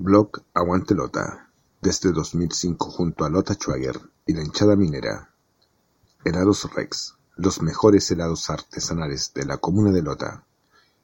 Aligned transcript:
Blog 0.00 0.42
Aguante 0.54 0.94
Lota, 0.94 1.50
desde 1.82 2.12
2005 2.12 2.88
junto 2.88 3.24
a 3.24 3.28
Lota 3.28 3.54
Schwager 3.54 3.98
y 4.26 4.32
la 4.32 4.44
hinchada 4.44 4.76
minera. 4.76 5.34
Helados 6.24 6.72
Rex, 6.72 7.16
los 7.34 7.60
mejores 7.62 8.08
helados 8.12 8.48
artesanales 8.48 9.32
de 9.34 9.44
la 9.44 9.56
comuna 9.56 9.90
de 9.90 10.02
Lota. 10.02 10.44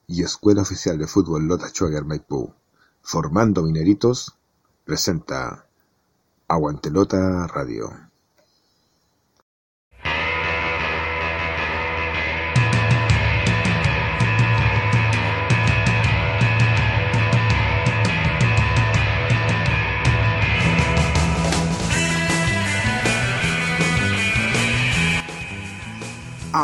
Y 0.07 0.23
Escuela 0.23 0.63
Oficial 0.63 0.97
de 0.97 1.09
Fútbol 1.09 1.49
Lota 1.49 1.71
Schwager 1.71 2.05
Maipú, 2.05 2.55
formando 3.03 3.65
mineritos, 3.65 4.37
presenta 4.85 5.67
Aguante 6.47 6.89
Lota 6.93 7.49
Radio. 7.49 7.91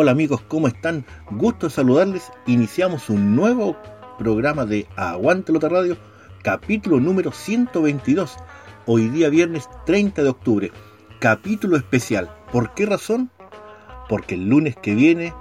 Hola 0.00 0.12
amigos, 0.12 0.42
¿cómo 0.46 0.68
están? 0.68 1.04
Gusto 1.28 1.68
saludarles. 1.68 2.30
Iniciamos 2.46 3.10
un 3.10 3.34
nuevo 3.34 3.76
programa 4.16 4.64
de 4.64 4.86
Aguante 4.94 5.52
Lota 5.52 5.68
Radio, 5.68 5.96
capítulo 6.44 7.00
número 7.00 7.32
122. 7.32 8.36
Hoy 8.86 9.08
día 9.08 9.28
viernes 9.28 9.68
30 9.86 10.22
de 10.22 10.28
octubre. 10.28 10.72
Capítulo 11.18 11.76
especial. 11.76 12.30
¿Por 12.52 12.74
qué 12.74 12.86
razón? 12.86 13.32
Porque 14.08 14.36
el 14.36 14.48
lunes 14.48 14.76
que 14.76 14.94
viene 14.94 15.34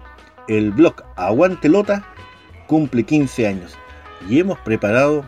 el 0.48 0.72
blog 0.72 1.04
Aguante 1.18 1.70
Lota 1.70 2.04
cumple 2.66 3.04
15 3.04 3.48
años 3.48 3.78
y 4.28 4.40
hemos 4.40 4.58
preparado 4.62 5.24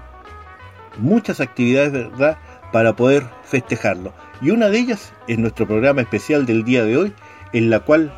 muchas 0.98 1.40
actividades, 1.40 1.94
¿verdad?, 1.94 2.40
para 2.74 2.96
poder 2.96 3.28
festejarlo. 3.44 4.12
Y 4.42 4.50
una 4.50 4.70
de 4.70 4.80
ellas 4.80 5.14
es 5.28 5.38
nuestro 5.38 5.68
programa 5.68 6.02
especial 6.02 6.48
del 6.48 6.64
día 6.64 6.84
de 6.84 6.98
hoy, 6.98 7.14
en 7.54 7.70
la 7.70 7.82
cual 7.82 8.12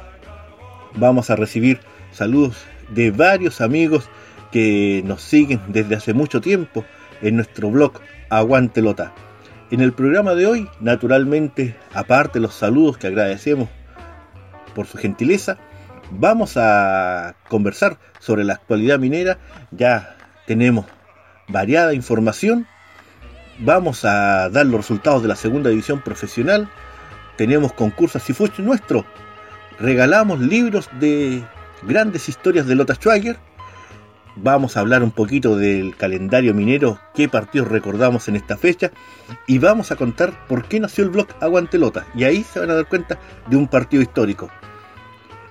vamos 0.95 1.30
a 1.30 1.36
recibir 1.36 1.80
saludos 2.11 2.58
de 2.89 3.11
varios 3.11 3.61
amigos 3.61 4.09
que 4.52 5.02
nos 5.06 5.22
siguen 5.22 5.61
desde 5.70 5.95
hace 5.95 6.14
mucho 6.14 6.42
tiempo 6.42 6.86
en 7.22 7.36
nuestro 7.38 7.70
blog 7.70 7.94
Aguantelota. 8.30 9.14
En 9.72 9.80
el 9.80 9.94
programa 9.94 10.36
de 10.36 10.48
hoy, 10.48 10.70
naturalmente, 10.81 11.75
aparte 11.94 12.39
de 12.39 12.44
los 12.44 12.56
saludos 12.56 12.98
que 12.98 13.08
agradecemos 13.08 13.70
por 14.75 14.86
su 14.86 14.98
gentileza, 14.98 15.58
vamos 16.11 16.58
a 16.58 17.36
conversar 17.48 17.98
sobre 18.20 18.44
la 18.44 18.53
actualidad 18.53 19.00
minera. 19.00 19.38
Ya 19.71 20.17
tenemos 20.45 20.86
variada 21.48 21.94
información. 21.94 22.67
Vamos 23.60 24.04
a 24.04 24.49
dar 24.49 24.65
los 24.65 24.82
resultados 24.82 25.21
de 25.21 25.30
la 25.30 25.36
segunda 25.36 25.70
división 25.70 26.02
profesional. 26.02 26.70
Tenemos 27.38 27.71
concursos 27.73 28.30
y 28.30 28.33
nuestro 28.33 28.61
nuestro 28.61 29.05
regalamos 29.81 30.39
libros 30.39 30.89
de 30.99 31.43
grandes 31.81 32.30
historias 32.30 32.67
de 32.67 32.75
Lota 32.75 32.93
Schwager. 32.95 33.37
Vamos 34.36 34.77
a 34.77 34.80
hablar 34.80 35.03
un 35.03 35.11
poquito 35.11 35.58
del 35.58 35.95
calendario 35.97 36.53
minero, 36.53 36.99
qué 37.14 37.27
partidos 37.27 37.67
recordamos 37.67 38.27
en 38.30 38.36
esta 38.37 38.55
fecha 38.55 38.91
y 39.47 39.58
vamos 39.58 39.91
a 39.91 39.95
contar 39.95 40.47
por 40.47 40.65
qué 40.65 40.80
nació 40.80 41.03
el 41.03 41.09
blog 41.09 41.27
Aguante 41.41 41.80
Lota. 41.80 42.05
Y 42.15 42.23
ahí 42.23 42.43
se 42.43 42.59
van 42.59 42.70
a 42.70 42.75
dar 42.75 42.87
cuenta 42.87 43.20
de 43.47 43.58
un 43.58 43.67
partido 43.67 44.03
histórico. 44.03 44.49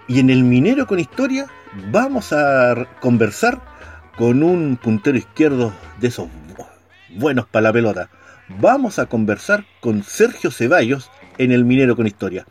Y 0.07 0.21
en 0.21 0.31
el 0.31 0.45
minero 0.45 0.87
con 0.87 1.01
historia 1.01 1.47
vamos 1.91 2.33
a 2.33 2.87
conversar 3.01 3.61
con 4.17 4.43
un 4.43 4.77
puntero 4.77 5.19
izquierdo 5.19 5.73
de 6.01 6.09
esos 6.09 6.29
buenos 7.17 7.47
para 7.47 7.65
la 7.65 7.73
pelota. 7.73 8.11
Vamos 8.61 8.99
a 8.99 9.07
conversar 9.07 9.65
con 9.81 10.03
Sergio 10.05 10.51
Ceballos 10.51 11.11
en 11.39 11.53
el 11.53 11.65
minero 11.65 11.97
con 11.97 12.07
historia. 12.07 12.47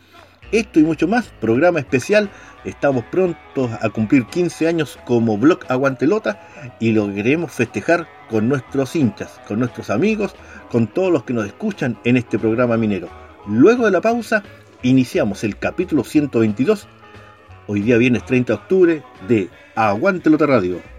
Esto 0.52 0.80
y 0.80 0.84
mucho 0.84 1.08
más, 1.08 1.28
programa 1.40 1.80
especial. 1.80 2.30
Estamos 2.66 3.04
prontos 3.06 3.70
a 3.82 3.90
cumplir 3.90 4.26
15 4.26 4.68
años 4.68 4.98
como 5.06 5.38
Blog 5.38 5.60
Aguantelota 5.70 6.42
y 6.80 6.92
lo 6.92 7.14
queremos 7.14 7.52
festejar 7.52 8.08
con 8.30 8.50
nuestros 8.50 8.96
hinchas, 8.96 9.40
con 9.48 9.60
nuestros 9.60 9.92
amigos, 9.92 10.36
con 10.72 10.88
todos 10.88 11.12
los 11.12 11.24
que 11.24 11.34
nos 11.34 11.46
escuchan 11.46 12.00
en 12.04 12.18
este 12.18 12.40
programa 12.40 12.78
minero. 12.78 13.10
Luego 13.48 13.86
de 13.86 13.92
la 13.92 14.02
pausa, 14.02 14.44
iniciamos 14.82 15.44
el 15.44 15.58
capítulo 15.58 16.04
122, 16.04 16.88
hoy 17.68 17.82
día 17.82 17.98
viernes 17.98 18.26
30 18.26 18.54
de 18.54 18.60
octubre, 18.60 19.04
de 19.28 19.50
Aguantelota 19.76 20.48
Radio. 20.48 20.99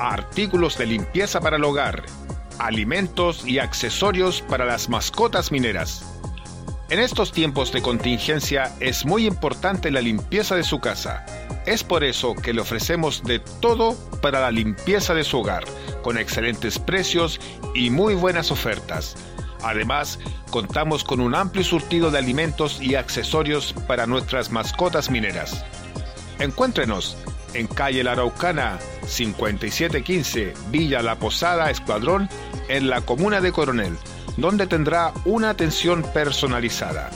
artículos 0.00 0.78
de 0.78 0.86
limpieza 0.86 1.40
para 1.40 1.56
el 1.56 1.64
hogar, 1.64 2.04
alimentos 2.58 3.46
y 3.46 3.58
accesorios 3.58 4.40
para 4.40 4.64
las 4.64 4.88
mascotas 4.88 5.52
mineras. 5.52 6.04
En 6.88 6.98
estos 6.98 7.30
tiempos 7.32 7.70
de 7.70 7.82
contingencia 7.82 8.74
es 8.80 9.04
muy 9.04 9.26
importante 9.26 9.90
la 9.90 10.00
limpieza 10.00 10.56
de 10.56 10.64
su 10.64 10.80
casa. 10.80 11.24
Es 11.66 11.84
por 11.84 12.02
eso 12.02 12.34
que 12.34 12.54
le 12.54 12.62
ofrecemos 12.62 13.22
de 13.22 13.38
todo 13.60 13.94
para 14.22 14.40
la 14.40 14.50
limpieza 14.50 15.14
de 15.14 15.22
su 15.22 15.38
hogar, 15.38 15.64
con 16.02 16.18
excelentes 16.18 16.78
precios 16.78 17.38
y 17.74 17.90
muy 17.90 18.14
buenas 18.14 18.50
ofertas. 18.50 19.16
Además, 19.62 20.18
contamos 20.50 21.04
con 21.04 21.20
un 21.20 21.34
amplio 21.34 21.62
surtido 21.62 22.10
de 22.10 22.18
alimentos 22.18 22.80
y 22.80 22.94
accesorios 22.94 23.74
para 23.86 24.06
nuestras 24.06 24.50
mascotas 24.50 25.10
mineras. 25.10 25.64
Encuéntrenos 26.38 27.18
en 27.54 27.66
calle 27.66 28.04
La 28.04 28.12
Araucana, 28.12 28.78
5715, 29.06 30.54
Villa 30.70 31.02
La 31.02 31.18
Posada, 31.18 31.70
Escuadrón, 31.70 32.28
en 32.68 32.88
la 32.88 33.00
comuna 33.00 33.40
de 33.40 33.50
Coronel, 33.52 33.96
donde 34.36 34.66
tendrá 34.66 35.12
una 35.24 35.50
atención 35.50 36.04
personalizada. 36.14 37.10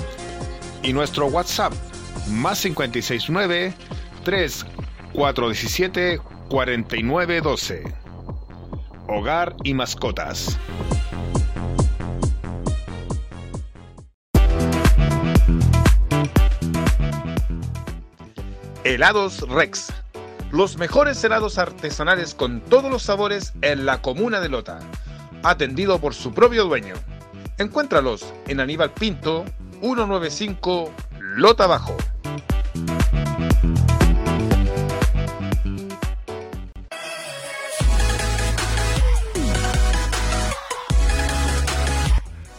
y 0.82 0.92
nuestro 0.92 1.26
WhatsApp 1.26 1.72
más 2.28 2.62
569 2.62 3.74
3 4.24 4.66
417-4912. 5.16 7.94
Hogar 9.08 9.56
y 9.64 9.74
mascotas. 9.74 10.56
Helados 18.86 19.40
Rex. 19.48 19.92
Los 20.52 20.76
mejores 20.78 21.24
helados 21.24 21.58
artesanales 21.58 22.36
con 22.36 22.60
todos 22.60 22.88
los 22.88 23.02
sabores 23.02 23.52
en 23.60 23.84
la 23.84 24.00
comuna 24.00 24.38
de 24.38 24.48
Lota. 24.48 24.78
Atendido 25.42 25.98
por 25.98 26.14
su 26.14 26.32
propio 26.32 26.66
dueño. 26.66 26.94
Encuéntralos 27.58 28.32
en 28.46 28.60
Aníbal 28.60 28.92
Pinto, 28.92 29.44
195 29.80 30.92
Lota 31.18 31.66
Bajo. 31.66 31.96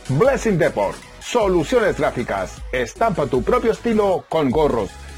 Blessing 0.09 0.57
Deport. 0.57 0.97
Soluciones 1.21 1.97
gráficas. 1.97 2.62
Estampa 2.73 3.27
tu 3.27 3.44
propio 3.44 3.71
estilo 3.71 4.25
con 4.27 4.50
gorros, 4.50 4.89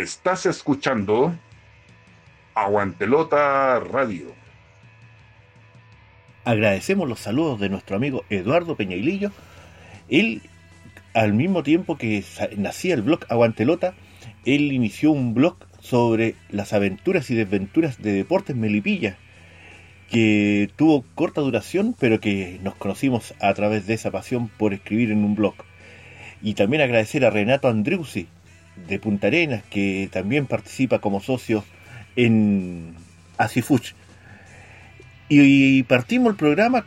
Estás 0.00 0.46
escuchando 0.46 1.36
Aguantelota 2.54 3.78
Radio. 3.78 4.32
Agradecemos 6.44 7.06
los 7.06 7.20
saludos 7.20 7.60
de 7.60 7.68
nuestro 7.68 7.96
amigo 7.96 8.24
Eduardo 8.30 8.74
Peñailillo. 8.74 9.32
Él, 10.08 10.40
al 11.12 11.34
mismo 11.34 11.62
tiempo 11.62 11.98
que 11.98 12.24
nacía 12.56 12.94
el 12.94 13.02
blog 13.02 13.26
Aguantelota, 13.28 13.92
él 14.46 14.72
inició 14.72 15.10
un 15.10 15.34
blog 15.34 15.56
sobre 15.78 16.36
las 16.48 16.72
aventuras 16.72 17.30
y 17.30 17.34
desventuras 17.34 18.00
de 18.00 18.14
Deportes 18.14 18.56
Melipilla 18.56 19.18
que 20.10 20.70
tuvo 20.76 21.04
corta 21.14 21.42
duración, 21.42 21.94
pero 22.00 22.18
que 22.18 22.58
nos 22.62 22.76
conocimos 22.76 23.34
a 23.42 23.52
través 23.52 23.86
de 23.86 23.92
esa 23.92 24.10
pasión 24.10 24.48
por 24.48 24.72
escribir 24.72 25.10
en 25.12 25.22
un 25.22 25.34
blog. 25.34 25.54
Y 26.40 26.54
también 26.54 26.82
agradecer 26.82 27.26
a 27.26 27.30
Renato 27.30 27.68
Andreusi, 27.68 28.26
de 28.76 28.98
Punta 28.98 29.28
Arenas, 29.28 29.62
que 29.70 30.08
también 30.12 30.46
participa 30.46 30.98
como 30.98 31.20
socio 31.20 31.64
en 32.16 32.94
Asifuch. 33.38 33.94
Y 35.28 35.82
partimos 35.84 36.32
el 36.32 36.36
programa 36.36 36.84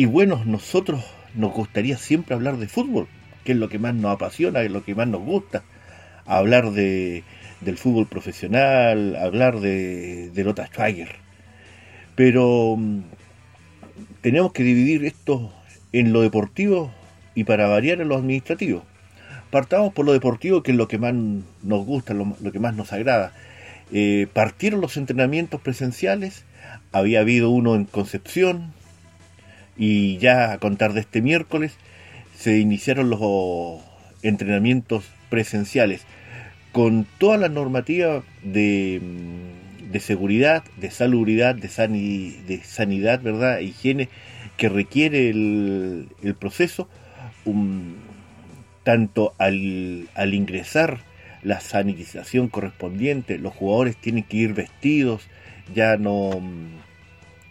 y 0.00 0.06
bueno, 0.06 0.42
nosotros 0.46 1.04
nos 1.34 1.52
gustaría 1.52 1.98
siempre 1.98 2.34
hablar 2.34 2.56
de 2.56 2.68
fútbol, 2.68 3.06
que 3.44 3.52
es 3.52 3.58
lo 3.58 3.68
que 3.68 3.78
más 3.78 3.94
nos 3.94 4.12
apasiona, 4.12 4.62
es 4.62 4.70
lo 4.70 4.82
que 4.82 4.94
más 4.94 5.08
nos 5.08 5.20
gusta. 5.20 5.62
Hablar 6.24 6.70
de, 6.70 7.22
del 7.60 7.76
fútbol 7.76 8.06
profesional, 8.06 9.14
hablar 9.16 9.60
de, 9.60 10.30
de 10.30 10.44
Lota 10.44 10.66
Schwager. 10.68 11.16
Pero 12.14 12.76
mm, 12.78 13.00
tenemos 14.22 14.52
que 14.52 14.62
dividir 14.62 15.04
esto 15.04 15.52
en 15.92 16.14
lo 16.14 16.22
deportivo 16.22 16.90
y 17.34 17.44
para 17.44 17.68
variar 17.68 18.00
en 18.00 18.08
lo 18.08 18.16
administrativo. 18.16 18.84
Partamos 19.50 19.92
por 19.92 20.06
lo 20.06 20.12
deportivo, 20.12 20.62
que 20.62 20.70
es 20.70 20.76
lo 20.76 20.88
que 20.88 20.98
más 20.98 21.14
nos 21.14 21.84
gusta, 21.84 22.14
lo, 22.14 22.34
que 22.52 22.58
más 22.58 22.74
nos 22.76 22.92
agrada. 22.92 23.32
Eh, 23.92 24.28
partieron 24.32 24.80
los 24.80 24.96
entrenamientos 24.96 25.60
presenciales, 25.60 26.44
había 26.92 27.20
habido 27.20 27.50
uno 27.50 27.74
en 27.74 27.84
Concepción 27.84 28.72
y 29.76 30.18
ya 30.18 30.52
a 30.52 30.58
contar 30.58 30.92
de 30.92 31.00
este 31.00 31.22
miércoles 31.22 31.72
se 32.36 32.58
iniciaron 32.58 33.10
los 33.10 33.82
entrenamientos 34.22 35.04
presenciales 35.30 36.02
con 36.72 37.06
toda 37.18 37.36
la 37.36 37.48
normativa 37.48 38.22
de, 38.42 39.00
mm, 39.02 39.92
de 39.92 40.00
seguridad, 40.00 40.62
de 40.76 40.90
salubridad, 40.90 41.54
de, 41.54 41.68
de 42.46 42.60
sanidad, 42.62 43.20
¿verdad? 43.22 43.58
higiene 43.58 44.08
que 44.56 44.68
requiere 44.68 45.30
el, 45.30 46.08
el 46.22 46.34
proceso, 46.34 46.88
tanto 48.82 49.34
al, 49.38 50.08
al 50.14 50.34
ingresar 50.34 50.98
la 51.42 51.60
sanitización 51.60 52.48
correspondiente, 52.48 53.38
los 53.38 53.54
jugadores 53.54 53.96
tienen 53.96 54.24
que 54.24 54.36
ir 54.36 54.54
vestidos, 54.54 55.26
ya 55.74 55.96
no, 55.96 56.30
mm, 56.40 56.66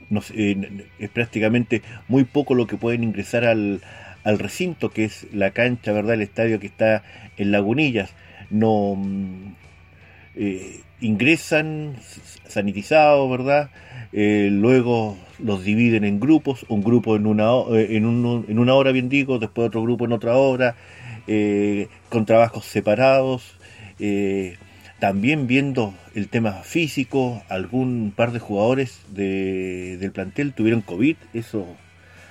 no 0.10 0.22
eh, 0.36 0.86
es 1.00 1.10
prácticamente 1.10 1.82
muy 2.08 2.24
poco 2.24 2.56
lo 2.56 2.68
que 2.68 2.78
pueden 2.78 3.04
ingresar 3.04 3.46
al, 3.46 3.82
al 4.24 4.40
recinto 4.40 4.90
que 4.90 5.06
es 5.06 5.28
la 5.34 5.52
cancha, 5.52 5.92
¿verdad? 5.92 6.16
El 6.16 6.22
estadio 6.22 6.60
que 6.60 6.68
está 6.68 7.04
en 7.38 7.52
Lagunillas 7.52 8.14
no 8.50 8.96
mm, 8.96 9.54
eh, 10.36 10.82
ingresan 11.02 11.96
sanitizados, 12.48 13.30
¿verdad? 13.30 13.70
Eh, 14.12 14.50
luego 14.52 15.18
los 15.38 15.64
dividen 15.64 16.04
en 16.04 16.20
grupos, 16.20 16.66
un 16.68 16.84
grupo 16.84 17.16
en 17.16 17.26
una, 17.28 17.52
eh, 17.72 17.96
en, 17.98 18.06
en 18.48 18.60
una 18.60 18.74
hora, 18.74 18.92
bien 18.92 19.10
digo, 19.10 19.40
después 19.40 19.68
otro 19.68 19.84
grupo 19.84 20.06
en 20.06 20.12
otra 20.12 20.36
hora, 20.36 20.76
con 22.10 22.26
trabajos 22.26 22.66
separados. 22.66 23.58
también 25.00 25.48
viendo 25.48 25.94
el 26.16 26.28
tema 26.28 26.54
físico, 26.64 27.44
algún 27.50 28.12
par 28.16 28.32
de 28.32 28.40
jugadores 28.40 29.02
de, 29.10 29.98
del 29.98 30.12
plantel 30.12 30.54
tuvieron 30.54 30.82
COVID, 30.82 31.16
eso 31.34 31.66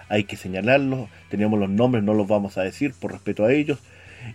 hay 0.09 0.25
que 0.25 0.37
señalarlo, 0.37 1.09
tenemos 1.31 1.59
los 1.59 1.71
nombres, 1.71 2.05
no 2.05 2.15
los 2.15 2.27
vamos 2.27 2.59
a 2.59 2.62
decir 2.62 2.95
por 2.99 3.12
respeto 3.12 3.45
a 3.45 3.53
ellos, 3.53 3.79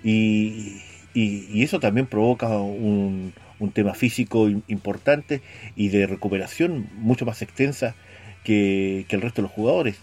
y, 0.03 0.81
y, 1.13 1.63
eso 1.63 1.79
también 1.79 2.07
provoca 2.07 2.57
un, 2.57 3.33
tema 3.73 3.93
físico 3.93 4.49
importante 4.67 5.41
y 5.77 5.87
de 5.87 6.05
recuperación 6.05 6.89
mucho 6.97 7.25
más 7.25 7.41
extensa 7.41 7.95
que, 8.43 9.05
el 9.07 9.21
resto 9.21 9.41
de 9.41 9.43
los 9.43 9.51
jugadores. 9.51 9.95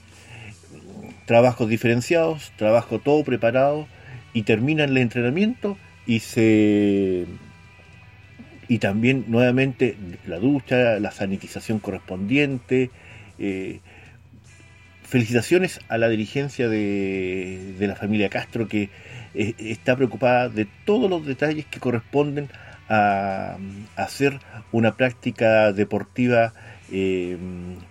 Trabajos 1.27 1.69
diferenciados, 1.69 2.53
trabajo 2.57 3.01
todo 3.01 3.23
preparado 3.23 3.87
y 4.33 4.43
terminan 4.43 4.91
el 4.91 4.99
entrenamiento 4.99 5.77
y 6.07 6.21
se 6.21 7.27
y 8.69 8.79
también 8.79 9.25
nuevamente 9.27 9.97
la 10.27 10.39
ducha, 10.39 11.01
la 11.01 11.11
sanitización 11.11 11.81
correspondiente. 11.81 12.91
Eh, 13.39 13.81
felicitaciones 15.03 15.81
a 15.89 15.99
la 15.99 16.09
dirigencia 16.09 16.69
de, 16.69 17.75
de 17.77 17.87
la 17.89 17.97
familia 17.97 18.29
Castro 18.29 18.69
que 18.69 18.91
eh, 19.35 19.55
está 19.59 19.97
preocupada 19.97 20.49
de 20.49 20.67
todos 20.85 21.09
los 21.09 21.25
detalles 21.27 21.67
que 21.67 21.81
corresponden 21.81 22.49
a, 22.89 23.57
hacer 23.97 24.41
una 24.73 24.97
práctica 24.97 25.73
deportiva 25.73 26.53
eh, 26.91 27.37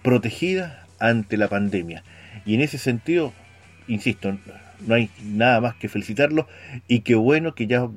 protegida 0.01 0.85
ante 0.99 1.37
la 1.37 1.47
pandemia. 1.47 2.03
Y 2.45 2.55
en 2.55 2.61
ese 2.61 2.77
sentido, 2.77 3.33
insisto, 3.87 4.37
no 4.85 4.95
hay 4.95 5.09
nada 5.23 5.61
más 5.61 5.75
que 5.75 5.89
felicitarlo 5.89 6.47
y 6.87 7.01
qué 7.01 7.15
bueno 7.15 7.55
que 7.55 7.67
ya 7.67 7.89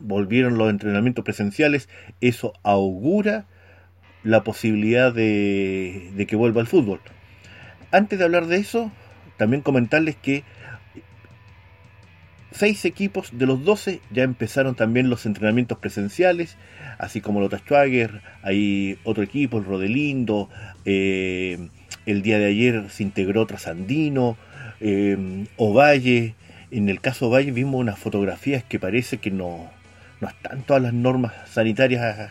volvieron 0.00 0.58
los 0.58 0.70
entrenamientos 0.70 1.24
presenciales, 1.24 1.88
eso 2.20 2.52
augura 2.62 3.46
la 4.22 4.44
posibilidad 4.44 5.12
de, 5.12 6.10
de 6.14 6.26
que 6.26 6.36
vuelva 6.36 6.60
el 6.60 6.66
fútbol. 6.66 7.00
Antes 7.90 8.18
de 8.18 8.24
hablar 8.24 8.46
de 8.46 8.56
eso, 8.56 8.92
también 9.36 9.62
comentarles 9.62 10.16
que 10.16 10.44
seis 12.50 12.84
equipos 12.84 13.30
de 13.32 13.46
los 13.46 13.64
12 13.64 14.00
ya 14.10 14.22
empezaron 14.22 14.74
también 14.74 15.10
los 15.10 15.26
entrenamientos 15.26 15.78
presenciales, 15.78 16.56
así 16.98 17.20
como 17.20 17.40
Lota 17.40 17.58
Schwager, 17.58 18.22
hay 18.42 18.98
otro 19.04 19.22
equipo, 19.22 19.58
el 19.58 19.64
Rodelindo, 19.64 20.48
eh, 20.84 21.68
el 22.06 22.22
día 22.22 22.38
de 22.38 22.46
ayer 22.46 22.90
se 22.90 23.02
integró 23.02 23.46
Trasandino, 23.46 24.36
eh, 24.80 25.46
Ovalle, 25.56 26.34
en 26.70 26.88
el 26.88 27.00
caso 27.00 27.28
Ovalle 27.28 27.50
vimos 27.52 27.80
unas 27.80 27.98
fotografías 27.98 28.64
que 28.64 28.78
parece 28.78 29.18
que 29.18 29.30
no, 29.30 29.70
no 30.20 30.28
están 30.28 30.62
todas 30.62 30.82
las 30.82 30.92
normas 30.92 31.32
sanitarias 31.50 32.30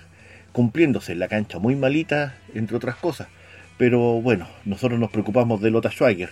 cumpliéndose, 0.51 1.15
la 1.15 1.27
cancha 1.27 1.59
muy 1.59 1.75
malita, 1.75 2.35
entre 2.53 2.77
otras 2.77 2.95
cosas, 2.95 3.27
pero 3.77 4.21
bueno, 4.21 4.47
nosotros 4.65 4.99
nos 4.99 5.11
preocupamos 5.11 5.61
de 5.61 5.71
Lota 5.71 5.91
Schwager. 5.91 6.31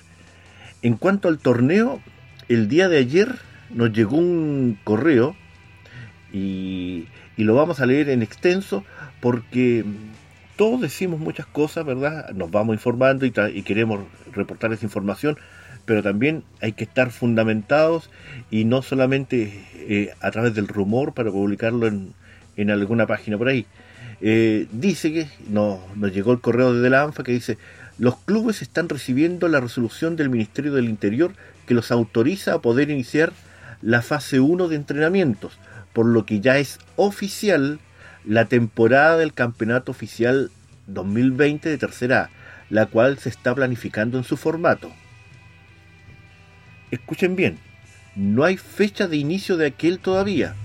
En 0.82 0.98
cuanto 0.98 1.28
al 1.28 1.38
torneo, 1.38 2.02
el 2.50 2.68
día 2.68 2.90
de 2.90 2.98
ayer 2.98 3.36
nos 3.70 3.92
llegó 3.92 4.18
un 4.18 4.78
correo 4.84 5.36
Y, 6.32 7.08
lo 7.38 7.54
vamos 7.56 7.80
a 7.80 7.86
leer 7.86 8.10
en 8.10 8.22
extenso 8.22 8.84
porque 9.22 9.84
todos 10.56 10.82
decimos 10.82 11.20
muchas 11.20 11.46
cosas, 11.46 11.86
¿verdad? 11.86 12.32
Nos 12.32 12.50
vamos 12.50 12.76
informando 12.76 13.26
y, 13.26 13.32
queremos 13.64 14.02
reportar 14.34 14.74
esa 14.74 14.86
información, 14.86 15.38
pero 15.86 16.04
también 16.04 16.44
hay 16.62 16.74
que 16.74 16.84
estar 16.84 17.12
fundamentados 17.12 18.10
y 18.52 18.66
no 18.66 18.82
solamente 18.82 19.64
eh, 19.76 20.14
a 20.20 20.32
través 20.32 20.54
del 20.56 20.68
rumor 20.68 21.14
para 21.14 21.32
publicarlo 21.32 21.88
en, 21.88 22.14
en 22.58 22.72
alguna 22.72 23.08
página 23.08 23.38
por 23.38 23.48
ahí. 23.48 23.66
Eh, 24.22 24.68
dice 24.72 25.12
que 25.12 25.28
nos 25.50 25.80
llegó 26.14 26.32
el 26.32 26.40
correo 26.40 26.74
de 26.74 26.90
la 26.90 27.04
ANFA 27.04 27.24
que 27.24 27.34
dice 27.34 27.58
los 27.98 28.18
clubes 28.18 28.62
están 28.62 28.90
recibiendo 28.90 29.48
la 29.48 29.60
resolución 29.60 30.16
del 30.16 30.30
Ministerio 30.30 30.74
del 30.74 30.90
Interior 30.90 31.32
que 31.66 31.74
los 31.74 31.92
autoriza 31.92 32.54
a 32.54 32.62
poder 32.62 32.90
iniciar 32.90 33.32
la 33.82 34.02
fase 34.02 34.40
1 34.40 34.68
de 34.68 34.76
entrenamientos, 34.76 35.58
por 35.94 36.06
lo 36.06 36.26
que 36.26 36.40
ya 36.40 36.58
es 36.58 36.80
oficial 36.96 37.80
la 38.26 38.46
temporada 38.46 39.18
del 39.18 39.34
Campeonato 39.34 39.92
Oficial 39.92 40.52
2020 40.88 41.70
de 41.70 41.78
Tercera 41.78 42.24
A, 42.24 42.30
la 42.70 42.86
cual 42.88 43.18
se 43.18 43.30
está 43.30 43.56
planificando 43.56 44.18
en 44.18 44.24
su 44.24 44.36
formato. 44.38 44.92
Escuchen 46.92 47.36
bien, 47.36 47.58
no 48.16 48.44
hay 48.44 48.58
fecha 48.58 49.08
de 49.08 49.18
inicio 49.18 49.58
de 49.58 49.68
aquel 49.68 50.00
todavía, 50.00 50.56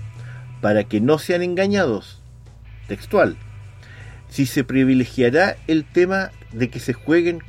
para 0.61 0.83
que 0.83 1.01
no 1.01 1.19
sean 1.19 1.41
engañados. 1.41 2.21
Textual. 2.87 3.35
Si 4.29 4.45
se 4.45 4.63
privilegiará 4.63 5.57
el 5.67 5.83
tema 5.83 6.31
de 6.53 6.69
que 6.69 6.79
se 6.79 6.93
jueguen 6.93 7.39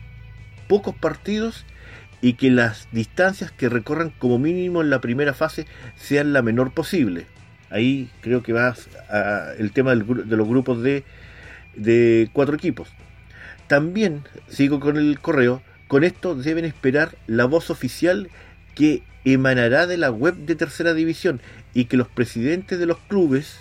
pocos 0.67 0.95
partidos 0.97 1.65
y 2.21 2.35
que 2.35 2.51
las 2.51 2.89
distancias 2.93 3.51
que 3.53 3.69
recorran 3.69 4.11
como 4.11 4.39
mínimo 4.39 4.81
en 4.81 4.91
la 4.91 5.01
primera 5.01 5.35
fase 5.35 5.67
sean 5.97 6.33
la 6.33 6.43
menor 6.43 6.73
posible. 6.73 7.27
Ahí 7.71 8.11
creo 8.21 8.43
que 8.43 8.53
va 8.53 8.75
el 9.59 9.73
tema 9.73 9.95
de 9.95 10.37
los 10.37 10.49
grupos 10.49 10.83
de, 10.83 11.05
de 11.75 12.31
cuatro 12.33 12.55
equipos. 12.55 12.89
También, 13.67 14.25
sigo 14.49 14.81
con 14.81 14.97
el 14.97 15.19
correo, 15.21 15.63
con 15.89 16.05
esto 16.05 16.35
deben 16.35 16.65
esperar 16.65 17.17
la 17.27 17.45
voz 17.45 17.71
oficial 17.71 18.29
que 18.75 19.03
emanará 19.25 19.87
de 19.87 19.97
la 19.97 20.11
web 20.11 20.35
de 20.35 20.57
tercera 20.57 20.95
división 20.95 21.41
y 21.75 21.85
que 21.87 21.97
los 21.97 22.09
presidentes 22.09 22.79
de 22.79 22.87
los 22.87 22.99
clubes 22.99 23.59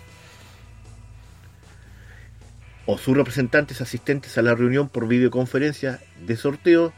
o 2.85 2.97
sus 2.97 3.15
representantes 3.15 3.81
asistentes 3.81 4.37
a 4.37 4.41
la 4.41 4.55
reunión 4.55 4.89
por 4.89 5.07
videoconferencia 5.07 5.99
de 6.25 6.35
sorteo, 6.35 6.93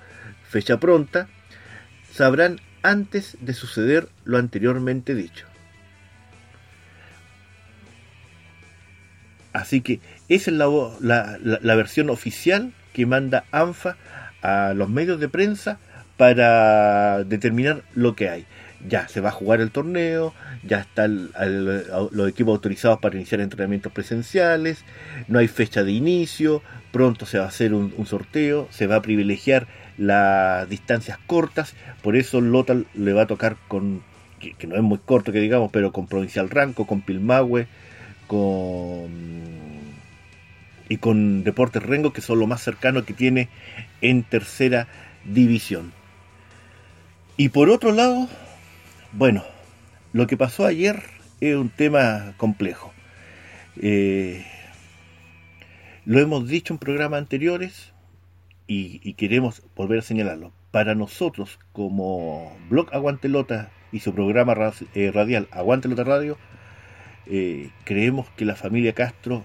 fecha 0.49 0.79
pronta, 0.79 1.27
sabrán 2.11 2.61
antes 2.83 3.37
de 3.41 3.53
suceder 3.53 4.07
lo 4.23 4.37
anteriormente 4.37 5.15
dicho. 5.15 5.45
Así 9.51 9.81
que 9.81 9.99
esa 10.29 10.49
es 10.49 10.57
la, 10.57 11.37
la, 11.39 11.75
versión 11.75 12.09
oficial 12.09 12.73
que 12.91 13.05
manda 13.05 13.45
ANFA 13.51 13.97
a 14.41 14.73
los 14.73 14.89
medios 14.89 15.19
de 15.19 15.29
prensa 15.29 15.77
para 16.23 17.25
determinar 17.25 17.83
lo 17.95 18.15
que 18.15 18.29
hay. 18.29 18.45
Ya 18.87 19.09
se 19.09 19.19
va 19.19 19.27
a 19.27 19.33
jugar 19.33 19.59
el 19.59 19.71
torneo, 19.71 20.33
ya 20.63 20.79
están 20.79 21.31
los 22.11 22.29
equipos 22.29 22.53
autorizados 22.53 22.99
para 22.99 23.17
iniciar 23.17 23.41
entrenamientos 23.41 23.91
presenciales, 23.91 24.85
no 25.27 25.39
hay 25.39 25.49
fecha 25.49 25.83
de 25.83 25.91
inicio, 25.91 26.61
pronto 26.93 27.25
se 27.25 27.39
va 27.39 27.43
a 27.43 27.49
hacer 27.49 27.73
un, 27.73 28.05
sorteo, 28.05 28.69
se 28.71 28.87
va 28.87 28.95
a 28.95 29.01
privilegiar 29.01 29.67
las 29.97 30.69
distancias 30.69 31.17
cortas, 31.27 31.75
por 32.01 32.15
eso 32.15 32.39
Lota 32.39 32.77
le 32.93 33.11
va 33.11 33.23
a 33.23 33.27
tocar 33.27 33.57
con, 33.67 34.01
que, 34.39 34.65
no 34.65 34.77
es 34.77 34.81
muy 34.81 34.99
corto 34.99 35.33
que 35.33 35.41
digamos, 35.41 35.71
pero 35.73 35.91
con 35.91 36.07
Provincial 36.07 36.49
Ranco, 36.49 36.87
con 36.87 37.01
Pilmahue, 37.01 37.67
con 38.27 39.11
y 40.87 40.97
con 40.97 41.43
Deportes 41.43 41.83
Rengo, 41.83 42.13
que 42.13 42.21
son 42.21 42.39
lo 42.39 42.47
más 42.47 42.61
cercano 42.61 43.03
que 43.03 43.13
tiene 43.13 43.49
en 43.99 44.23
tercera 44.23 44.87
división. 45.25 45.91
Y 47.35 47.49
por 47.49 47.69
otro 47.69 47.91
lado, 47.91 48.27
bueno, 49.11 49.43
lo 50.11 50.27
que 50.27 50.37
pasó 50.37 50.65
ayer 50.65 51.03
es 51.41 51.55
un 51.55 51.69
tema 51.69 52.33
complejo. 52.37 52.93
Eh, 53.81 54.45
lo 56.05 56.19
hemos 56.19 56.47
dicho 56.47 56.73
en 56.73 56.79
programas 56.79 57.19
anteriores 57.19 57.93
y, 58.67 59.13
queremos 59.13 59.63
volver 59.75 59.99
a 59.99 60.03
señalarlo. 60.03 60.51
Para 60.71 60.95
nosotros, 60.95 61.59
como 61.71 62.55
Blog 62.69 62.93
Aguantelota 62.93 63.71
y 63.91 63.99
su 63.99 64.13
programa 64.13 64.55
eh, 64.93 65.11
radial 65.11 65.47
Aguantelota 65.51 66.03
Radio, 66.03 66.37
eh, 67.25 67.69
creemos 67.83 68.29
que 68.31 68.45
la 68.45 68.55
familia 68.55 68.93
Castro, 68.93 69.43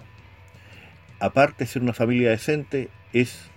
aparte 1.21 1.65
de 1.65 1.71
ser 1.71 1.83
una 1.83 1.93
familia 1.93 2.31
decente, 2.31 2.89
es 3.13 3.51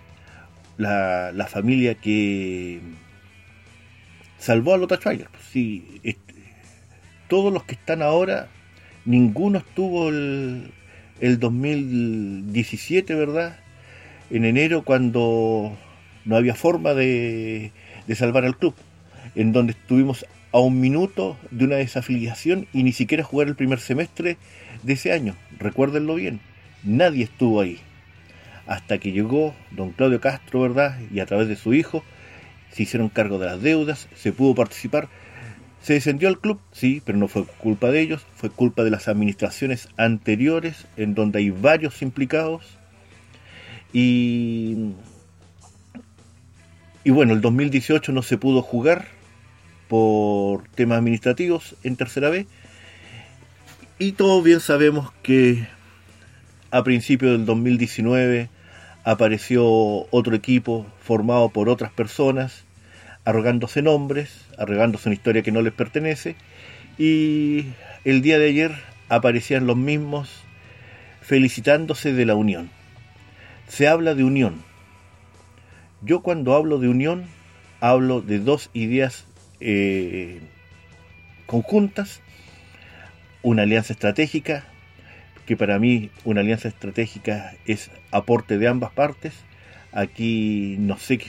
la, 0.76 1.46
familia 1.50 1.94
que 1.94 2.80
salvó 4.42 4.74
a 4.74 4.78
Lota 4.78 4.96
Schweiger. 4.96 5.28
Sí, 5.52 6.00
todos 7.28 7.52
los 7.52 7.62
que 7.62 7.74
están 7.74 8.02
ahora, 8.02 8.48
ninguno 9.04 9.58
estuvo 9.58 10.08
el, 10.08 10.72
2017, 11.20 13.14
¿verdad? 13.14 13.56
En 14.30 14.44
enero 14.44 14.82
cuando 14.82 15.76
no 16.24 16.36
había 16.36 16.54
forma 16.54 16.92
de, 16.94 17.70
salvar 18.16 18.44
al 18.44 18.56
club, 18.56 18.74
en 19.36 19.52
donde 19.52 19.72
estuvimos 19.72 20.26
a 20.52 20.58
un 20.58 20.80
minuto 20.80 21.38
de 21.52 21.64
una 21.64 21.76
desafiliación 21.76 22.66
y 22.72 22.82
ni 22.82 22.92
siquiera 22.92 23.22
jugar 23.22 23.46
el 23.46 23.54
primer 23.54 23.78
semestre 23.78 24.36
de 24.82 24.92
ese 24.94 25.12
año. 25.12 25.36
Recuérdenlo 25.58 26.16
bien, 26.16 26.40
nadie 26.82 27.24
estuvo 27.24 27.60
ahí. 27.60 27.78
Hasta 28.66 28.98
que 28.98 29.12
llegó 29.12 29.54
don 29.70 29.92
Claudio 29.92 30.20
Castro, 30.20 30.60
¿verdad? 30.60 30.98
Y 31.12 31.20
a 31.20 31.26
través 31.26 31.46
de 31.46 31.56
su 31.56 31.74
hijo 31.74 32.02
se 32.72 32.82
hicieron 32.82 33.08
cargo 33.08 33.38
de 33.38 33.46
las 33.46 33.62
deudas, 33.62 34.08
se 34.14 34.32
pudo 34.32 34.54
participar, 34.54 35.08
se 35.82 35.94
descendió 35.94 36.28
al 36.28 36.38
club, 36.38 36.60
sí, 36.72 37.02
pero 37.04 37.18
no 37.18 37.28
fue 37.28 37.44
culpa 37.44 37.90
de 37.90 38.00
ellos, 38.00 38.24
fue 38.36 38.50
culpa 38.50 38.84
de 38.84 38.90
las 38.90 39.08
administraciones 39.08 39.88
anteriores, 39.96 40.86
en 40.96 41.14
donde 41.14 41.40
hay 41.40 41.50
varios 41.50 42.02
implicados. 42.02 42.64
Y, 43.92 44.92
y 47.04 47.10
bueno, 47.10 47.34
el 47.34 47.40
2018 47.40 48.12
no 48.12 48.22
se 48.22 48.38
pudo 48.38 48.62
jugar 48.62 49.08
por 49.88 50.68
temas 50.68 50.98
administrativos 50.98 51.74
en 51.82 51.96
tercera 51.96 52.30
B. 52.30 52.46
Y 53.98 54.12
todos 54.12 54.42
bien 54.42 54.60
sabemos 54.60 55.12
que 55.22 55.66
a 56.70 56.82
principios 56.82 57.32
del 57.32 57.44
2019 57.44 58.48
apareció 59.04 59.66
otro 60.10 60.34
equipo 60.34 60.86
formado 61.02 61.50
por 61.50 61.68
otras 61.68 61.92
personas 61.92 62.64
arrogándose 63.24 63.82
nombres, 63.82 64.46
arrogándose 64.58 65.08
una 65.08 65.14
historia 65.14 65.42
que 65.42 65.52
no 65.52 65.62
les 65.62 65.72
pertenece, 65.72 66.36
y 66.98 67.66
el 68.04 68.22
día 68.22 68.38
de 68.38 68.48
ayer 68.48 68.72
aparecían 69.08 69.66
los 69.66 69.76
mismos 69.76 70.28
felicitándose 71.20 72.12
de 72.12 72.26
la 72.26 72.34
unión. 72.34 72.70
Se 73.68 73.88
habla 73.88 74.14
de 74.14 74.24
unión. 74.24 74.62
Yo 76.02 76.22
cuando 76.22 76.54
hablo 76.54 76.78
de 76.78 76.88
unión, 76.88 77.24
hablo 77.80 78.20
de 78.20 78.40
dos 78.40 78.70
ideas 78.72 79.26
eh, 79.60 80.40
conjuntas, 81.46 82.20
una 83.42 83.62
alianza 83.62 83.92
estratégica, 83.92 84.64
que 85.46 85.56
para 85.56 85.78
mí 85.78 86.10
una 86.24 86.40
alianza 86.40 86.68
estratégica 86.68 87.54
es 87.66 87.90
aporte 88.10 88.58
de 88.58 88.68
ambas 88.68 88.92
partes. 88.92 89.32
Aquí 89.92 90.76
no 90.78 90.98
sé 90.98 91.20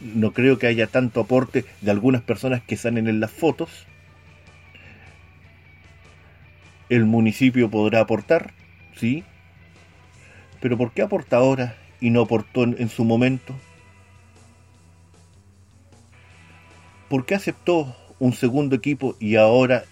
no 0.00 0.32
creo 0.32 0.58
que 0.58 0.66
haya 0.66 0.86
tanto 0.86 1.20
aporte 1.20 1.64
de 1.80 1.90
algunas 1.90 2.22
personas 2.22 2.62
que 2.62 2.76
salen 2.76 3.08
en 3.08 3.20
las 3.20 3.30
fotos. 3.30 3.86
El 6.88 7.04
municipio 7.06 7.70
podrá 7.70 8.00
aportar, 8.00 8.52
sí, 8.96 9.24
pero 10.60 10.76
¿por 10.76 10.92
qué 10.92 11.02
aporta 11.02 11.36
ahora 11.36 11.76
y 12.00 12.10
no 12.10 12.22
aportó 12.22 12.64
en, 12.64 12.88
su 12.88 13.04
momento? 13.04 13.54
¿Por 17.08 17.24
qué 17.24 17.34
aceptó 17.34 17.96
un 18.18 18.32
segundo 18.32 18.76
equipo 18.76 19.16
y 19.18 19.36
ahora, 19.36 19.84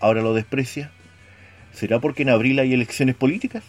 ahora 0.00 0.22
lo 0.22 0.32
desprecia? 0.32 0.92
¿Será 1.72 1.98
porque 1.98 2.22
en 2.22 2.30
abril 2.30 2.58
hay 2.60 2.72
elecciones 2.72 3.16
políticas? 3.16 3.64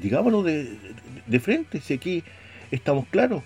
Digámoslo 0.00 0.42
de, 0.42 1.40
frente, 1.40 1.80
si 1.80 1.94
aquí 1.94 2.22
estamos 2.70 3.06
claros 3.08 3.42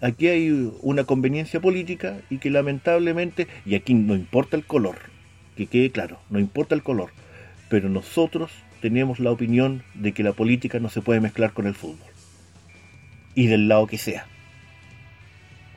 aquí 0.00 0.28
hay 0.28 0.72
una 0.82 1.04
conveniencia 1.04 1.60
política 1.60 2.18
y 2.30 2.38
que 2.38 2.50
lamentablemente, 2.50 3.46
y 3.64 3.74
aquí 3.74 3.94
no 3.94 4.14
importa 4.14 4.56
el 4.56 4.64
color, 4.64 4.96
que 5.56 5.66
quede 5.66 5.90
claro, 5.90 6.20
no 6.30 6.38
importa 6.38 6.74
el 6.74 6.82
color, 6.82 7.10
pero 7.68 7.88
nosotros 7.88 8.52
tenemos 8.80 9.20
la 9.20 9.30
opinión 9.30 9.82
de 9.94 10.12
que 10.12 10.22
la 10.22 10.32
política 10.32 10.78
no 10.80 10.90
se 10.90 11.00
puede 11.00 11.20
mezclar 11.20 11.52
con 11.52 11.66
el 11.66 11.74
fútbol. 11.74 11.98
Y 13.34 13.46
del 13.46 13.68
lado 13.68 13.86
que 13.86 13.98
sea. 13.98 14.26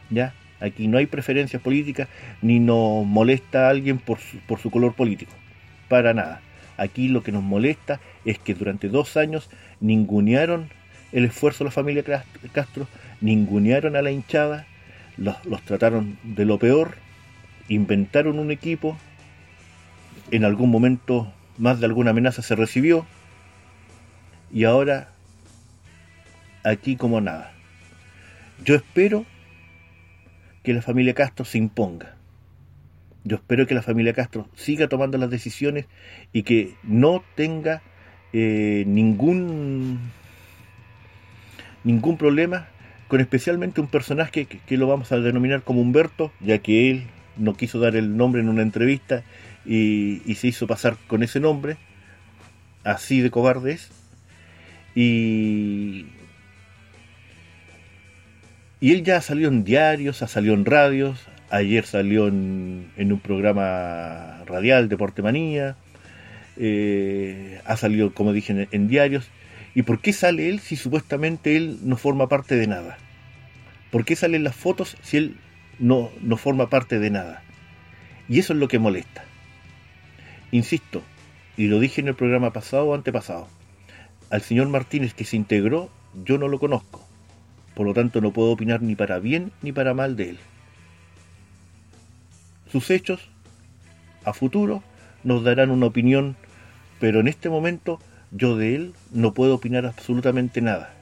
¿Ya? 0.10 0.34
Aquí 0.60 0.88
no 0.88 0.98
hay 0.98 1.06
preferencias 1.06 1.62
políticas 1.62 2.08
ni 2.42 2.60
nos 2.60 3.06
molesta 3.06 3.68
a 3.68 3.70
alguien 3.70 3.98
por 4.00 4.20
su 4.20 4.70
color 4.72 4.94
político. 4.94 5.32
para 5.88 6.14
nada. 6.14 6.42
Aquí 6.78 7.10
lo 7.10 7.24
que 7.24 7.32
nos 7.32 7.44
molesta 7.44 8.00
es 8.30 8.38
que 8.38 8.54
durante 8.54 8.90
dos 8.90 9.18
años 9.18 9.50
ningunearon 9.80 10.70
el 11.12 11.26
esfuerzo 11.26 11.64
de 11.64 11.70
la 11.70 11.72
familia 11.72 12.04
Castro, 12.52 12.88
ningunearon 13.22 13.96
a 13.96 14.04
la 14.04 14.12
hinchada, 14.12 14.68
los, 15.18 15.36
trataron 15.64 16.20
de 16.24 16.46
lo 16.46 16.60
peor, 16.60 16.94
inventaron 17.68 18.38
un 18.38 18.52
equipo, 18.52 18.96
en 20.30 20.46
algún 20.46 20.70
momento 20.70 21.34
más 21.58 21.80
de 21.80 21.88
alguna 21.88 22.12
amenaza 22.12 22.44
se 22.44 22.56
recibió, 22.56 23.08
y 24.52 24.66
ahora 24.66 25.10
aquí 26.64 26.96
como 26.96 27.22
nada. 27.22 27.52
Yo 28.64 28.76
espero 28.76 29.26
que 30.62 30.76
la 30.76 30.84
familia 30.84 31.16
Castro 31.16 31.46
se 31.46 31.58
imponga. 31.58 32.16
Yo 33.24 33.38
espero 33.38 33.66
que 33.66 33.74
la 33.74 33.82
familia 33.82 34.14
Castro 34.14 34.48
siga 34.56 34.88
tomando 34.88 35.18
las 35.18 35.32
decisiones 35.32 35.88
y 36.32 36.44
que 36.44 36.76
no 36.84 37.24
tenga 37.36 37.82
eh, 38.34 38.84
ningún 38.88 40.00
ningún 41.84 42.18
problema 42.18 42.68
con 43.08 43.22
especialmente 43.22 43.82
un 43.82 43.88
personaje 43.88 44.46
que, 44.46 44.78
lo 44.78 44.88
vamos 44.88 45.12
a 45.12 45.18
denominar 45.18 45.64
como 45.64 45.82
Humberto, 45.82 46.32
ya 46.40 46.60
que 46.60 46.92
él 46.92 47.08
no 47.38 47.56
quiso 47.56 47.80
dar 47.80 47.96
el 47.96 48.16
nombre 48.16 48.42
en 48.42 48.50
una 48.50 48.62
entrevista 48.62 49.24
y, 49.66 50.22
se 50.36 50.48
hizo 50.48 50.68
pasar 50.68 50.96
con 51.08 51.24
ese 51.24 51.40
nombre, 51.40 51.78
así 52.84 53.22
de 53.22 53.32
cobarde 53.32 53.72
es. 53.72 53.90
Y, 54.94 56.06
y 58.80 58.94
él 58.94 59.04
ya 59.04 59.18
ha 59.18 59.22
salido 59.22 59.50
en 59.50 59.64
diarios, 59.64 60.22
ha 60.22 60.28
salido 60.28 60.54
en 60.54 60.66
radios, 60.66 61.20
ayer 61.50 61.86
salió 61.86 62.28
en, 62.28 62.92
un 62.96 63.20
programa 63.20 64.44
radial, 64.46 64.88
Deporte 64.88 65.24
Manía, 65.24 65.76
eh, 66.60 67.62
ha 67.66 67.76
salido, 67.78 68.14
como 68.14 68.34
dije, 68.34 68.68
en, 68.70 68.88
diarios. 68.88 69.28
¿Y 69.74 69.82
por 69.82 70.00
qué 70.02 70.14
sale 70.14 70.50
él 70.50 70.60
si 70.60 70.76
supuestamente 70.76 71.56
él 71.56 71.80
no 71.82 71.98
forma 71.98 72.28
parte 72.28 72.56
de 72.56 72.68
nada? 72.68 72.98
¿Por 73.92 74.06
qué 74.06 74.16
salen 74.16 74.44
las 74.44 74.56
fotos 74.56 74.96
si 75.02 75.18
él 75.18 75.38
no, 75.80 76.12
no 76.22 76.38
forma 76.38 76.70
parte 76.70 77.00
de 77.00 77.10
nada? 77.10 77.42
Y 78.28 78.38
eso 78.38 78.54
es 78.54 78.60
lo 78.60 78.68
que 78.68 78.78
molesta. 78.78 79.24
Insisto, 80.52 81.02
y 81.58 81.68
lo 81.68 81.80
dije 81.80 82.02
en 82.02 82.10
el 82.10 82.16
programa 82.16 82.54
pasado 82.54 82.86
o 82.86 82.94
antepasado, 82.94 83.48
al 84.30 84.42
señor 84.42 84.70
Martínez 84.70 85.16
que 85.16 85.26
se 85.26 85.38
integró, 85.38 85.90
yo 86.26 86.38
no 86.38 86.48
lo 86.48 86.60
conozco 86.60 87.10
por 87.80 87.88
lo 87.88 87.94
tanto 87.94 88.20
no 88.20 88.34
puedo 88.34 88.52
opinar 88.52 88.82
ni 88.82 88.96
para 88.96 89.20
bien 89.20 89.54
ni 89.62 89.72
para 89.72 89.94
mal 89.94 90.18
de 90.18 90.32
él. 90.32 90.38
Sus 92.70 92.90
hechos, 92.90 93.30
a 94.26 94.34
futuro, 94.34 94.84
nos 95.24 95.46
darán 95.46 95.72
una 95.72 95.86
opinión, 95.86 96.36
pero 97.00 97.20
en 97.20 97.28
este 97.28 97.50
momento 97.50 98.00
yo 98.32 98.58
de 98.58 98.76
él 98.76 98.94
no 99.12 99.34
puedo 99.34 99.56
opinar 99.56 99.86
absolutamente 99.86 100.62
nada. 100.62 100.94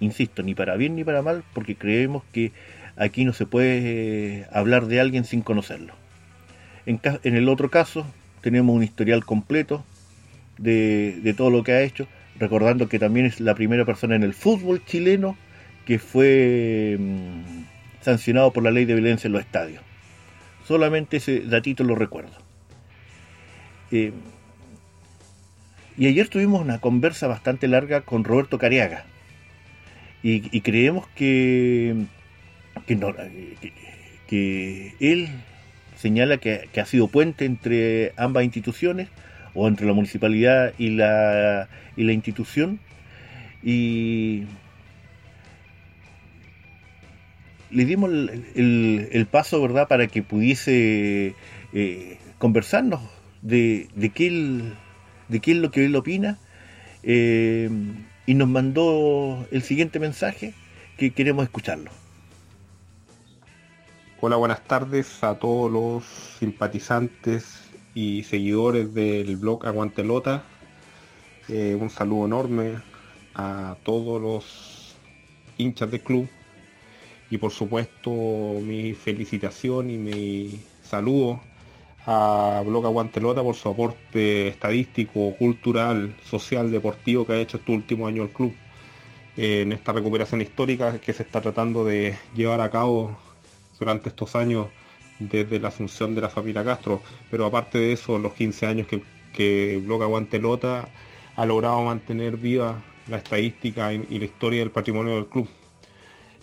Insisto, 0.00 0.42
ni 0.42 0.54
para 0.54 0.76
bien 0.76 0.94
ni 0.94 1.04
para 1.04 1.22
mal, 1.22 1.42
porque 1.54 1.74
creemos 1.74 2.22
que 2.32 2.52
aquí 2.96 3.24
no 3.24 3.32
se 3.32 3.46
puede 3.46 3.80
eh, 4.40 4.46
hablar 4.52 4.86
de 4.86 5.00
alguien 5.00 5.24
sin 5.24 5.42
conocerlo. 5.42 5.94
En, 6.84 7.00
el 7.24 7.48
otro 7.48 7.70
caso, 7.70 8.06
tenemos 8.42 8.76
un 8.76 8.84
historial 8.84 9.24
completo 9.24 9.84
de, 10.58 11.34
todo 11.36 11.50
lo 11.50 11.64
que 11.64 11.72
ha 11.72 11.82
hecho, 11.82 12.06
recordando 12.38 12.88
que 12.88 12.98
también 12.98 13.26
es 13.26 13.40
la 13.40 13.54
primera 13.54 13.84
persona 13.84 14.14
en 14.14 14.22
el 14.22 14.34
fútbol 14.34 14.84
chileno 14.84 15.36
que 15.84 15.98
fue 15.98 16.96
mm, 16.98 17.64
sancionado 18.02 18.52
por 18.52 18.62
la 18.62 18.70
ley 18.70 18.84
de 18.84 18.94
violencia 18.94 19.26
en 19.26 19.32
los 19.32 19.42
estadios. 19.42 19.82
Solamente 20.64 21.16
ese 21.16 21.40
datito 21.40 21.82
lo 21.82 21.96
recuerdo. 21.96 22.32
Eh, 23.90 24.12
y 25.98 26.06
ayer 26.06 26.28
tuvimos 26.28 26.60
una 26.60 26.78
conversa 26.78 27.26
bastante 27.26 27.68
larga 27.68 28.02
con 28.02 28.24
Roberto 28.24 28.58
Cariaga. 28.58 29.04
Y, 30.22 30.60
creemos 30.62 31.06
que, 31.14 31.94
que, 34.26 34.94
él 34.98 35.28
señala 35.96 36.38
que, 36.38 36.68
ha 36.80 36.84
sido 36.84 37.06
puente 37.06 37.44
entre 37.44 38.12
ambas 38.16 38.42
instituciones, 38.42 39.08
o 39.54 39.68
entre 39.68 39.86
la 39.86 39.92
municipalidad 39.92 40.74
y 40.78 40.90
la, 40.90 41.68
y 41.96 42.02
la 42.02 42.12
institución. 42.12 42.80
Y, 43.62 44.44
le 47.70 47.84
dimos 47.84 48.10
el, 48.10 49.28
paso, 49.30 49.62
¿verdad?, 49.62 49.86
para 49.86 50.08
que 50.08 50.22
pudiese 50.22 51.34
eh, 51.72 52.18
conversarnos 52.38 53.00
de, 53.42 53.88
de, 53.94 54.10
qué 54.10 54.72
de 55.28 55.40
qué 55.40 55.52
es 55.52 55.58
lo 55.58 55.70
que 55.70 55.86
él 55.86 55.96
opina. 55.96 56.38
Eh, 57.02 57.70
y 58.26 58.34
nos 58.34 58.48
mandó 58.48 59.46
el 59.50 59.62
siguiente 59.62 59.98
mensaje 60.00 60.52
que 60.96 61.12
queremos 61.12 61.44
escucharlo. 61.44 61.90
Hola, 64.20 64.36
buenas 64.36 64.64
tardes 64.64 65.22
a 65.22 65.38
todos 65.38 65.70
los 65.70 66.04
simpatizantes 66.38 67.70
y 67.94 68.24
seguidores 68.24 68.92
del 68.94 69.36
blog 69.36 69.66
Aguantelota. 69.66 70.42
Eh, 71.48 71.76
un 71.78 71.90
saludo 71.90 72.26
enorme 72.26 72.74
a 73.34 73.76
todos 73.84 74.20
los 74.20 74.96
hinchas 75.58 75.90
del 75.90 76.00
club, 76.00 76.28
y 77.30 77.38
por 77.38 77.52
supuesto 77.52 78.10
mi 78.10 78.94
felicitación 78.94 79.90
y 79.90 79.98
mi 79.98 80.60
saludo 80.82 81.40
a 82.06 82.62
Blog 82.64 82.86
Aguantelota 82.86 83.42
por 83.42 83.56
su 83.56 83.68
aporte 83.68 84.48
estadístico, 84.48 85.34
cultural, 85.36 86.14
social, 86.24 86.70
deportivo 86.70 87.26
que 87.26 87.32
ha 87.32 87.40
hecho 87.40 87.56
este 87.56 87.72
último 87.72 88.06
año 88.06 88.22
el 88.22 88.30
club 88.30 88.54
en 89.36 89.72
esta 89.72 89.92
recuperación 89.92 90.40
histórica 90.40 90.98
que 90.98 91.12
se 91.12 91.24
está 91.24 91.40
tratando 91.40 91.84
de 91.84 92.16
llevar 92.34 92.60
a 92.60 92.70
cabo 92.70 93.16
durante 93.78 94.08
estos 94.08 94.34
años 94.36 94.68
desde 95.18 95.58
la 95.60 95.68
asunción 95.68 96.14
de 96.14 96.20
la 96.22 96.28
familia 96.28 96.64
Castro. 96.64 97.02
Pero 97.30 97.44
aparte 97.44 97.78
de 97.78 97.92
eso, 97.92 98.18
los 98.18 98.32
15 98.34 98.66
años 98.66 98.86
que, 98.86 99.02
que 99.32 99.80
Blog 99.84 100.02
Aguantelota 100.04 100.88
ha 101.34 101.46
logrado 101.46 101.82
mantener 101.82 102.36
viva 102.36 102.82
la 103.08 103.18
estadística 103.18 103.92
y 103.92 104.18
la 104.18 104.24
historia 104.24 104.60
del 104.60 104.70
patrimonio 104.70 105.16
del 105.16 105.26
club. 105.26 105.48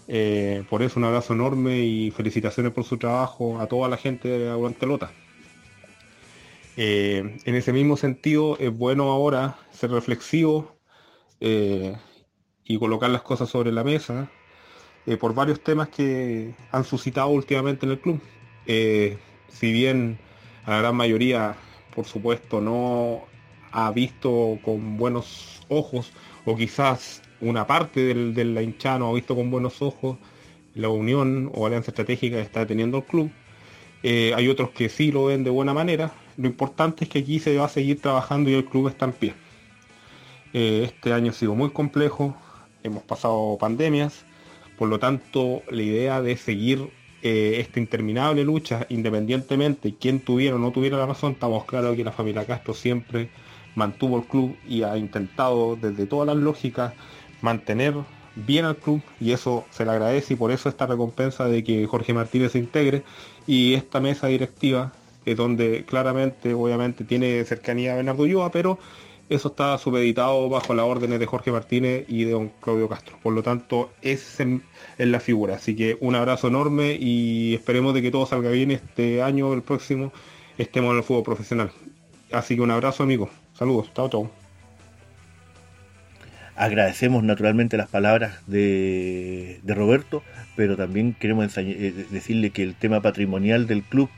Eh, 0.07 0.63
por 0.69 0.81
eso 0.83 0.99
un 0.99 1.05
abrazo 1.05 1.33
enorme 1.33 1.79
y 1.79 2.11
felicitaciones 2.11 2.73
por 2.73 2.83
su 2.83 2.97
trabajo 2.97 3.59
a 3.59 3.67
toda 3.67 3.87
la 3.87 3.97
gente 3.97 4.27
de 4.27 4.49
Aguantelota. 4.49 5.11
Eh, 6.77 7.37
en 7.45 7.55
ese 7.55 7.73
mismo 7.73 7.97
sentido, 7.97 8.57
es 8.59 8.75
bueno 8.75 9.11
ahora 9.11 9.57
ser 9.71 9.91
reflexivo 9.91 10.75
eh, 11.39 11.95
y 12.63 12.79
colocar 12.79 13.09
las 13.09 13.21
cosas 13.21 13.49
sobre 13.49 13.71
la 13.71 13.83
mesa 13.83 14.29
por 15.19 15.35
varios 15.35 15.61
temas 15.61 15.89
que 15.89 16.55
han 16.71 16.85
suscitado 16.85 17.27
últimamente 17.27 17.85
en 17.85 17.91
el 17.91 17.99
club. 17.99 18.21
si 18.65 19.71
bien 19.73 20.17
la 20.65 20.77
gran 20.77 20.95
mayoría, 20.95 21.57
por 21.93 22.05
supuesto, 22.05 22.61
no 22.61 23.23
ha 23.73 23.91
visto 23.91 24.59
con 24.63 24.95
buenos 24.95 25.61
ojos 25.67 26.13
o 26.45 26.55
quizás 26.55 27.21
una 27.41 27.67
parte 27.67 28.01
del, 28.01 28.33
de 28.33 28.45
la 28.45 28.61
hinchada 28.61 28.99
no 28.99 29.09
ha 29.09 29.13
visto 29.13 29.35
con 29.35 29.51
buenos 29.51 29.81
ojos 29.81 30.17
la 30.75 30.89
unión 30.89 31.51
o 31.53 31.65
alianza 31.65 31.91
estratégica 31.91 32.37
que 32.37 32.41
está 32.43 32.65
teniendo 32.65 32.97
el 32.97 33.03
club. 33.03 33.31
Eh, 34.01 34.33
hay 34.35 34.47
otros 34.47 34.71
que 34.71 34.89
sí 34.89 35.11
lo 35.11 35.25
ven 35.25 35.43
de 35.43 35.49
buena 35.49 35.73
manera. 35.73 36.13
Lo 36.37 36.47
importante 36.47 37.03
es 37.03 37.09
que 37.09 37.19
aquí 37.19 37.39
se 37.39 37.55
va 37.57 37.65
a 37.65 37.69
seguir 37.69 38.01
trabajando 38.01 38.49
y 38.49 38.53
el 38.53 38.65
club 38.65 38.87
está 38.87 39.05
en 39.05 39.13
pie. 39.13 39.33
Eh, 40.53 40.83
este 40.85 41.13
año 41.13 41.31
ha 41.31 41.33
sido 41.33 41.55
muy 41.55 41.71
complejo, 41.71 42.35
hemos 42.83 43.03
pasado 43.03 43.57
pandemias, 43.59 44.25
por 44.77 44.89
lo 44.89 44.99
tanto 44.99 45.61
la 45.69 45.81
idea 45.81 46.21
de 46.21 46.37
seguir 46.37 46.89
eh, 47.21 47.59
esta 47.59 47.79
interminable 47.79 48.43
lucha, 48.43 48.85
independientemente 48.89 49.89
de 49.89 49.95
quién 49.95 50.19
tuviera 50.19 50.55
o 50.55 50.59
no 50.59 50.71
tuviera 50.71 50.97
la 50.97 51.05
razón, 51.05 51.33
estamos 51.33 51.65
claros 51.65 51.95
que 51.95 52.03
la 52.03 52.11
familia 52.11 52.45
Castro 52.45 52.73
siempre 52.73 53.29
mantuvo 53.75 54.17
el 54.17 54.25
club 54.25 54.55
y 54.67 54.83
ha 54.83 54.97
intentado 54.97 55.75
desde 55.75 56.05
todas 56.05 56.27
las 56.27 56.37
lógicas 56.37 56.93
mantener 57.41 57.95
bien 58.35 58.65
al 58.65 58.75
club 58.75 59.01
y 59.19 59.31
eso 59.31 59.65
se 59.69 59.85
le 59.85 59.91
agradece 59.91 60.33
y 60.33 60.37
por 60.37 60.51
eso 60.51 60.69
esta 60.69 60.85
recompensa 60.85 61.45
de 61.45 61.63
que 61.63 61.85
Jorge 61.85 62.13
Martínez 62.13 62.51
se 62.51 62.59
integre 62.59 63.03
y 63.47 63.73
esta 63.73 63.99
mesa 63.99 64.27
directiva 64.27 64.91
es 65.25 65.37
donde 65.37 65.85
claramente 65.85 66.53
obviamente 66.53 67.03
tiene 67.03 67.43
cercanía 67.45 67.93
a 67.93 67.95
Bernardo 67.95 68.23
Ulloa 68.23 68.51
pero 68.51 68.79
eso 69.29 69.47
está 69.47 69.77
supeditado 69.77 70.49
bajo 70.49 70.73
las 70.73 70.85
órdenes 70.85 71.19
de 71.19 71.25
Jorge 71.25 71.51
Martínez 71.51 72.05
y 72.07 72.25
de 72.25 72.31
don 72.31 72.51
Claudio 72.61 72.89
Castro. 72.89 73.17
Por 73.23 73.33
lo 73.33 73.41
tanto 73.41 73.91
es 74.01 74.39
en, 74.39 74.63
la 74.97 75.19
figura. 75.19 75.55
Así 75.55 75.75
que 75.75 75.97
un 76.01 76.15
abrazo 76.15 76.49
enorme 76.49 76.97
y 76.99 77.55
esperemos 77.55 77.93
de 77.93 78.01
que 78.01 78.11
todo 78.11 78.25
salga 78.25 78.49
bien 78.51 78.71
este 78.71 79.21
año 79.21 79.53
el 79.53 79.61
próximo 79.61 80.11
estemos 80.57 80.91
en 80.91 80.97
el 80.97 81.03
fútbol 81.03 81.23
profesional. 81.23 81.71
Así 82.31 82.55
que 82.55 82.61
un 82.61 82.71
abrazo 82.71 83.03
amigo. 83.03 83.29
Saludos. 83.53 83.89
Chao 83.95 84.09
chao. 84.09 84.31
Agradecemos 86.55 87.23
naturalmente 87.23 87.77
las 87.77 87.89
palabras 87.89 88.45
de, 88.45 89.59
Roberto, 89.65 90.21
pero 90.55 90.77
también 90.77 91.15
queremos 91.19 91.57
eh, 91.57 92.05
decirle 92.11 92.51
que 92.51 92.61
el 92.61 92.75
tema 92.75 93.01
patrimonial 93.01 93.65
del 93.65 93.81
club 93.81 94.09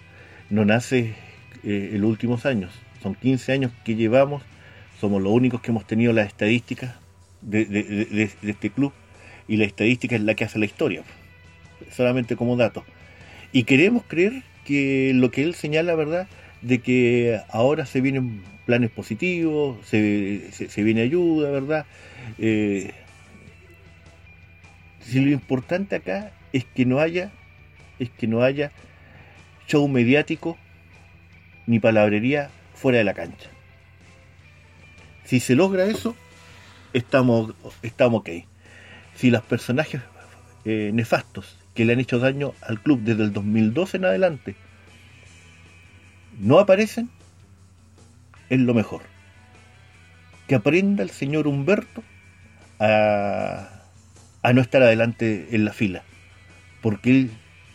no 0.50 0.66
nace 0.66 1.16
eh, 1.64 1.92
en 1.94 2.02
los 2.02 2.10
últimos 2.10 2.46
años. 2.46 2.72
Son 3.02 3.16
15 3.16 3.52
años 3.52 3.72
que 3.84 3.96
llevamos, 3.96 4.44
somos 5.00 5.22
los 5.22 5.32
únicos 5.32 5.62
que 5.62 5.72
hemos 5.72 5.86
tenido 5.86 6.14
las 6.14 6.28
estadísticas 6.28 6.96
de, 7.42 8.30
este 8.44 8.70
club 8.70 8.92
y 9.48 9.58
la 9.58 9.66
estadística 9.66 10.16
es 10.16 10.22
la 10.22 10.34
que 10.34 10.46
hace 10.46 10.60
la 10.60 10.66
historia, 10.66 11.04
solamente 11.92 12.36
como 12.36 12.56
dato. 12.56 12.84
Y 13.52 13.64
queremos 13.64 14.04
creer 14.08 14.44
que 14.66 15.12
lo 15.14 15.32
que 15.32 15.44
él 15.44 15.54
señala, 15.54 15.96
¿verdad? 15.96 16.28
De 16.62 16.80
que 16.80 17.40
ahora 17.50 17.86
se 17.86 18.02
vienen 18.02 18.44
planes 18.66 18.90
positivos, 18.90 19.78
se, 19.86 20.52
viene 20.78 21.02
ayuda, 21.02 21.52
¿verdad? 21.52 21.86
Eh, 22.40 22.92
si 25.02 25.20
lo 25.20 25.30
importante 25.30 25.96
acá 25.96 26.32
es 26.52 26.66
que 26.66 26.86
no 26.86 27.00
haya, 27.00 27.32
es 28.00 28.10
que 28.10 28.26
no 28.28 28.42
haya 28.42 28.72
show 29.68 29.88
mediático 29.88 30.58
ni 31.66 31.80
palabrería 31.80 32.50
fuera 32.74 33.00
de 33.00 33.04
la 33.04 33.14
cancha. 33.14 33.50
Si 35.24 35.40
se 35.40 35.56
logra 35.56 35.86
eso, 35.86 36.16
estamos, 36.94 37.56
estamos 37.82 38.22
ok. 38.22 38.30
Si 39.16 39.32
los 39.32 39.42
personajes 39.42 40.02
eh, 40.66 40.92
nefastos 40.94 41.58
que 41.74 41.86
le 41.86 41.94
han 41.94 42.00
hecho 42.00 42.20
daño 42.20 42.54
al 42.62 42.80
club 42.82 43.02
desde 43.02 43.24
el 43.24 43.34
2012 43.34 43.98
en 43.98 44.06
adelante 44.06 44.56
no 46.40 46.60
aparecen, 46.60 47.10
es 48.50 48.60
lo 48.60 48.74
mejor. 48.74 49.02
Que 50.48 50.56
aprenda 50.56 51.02
el 51.02 51.10
señor 51.10 51.48
Humberto 51.48 52.04
a, 52.80 53.70
a 54.44 54.54
no 54.54 54.62
estar 54.62 54.84
adelante 54.84 55.48
en 55.52 55.66
la 55.66 55.74
fila, 55.74 56.04
porque 56.82 57.10
él 57.10 57.32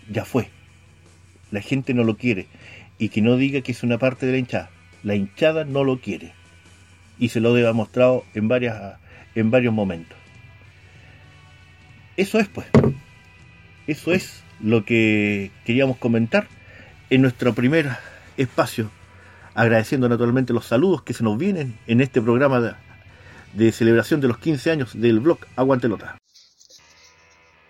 ya 0.09 0.25
fue. 0.25 0.51
La 1.51 1.61
gente 1.61 1.95
no 1.95 2.05
lo 2.05 2.17
quiere. 2.17 2.47
Y 2.99 3.09
que 3.09 3.23
no 3.23 3.37
diga 3.37 3.61
que 3.63 3.73
es 3.73 3.83
una 3.83 3.99
parte 3.99 4.27
de 4.27 4.33
la 4.33 4.39
hinchada. 4.39 4.71
La 5.03 5.15
hinchada 5.15 5.65
no 5.65 5.85
lo 5.85 6.01
quiere. 6.01 6.33
Y 7.19 7.31
se 7.31 7.41
lo 7.41 7.55
ha 7.55 7.59
demostrado 7.59 8.25
en, 8.35 8.49
varias, 8.49 8.99
en 9.35 9.51
varios 9.51 9.75
momentos. 9.75 10.17
Eso 12.17 12.39
es, 12.39 12.49
pues. 12.49 12.67
Eso 13.87 14.13
es 14.13 14.43
lo 14.61 14.85
que 14.85 15.51
queríamos 15.65 15.97
comentar 15.97 16.47
en 17.09 17.23
nuestro 17.23 17.55
primer 17.55 17.89
espacio. 18.37 18.91
Agradeciendo 19.55 20.09
naturalmente 20.09 20.53
los 20.53 20.67
saludos 20.67 21.03
que 21.03 21.15
se 21.15 21.25
nos 21.25 21.37
vienen 21.37 21.79
en 21.87 22.01
este 22.01 22.21
programa 22.23 22.77
de, 23.55 23.73
celebración 23.73 24.21
de 24.21 24.29
los 24.29 24.39
15 24.39 24.71
años 24.71 25.01
del 25.01 25.21
blog 25.21 25.39
Aguantelota. 25.57 26.19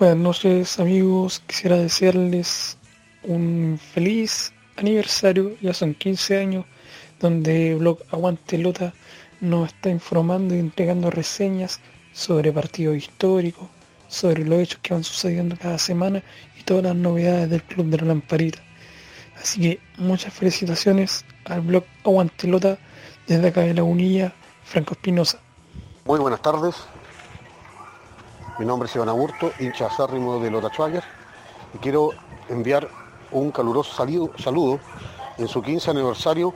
Buenas 0.00 0.18
noches 0.18 0.80
amigos, 0.80 1.44
quisiera 1.46 1.76
desearles 1.76 2.78
un 3.22 3.78
feliz 3.94 4.52
aniversario, 4.74 5.56
ya 5.60 5.72
son 5.72 5.94
15 5.94 6.36
años, 6.36 6.64
donde 7.20 7.76
Blog 7.76 8.00
Aguantelota 8.10 8.92
nos 9.40 9.68
está 9.68 9.88
informando 9.88 10.56
y 10.56 10.58
entregando 10.58 11.12
reseñas 11.12 11.80
sobre 12.16 12.50
partidos 12.50 12.96
históricos, 12.96 13.68
sobre 14.08 14.42
los 14.42 14.58
hechos 14.58 14.80
que 14.82 14.94
van 14.94 15.04
sucediendo 15.04 15.54
cada 15.60 15.76
semana 15.76 16.22
y 16.58 16.62
todas 16.62 16.84
las 16.84 16.96
novedades 16.96 17.50
del 17.50 17.62
Club 17.62 17.88
de 17.88 17.98
la 17.98 18.06
Lamparita. 18.06 18.58
Así 19.38 19.60
que 19.60 19.80
muchas 19.98 20.32
felicitaciones 20.32 21.26
al 21.44 21.60
blog 21.60 21.84
Aguantelota 22.04 22.78
desde 23.26 23.48
acá 23.48 23.60
de 23.60 23.74
la 23.74 23.82
Unilla, 23.82 24.32
Franco 24.64 24.94
Espinosa. 24.94 25.38
Muy 26.06 26.18
buenas 26.18 26.40
tardes. 26.40 26.74
Mi 28.58 28.64
nombre 28.64 28.88
es 28.88 28.96
Iván 28.96 29.10
Aburto, 29.10 29.52
hincha 29.60 29.86
acérrimo 29.86 30.40
de 30.40 30.50
Lota 30.50 30.70
Schwager, 30.70 31.04
y 31.74 31.78
quiero 31.78 32.12
enviar 32.48 32.88
un 33.30 33.50
caluroso 33.50 33.92
saludo 34.38 34.80
en 35.36 35.48
su 35.48 35.60
15 35.60 35.90
aniversario 35.90 36.54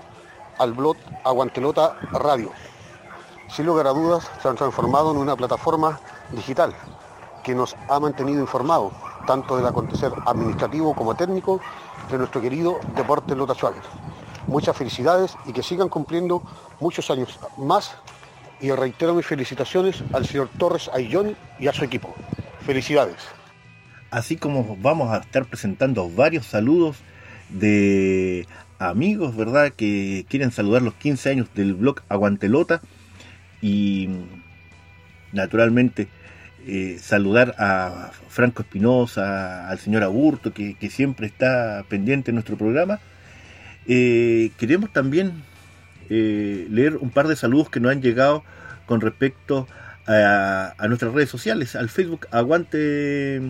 al 0.56 0.72
blog 0.72 0.96
Aguantelota 1.22 1.98
Radio 2.12 2.50
sin 3.54 3.66
lugar 3.66 3.86
a 3.86 3.90
dudas, 3.90 4.30
se 4.40 4.48
han 4.48 4.56
transformado 4.56 5.10
en 5.10 5.16
una 5.16 5.36
plataforma 5.36 5.98
digital 6.32 6.74
que 7.42 7.54
nos 7.54 7.74
ha 7.88 7.98
mantenido 7.98 8.40
informados 8.40 8.92
tanto 9.26 9.56
del 9.56 9.66
acontecer 9.66 10.12
administrativo 10.26 10.94
como 10.94 11.14
técnico 11.14 11.60
de 12.10 12.18
nuestro 12.18 12.40
querido 12.40 12.80
deporte 12.94 13.34
Lota 13.34 13.54
Schwager. 13.54 13.82
Muchas 14.46 14.76
felicidades 14.76 15.36
y 15.46 15.52
que 15.52 15.62
sigan 15.62 15.88
cumpliendo 15.88 16.42
muchos 16.80 17.10
años 17.10 17.38
más 17.56 17.94
y 18.60 18.70
reitero 18.72 19.14
mis 19.14 19.26
felicitaciones 19.26 20.02
al 20.12 20.26
señor 20.26 20.48
Torres 20.58 20.90
Ayllón 20.92 21.36
y 21.58 21.68
a 21.68 21.72
su 21.72 21.84
equipo. 21.84 22.14
Felicidades. 22.66 23.16
Así 24.10 24.36
como 24.36 24.76
vamos 24.80 25.10
a 25.10 25.18
estar 25.18 25.44
presentando 25.44 26.08
varios 26.10 26.46
saludos 26.46 26.96
de 27.48 28.46
amigos, 28.78 29.36
¿verdad? 29.36 29.72
Que 29.72 30.26
quieren 30.28 30.50
saludar 30.50 30.82
los 30.82 30.94
15 30.94 31.30
años 31.30 31.48
del 31.54 31.74
blog 31.74 32.00
Aguantelota 32.08 32.80
y 33.60 34.08
naturalmente 35.32 36.08
eh, 36.66 36.98
saludar 37.00 37.54
a 37.58 38.10
Franco 38.28 38.62
Espinosa, 38.62 39.68
al 39.68 39.78
señor 39.78 40.02
Aburto, 40.02 40.52
que, 40.52 40.76
siempre 40.90 41.26
está 41.26 41.84
pendiente 41.88 42.30
en 42.30 42.34
nuestro 42.34 42.56
programa. 42.56 43.00
Eh, 43.86 44.50
queremos 44.58 44.92
también 44.92 45.42
eh, 46.10 46.66
leer 46.70 46.96
un 46.98 47.10
par 47.10 47.28
de 47.28 47.36
saludos 47.36 47.70
que 47.70 47.80
nos 47.80 47.92
han 47.92 48.02
llegado 48.02 48.44
con 48.86 49.00
respecto 49.00 49.66
a, 50.06 50.74
nuestras 50.88 51.14
redes 51.14 51.30
sociales, 51.30 51.76
al 51.76 51.88
Facebook 51.88 52.26
Aguante 52.30 53.40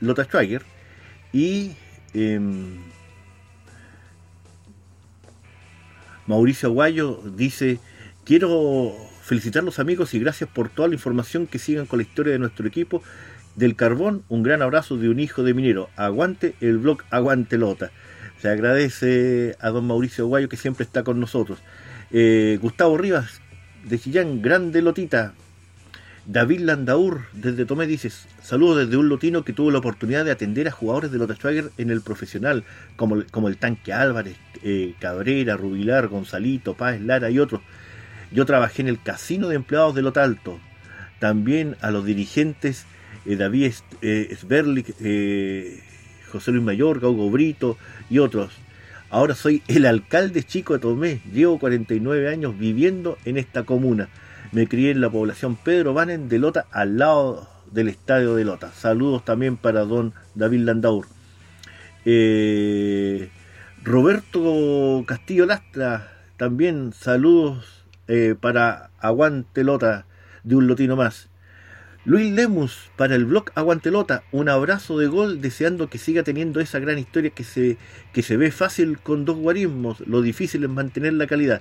Lota 0.00 0.24
Schwager 0.24 0.62
y 1.32 1.72
Mauricio 6.30 6.68
Aguayo 6.68 7.20
dice, 7.36 7.80
quiero 8.24 8.94
felicitar 9.20 9.62
a 9.62 9.64
los 9.64 9.80
amigos 9.80 10.14
y 10.14 10.20
gracias 10.20 10.48
por 10.48 10.68
toda 10.68 10.86
la 10.86 10.94
información 10.94 11.48
que 11.48 11.58
sigan 11.58 11.86
con 11.86 11.98
la 11.98 12.04
historia 12.04 12.32
de 12.32 12.38
nuestro 12.38 12.68
equipo. 12.68 13.02
Del 13.56 13.74
carbón, 13.74 14.22
un 14.28 14.44
gran 14.44 14.62
abrazo 14.62 14.96
de 14.96 15.08
un 15.08 15.18
hijo 15.18 15.42
de 15.42 15.54
minero. 15.54 15.90
Aguante 15.96 16.54
el 16.60 16.78
blog 16.78 17.02
Aguante 17.10 17.58
Lota. 17.58 17.90
Se 18.40 18.48
agradece 18.48 19.56
a 19.58 19.70
don 19.70 19.88
Mauricio 19.88 20.24
Aguayo 20.24 20.48
que 20.48 20.56
siempre 20.56 20.84
está 20.84 21.02
con 21.02 21.18
nosotros. 21.18 21.58
Eh, 22.12 22.60
Gustavo 22.62 22.96
Rivas 22.96 23.40
de 23.84 23.98
Chillán, 23.98 24.40
grande 24.40 24.82
Lotita. 24.82 25.34
David 26.32 26.60
Landaur 26.60 27.22
desde 27.32 27.64
Tomé 27.64 27.88
dice, 27.88 28.08
saludos 28.40 28.86
desde 28.86 28.96
un 28.96 29.08
lotino 29.08 29.42
que 29.42 29.52
tuvo 29.52 29.72
la 29.72 29.78
oportunidad 29.78 30.24
de 30.24 30.30
atender 30.30 30.68
a 30.68 30.70
jugadores 30.70 31.10
de 31.10 31.18
Lota 31.18 31.34
Schwager 31.34 31.72
en 31.76 31.90
el 31.90 32.02
profesional, 32.02 32.62
como, 32.94 33.24
como 33.32 33.48
el 33.48 33.56
Tanque 33.56 33.92
Álvarez, 33.92 34.36
eh, 34.62 34.94
Cabrera, 35.00 35.56
Rubilar, 35.56 36.06
Gonzalito, 36.06 36.74
Páez, 36.74 37.00
Lara 37.00 37.30
y 37.30 37.40
otros. 37.40 37.62
Yo 38.30 38.46
trabajé 38.46 38.82
en 38.82 38.86
el 38.86 39.02
casino 39.02 39.48
de 39.48 39.56
empleados 39.56 39.96
de 39.96 40.02
Lota 40.02 40.22
Alto. 40.22 40.60
También 41.18 41.74
a 41.80 41.90
los 41.90 42.04
dirigentes 42.04 42.86
eh, 43.26 43.34
David 43.34 43.72
eh, 44.00 44.32
Sberlik, 44.38 44.86
José 46.30 46.52
Luis 46.52 46.62
Mayor, 46.62 47.04
Hugo 47.04 47.28
Brito 47.28 47.76
y 48.08 48.20
otros. 48.20 48.52
Ahora 49.10 49.34
soy 49.34 49.64
el 49.66 49.84
alcalde 49.84 50.44
chico 50.44 50.74
de 50.74 50.78
Tomé. 50.78 51.22
Llevo 51.32 51.58
49 51.58 52.28
años 52.28 52.56
viviendo 52.56 53.18
en 53.24 53.36
esta 53.36 53.64
comuna 53.64 54.08
me 54.52 54.66
crié 54.66 54.90
en 54.90 55.00
la 55.00 55.10
población 55.10 55.56
Pedro 55.56 55.94
Banen 55.94 56.28
de 56.28 56.38
Lota, 56.38 56.66
al 56.72 56.98
lado 56.98 57.48
del 57.70 57.88
estadio 57.88 58.34
de 58.34 58.44
Lota. 58.44 58.72
Saludos 58.72 59.24
también 59.24 59.56
para 59.56 59.84
don 59.84 60.12
David 60.34 60.60
Landaur. 60.60 61.06
Eh, 62.04 63.30
Roberto 63.84 65.04
Castillo 65.06 65.46
Lastra, 65.46 66.12
también 66.36 66.92
saludos 66.92 67.84
eh, 68.08 68.34
para 68.38 68.90
Aguante 68.98 69.62
Lota 69.62 70.06
de 70.42 70.56
un 70.56 70.66
lotino 70.66 70.96
más. 70.96 71.28
Luis 72.06 72.32
Lemus 72.32 72.90
para 72.96 73.14
el 73.14 73.26
blog 73.26 73.50
Aguante 73.54 73.90
Lota, 73.90 74.22
un 74.32 74.48
abrazo 74.48 74.98
de 74.98 75.06
gol 75.06 75.40
deseando 75.40 75.90
que 75.90 75.98
siga 75.98 76.22
teniendo 76.22 76.60
esa 76.60 76.78
gran 76.78 76.98
historia 76.98 77.30
que 77.30 77.44
se, 77.44 77.76
que 78.12 78.22
se 78.22 78.38
ve 78.38 78.50
fácil 78.50 78.98
con 78.98 79.26
dos 79.26 79.36
guarismos, 79.36 80.00
lo 80.00 80.22
difícil 80.22 80.64
es 80.64 80.70
mantener 80.70 81.12
la 81.12 81.26
calidad. 81.26 81.60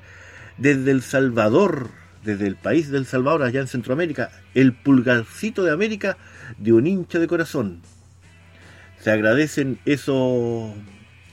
Desde 0.57 0.91
El 0.91 1.01
Salvador, 1.01 1.89
desde 2.23 2.47
el 2.47 2.55
país 2.55 2.89
del 2.89 3.05
Salvador, 3.05 3.43
allá 3.43 3.61
en 3.61 3.67
Centroamérica, 3.67 4.31
el 4.53 4.73
pulgarcito 4.73 5.63
de 5.63 5.71
América 5.71 6.17
de 6.57 6.73
un 6.73 6.87
hincha 6.87 7.19
de 7.19 7.27
corazón. 7.27 7.81
Se 8.99 9.11
agradecen 9.11 9.79
esos, 9.85 10.73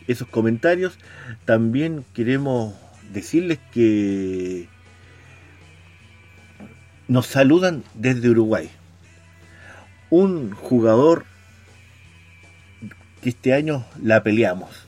esos 0.07 0.29
comentarios. 0.29 0.99
También 1.45 2.05
queremos 2.15 2.75
decirles 3.13 3.59
que 3.73 4.69
nos 7.09 7.27
saludan 7.27 7.85
desde 7.95 8.31
Uruguay. 8.31 8.71
un 10.09 10.53
jugador 10.53 11.25
que 13.23 13.31
este 13.31 13.53
año 13.53 13.85
la 14.01 14.23
peleamos. 14.23 14.87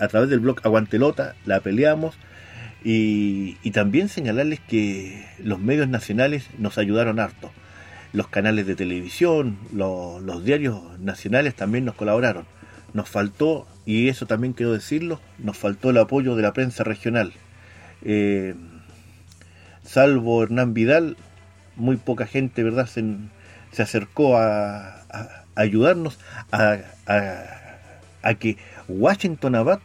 A 0.00 0.08
través 0.08 0.28
del 0.30 0.40
blog 0.40 0.60
Aguantelota 0.64 1.36
la 1.44 1.60
peleamos 1.60 2.16
y, 2.84 3.70
también 3.70 4.08
señalarles 4.08 4.60
que 4.60 5.26
los 5.38 5.58
medios 5.60 5.88
nacionales 5.88 6.48
nos 6.58 6.78
ayudaron 6.78 7.20
harto. 7.20 7.50
Los 8.12 8.28
canales 8.28 8.66
de 8.66 8.74
televisión, 8.74 9.58
los 9.72 10.44
diarios 10.44 10.98
nacionales 11.00 11.54
también 11.54 11.84
nos 11.84 11.94
colaboraron. 11.94 12.44
Nos 12.92 13.08
faltó, 13.08 13.66
y 13.86 14.08
eso 14.08 14.26
también 14.26 14.52
quiero 14.52 14.72
decirlo, 14.72 15.20
nos 15.38 15.56
faltó 15.56 15.90
el 15.90 15.98
apoyo 15.98 16.36
de 16.36 16.42
la 16.42 16.52
prensa 16.52 16.84
regional. 16.84 17.32
Eh, 18.02 18.54
salvo 19.84 20.42
Hernán 20.42 20.74
Vidal, 20.74 21.16
muy 21.76 21.96
poca 21.96 22.26
gente, 22.26 22.62
¿verdad?, 22.62 22.86
se, 22.86 23.02
se 23.72 23.82
acercó 23.82 24.36
a, 24.36 25.02
ayudarnos 25.54 26.18
a, 26.50 26.78
a, 28.22 28.34
que 28.34 28.56
Washington 28.88 29.54
Abad 29.54 29.80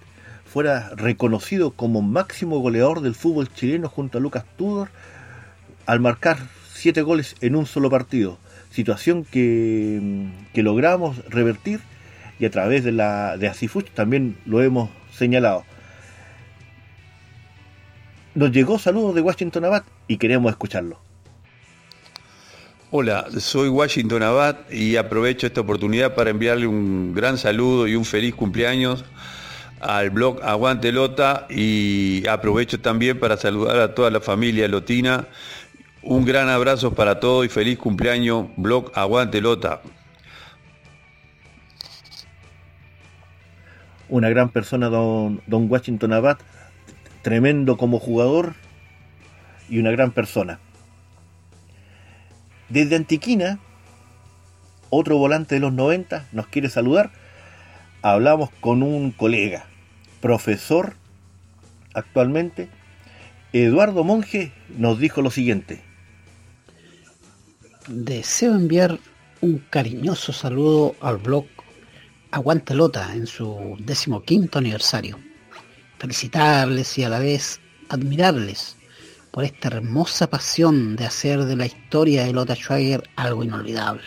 fuera 0.47 0.89
reconocido 0.95 1.71
como 1.71 2.01
máximo 2.01 2.59
goleador 2.59 3.01
del 3.01 3.15
fútbol 3.15 3.53
chileno 3.53 3.89
junto 3.89 4.17
a 4.17 4.21
Lucas 4.21 4.45
Tudor 4.57 4.89
al 5.85 5.99
marcar 5.99 6.37
siete 6.73 7.01
goles 7.01 7.35
en 7.41 7.55
un 7.55 7.65
solo 7.65 7.89
partido. 7.89 8.37
Situación 8.71 9.25
que, 9.25 10.29
que 10.53 10.63
logramos 10.63 11.23
revertir 11.29 11.81
y 12.39 12.45
a 12.45 12.51
través 12.51 12.83
de 12.83 12.91
la 12.91 13.37
de 13.37 13.47
Asifuch 13.47 13.89
también 13.91 14.37
lo 14.45 14.61
hemos 14.61 14.89
señalado. 15.11 15.65
Nos 18.35 18.51
llegó 18.51 18.77
saludos 18.77 19.15
de 19.15 19.21
Washington 19.21 19.65
Abad 19.65 19.83
y 20.07 20.17
queremos 20.17 20.51
escucharlo. 20.51 20.99
Hola, 22.91 23.27
soy 23.39 23.67
Washington 23.67 24.23
Abad 24.23 24.69
y 24.71 24.95
aprovecho 24.95 25.47
esta 25.47 25.61
oportunidad 25.61 26.15
para 26.15 26.29
enviarle 26.29 26.67
un 26.67 27.13
gran 27.13 27.37
saludo 27.37 27.87
y 27.87 27.95
un 27.95 28.05
feliz 28.05 28.33
cumpleaños 28.35 29.03
al 29.79 30.09
blog 30.09 30.41
Aguante 30.43 30.91
Lota 30.91 31.45
y 31.49 32.27
aprovecho 32.27 32.79
también 32.79 33.19
para 33.19 33.37
saludar 33.37 33.79
a 33.79 33.93
toda 33.93 34.09
la 34.09 34.21
familia 34.21 34.67
lotina. 34.67 35.27
Un 36.01 36.25
gran 36.25 36.49
abrazo 36.49 36.93
para 36.93 37.19
todos 37.19 37.45
y 37.45 37.49
feliz 37.49 37.77
cumpleaños, 37.77 38.47
blog 38.55 38.91
Aguante 38.95 39.41
Lota. 39.41 39.81
Una 44.09 44.29
gran 44.29 44.49
persona, 44.49 44.87
don, 44.87 45.41
don 45.47 45.69
Washington 45.69 46.13
Abad, 46.13 46.37
tremendo 47.21 47.75
como 47.75 47.99
jugador 47.99 48.55
y 49.69 49.79
una 49.79 49.91
gran 49.91 50.11
persona. 50.11 50.59
Desde 52.69 52.95
Antiquina, 52.95 53.59
otro 54.89 55.17
volante 55.17 55.55
de 55.55 55.61
los 55.61 55.73
90 55.73 56.27
nos 56.31 56.47
quiere 56.47 56.69
saludar. 56.69 57.11
Hablamos 58.01 58.49
con 58.61 58.83
un 58.83 59.11
colega, 59.11 59.65
profesor 60.21 60.95
actualmente. 61.93 62.69
Eduardo 63.53 64.03
Monge 64.03 64.51
nos 64.77 64.99
dijo 64.99 65.21
lo 65.21 65.31
siguiente. 65.31 65.81
Deseo 67.87 68.53
enviar 68.55 68.99
un 69.41 69.59
cariñoso 69.69 70.33
saludo 70.33 70.95
al 71.01 71.17
blog 71.17 71.45
Aguante 72.31 72.73
Lota 72.73 73.13
en 73.13 73.27
su 73.27 73.77
decimoquinto 73.79 74.59
aniversario 74.59 75.17
felicitarles 75.97 76.97
y 76.97 77.03
a 77.03 77.09
la 77.09 77.19
vez 77.19 77.59
admirarles 77.89 78.75
por 79.31 79.43
esta 79.43 79.69
hermosa 79.69 80.29
pasión 80.29 80.95
de 80.95 81.05
hacer 81.05 81.43
de 81.45 81.55
la 81.55 81.65
historia 81.65 82.25
de 82.25 82.33
Lothar 82.33 82.57
Schwager 82.57 83.09
algo 83.15 83.43
inolvidable. 83.43 84.03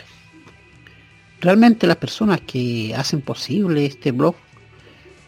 Realmente 1.41 1.87
las 1.87 1.97
personas 1.97 2.43
que 2.43 2.95
hacen 2.95 3.23
posible 3.23 3.87
este 3.87 4.13
blog 4.13 4.35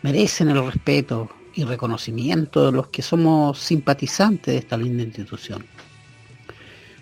merecen 0.03 0.51
el 0.51 0.63
respeto 0.65 1.31
y 1.55 1.65
reconocimiento 1.65 2.67
de 2.67 2.73
los 2.73 2.89
que 2.89 3.01
somos 3.01 3.59
simpatizantes 3.59 4.53
de 4.53 4.59
esta 4.59 4.77
linda 4.77 5.03
institución. 5.03 5.65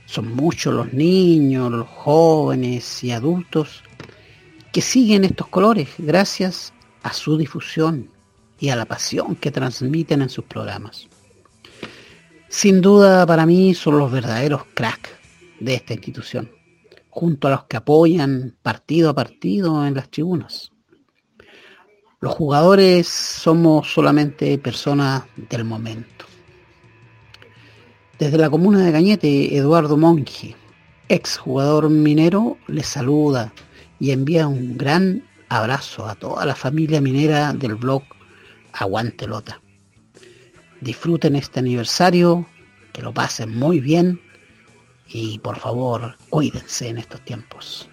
Son 0.07 0.35
muchos 0.35 0.75
los 0.75 0.93
niños, 0.93 1.73
los 1.73 1.89
jóvenes 1.89 3.03
y 3.03 3.11
adultos 3.11 3.83
que 4.73 4.81
siguen 4.81 5.25
estos 5.25 5.49
colores 5.49 5.89
gracias 5.99 6.73
a 7.03 7.13
su 7.13 7.37
difusión 7.37 8.11
y 8.61 8.69
a 8.69 8.77
la 8.77 8.85
pasión 8.85 9.35
que 9.35 9.51
transmiten 9.51 10.23
en 10.23 10.29
sus 10.29 10.45
programas. 10.45 11.09
Sin 12.49 12.81
duda 12.81 13.27
para 13.27 13.47
mí 13.47 13.75
son 13.75 13.99
los 13.99 14.11
verdaderos 14.11 14.63
cracks 14.75 15.11
de 15.59 15.75
esta 15.75 15.95
institución, 15.95 16.51
junto 17.11 17.49
a 17.49 17.51
los 17.51 17.65
que 17.65 17.77
apoyan 17.77 18.57
partido 18.63 19.11
a 19.11 19.15
partido 19.15 19.87
en 19.87 19.95
las 19.95 20.11
tribunas. 20.11 20.73
Los 22.21 22.35
jugadores 22.35 23.09
somos 23.09 23.93
solamente 23.93 24.57
personas 24.59 25.25
del 25.37 25.65
momento. 25.65 26.27
Desde 28.19 28.39
la 28.39 28.51
comuna 28.51 28.85
de 28.85 28.93
Cañete, 28.93 29.57
Eduardo 29.57 29.97
Monge, 29.97 30.55
ex 31.09 31.39
jugador 31.39 31.89
minero, 31.89 32.59
les 32.67 32.87
saluda 32.87 33.53
y 33.99 34.11
envía 34.11 34.47
un 34.47 34.77
gran 34.77 35.25
abrazo 35.49 36.07
a 36.07 36.15
toda 36.15 36.45
la 36.45 36.55
familia 36.55 37.01
minera 37.01 37.53
del 37.55 37.75
blog 37.75 38.03
aguante 38.73 39.27
Lota. 39.27 39.61
Disfruten 40.81 41.37
este 41.37 41.61
aniversario, 41.61 42.47
que 42.93 43.03
lo 43.03 43.13
pasen 43.13 43.59
muy 43.59 43.81
bien 43.81 44.21
y 45.13 45.39
por 45.41 45.59
favor 45.59 46.17
cuídense 46.31 46.89
en 46.89 46.99
estos 46.99 47.21
tiempos. 47.23 47.91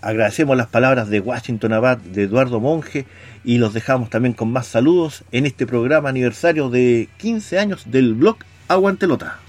Agradecemos 0.00 0.56
las 0.56 0.68
palabras 0.68 1.08
de 1.08 1.18
Washington 1.20 1.72
Abad, 1.72 1.98
de 1.98 2.22
Eduardo 2.22 2.60
Monge 2.60 3.04
y 3.44 3.58
los 3.58 3.74
dejamos 3.74 4.10
también 4.10 4.32
con 4.32 4.52
más 4.52 4.68
saludos 4.68 5.24
en 5.32 5.44
este 5.44 5.66
programa 5.66 6.08
aniversario 6.08 6.70
de 6.70 7.08
15 7.18 7.58
años 7.58 7.90
del 7.90 8.14
blog 8.14 8.36
Aguantelota. 8.68 9.40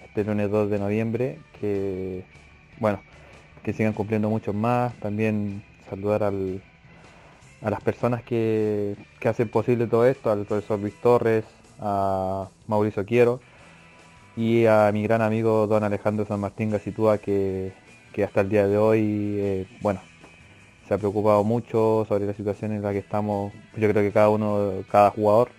este 0.03 0.23
lunes 0.25 0.51
2 0.51 0.69
de 0.69 0.79
noviembre, 0.79 1.39
que 1.57 2.25
bueno, 2.81 2.99
que 3.63 3.73
sigan 3.73 3.93
cumpliendo 3.93 4.29
muchos 4.29 4.55
más, 4.55 4.93
también 4.99 5.63
saludar 5.89 6.23
al, 6.23 6.61
a 7.61 7.69
las 7.69 7.81
personas 7.81 8.23
que, 8.23 8.95
hacen 9.25 9.49
posible 9.49 9.87
todo 9.87 10.05
esto, 10.05 10.31
al 10.31 10.45
profesor 10.45 10.79
Luis 10.79 10.95
Torres, 11.01 11.43
a 11.79 12.47
Mauricio 12.67 13.05
Quiero 13.05 13.39
y 14.35 14.65
a 14.65 14.89
mi 14.93 15.03
gran 15.03 15.21
amigo 15.21 15.67
don 15.67 15.83
Alejandro 15.83 16.25
San 16.25 16.39
Martín 16.39 16.69
Gacitúa 16.69 17.17
que, 17.17 17.73
que 18.13 18.23
hasta 18.23 18.41
el 18.41 18.49
día 18.49 18.67
de 18.67 18.77
hoy, 18.77 19.35
eh, 19.37 19.67
bueno, 19.81 19.99
se 20.87 20.93
ha 20.93 20.97
preocupado 20.97 21.43
mucho 21.43 22.05
sobre 22.07 22.25
la 22.25 22.33
situación 22.33 22.71
en 22.71 22.81
la 22.81 22.93
que 22.93 22.99
estamos, 22.99 23.51
yo 23.75 23.89
creo 23.89 24.03
que 24.03 24.11
cada 24.11 24.29
uno, 24.29 24.83
cada 24.89 25.11
jugador 25.11 25.49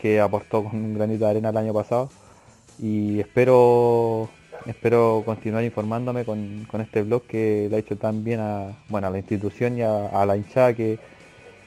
que 0.00 0.20
aportó 0.20 0.64
con 0.64 0.76
un 0.76 0.94
granito 0.94 1.24
de 1.24 1.30
arena 1.30 1.48
el 1.48 1.56
año 1.56 1.72
pasado 1.72 2.10
y 2.78 3.20
espero 3.20 4.28
espero 4.66 5.22
continuar 5.24 5.64
informándome 5.64 6.24
con, 6.24 6.66
este 6.80 7.02
blog 7.02 7.22
que 7.22 7.68
le 7.70 7.76
ha 7.76 7.78
hecho 7.78 7.96
tan 7.96 8.24
bien 8.24 8.40
a, 8.40 8.72
bueno, 8.88 9.06
a 9.06 9.10
la 9.10 9.18
institución 9.18 9.78
y 9.78 9.82
a, 9.82 10.24
la 10.26 10.36
hinchada 10.36 10.74
que, 10.74 10.98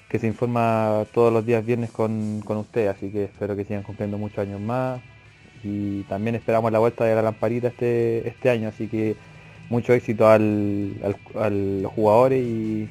que 0.10 0.20
se 0.20 0.28
informa 0.28 1.06
todos 1.14 1.32
los 1.32 1.46
días 1.46 1.66
viernes 1.66 1.92
con, 1.92 2.42
con 2.44 2.58
usted, 2.58 2.88
así 2.88 3.10
que 3.10 3.26
espero 3.26 3.56
que 3.56 3.66
sigan 3.66 3.84
cumpliendo 3.84 4.18
muchos 4.18 4.40
años 4.40 4.60
más 4.60 5.02
y 5.64 6.04
también 6.04 6.36
esperamos 6.36 6.72
la 6.72 6.80
vuelta 6.80 7.06
de 7.06 7.16
la 7.16 7.22
lamparita 7.22 7.68
este, 7.68 8.28
este 8.28 8.50
año, 8.50 8.70
así 8.70 8.88
que 8.88 9.16
mucho 9.70 9.94
éxito 9.94 10.28
a 10.28 10.38
los 10.40 11.92
jugadores 11.94 12.44
y, 12.44 12.90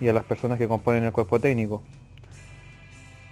y, 0.00 0.08
a 0.08 0.12
las 0.12 0.24
personas 0.24 0.58
que 0.58 0.66
componen 0.66 1.04
el 1.04 1.12
cuerpo 1.12 1.38
técnico. 1.40 1.82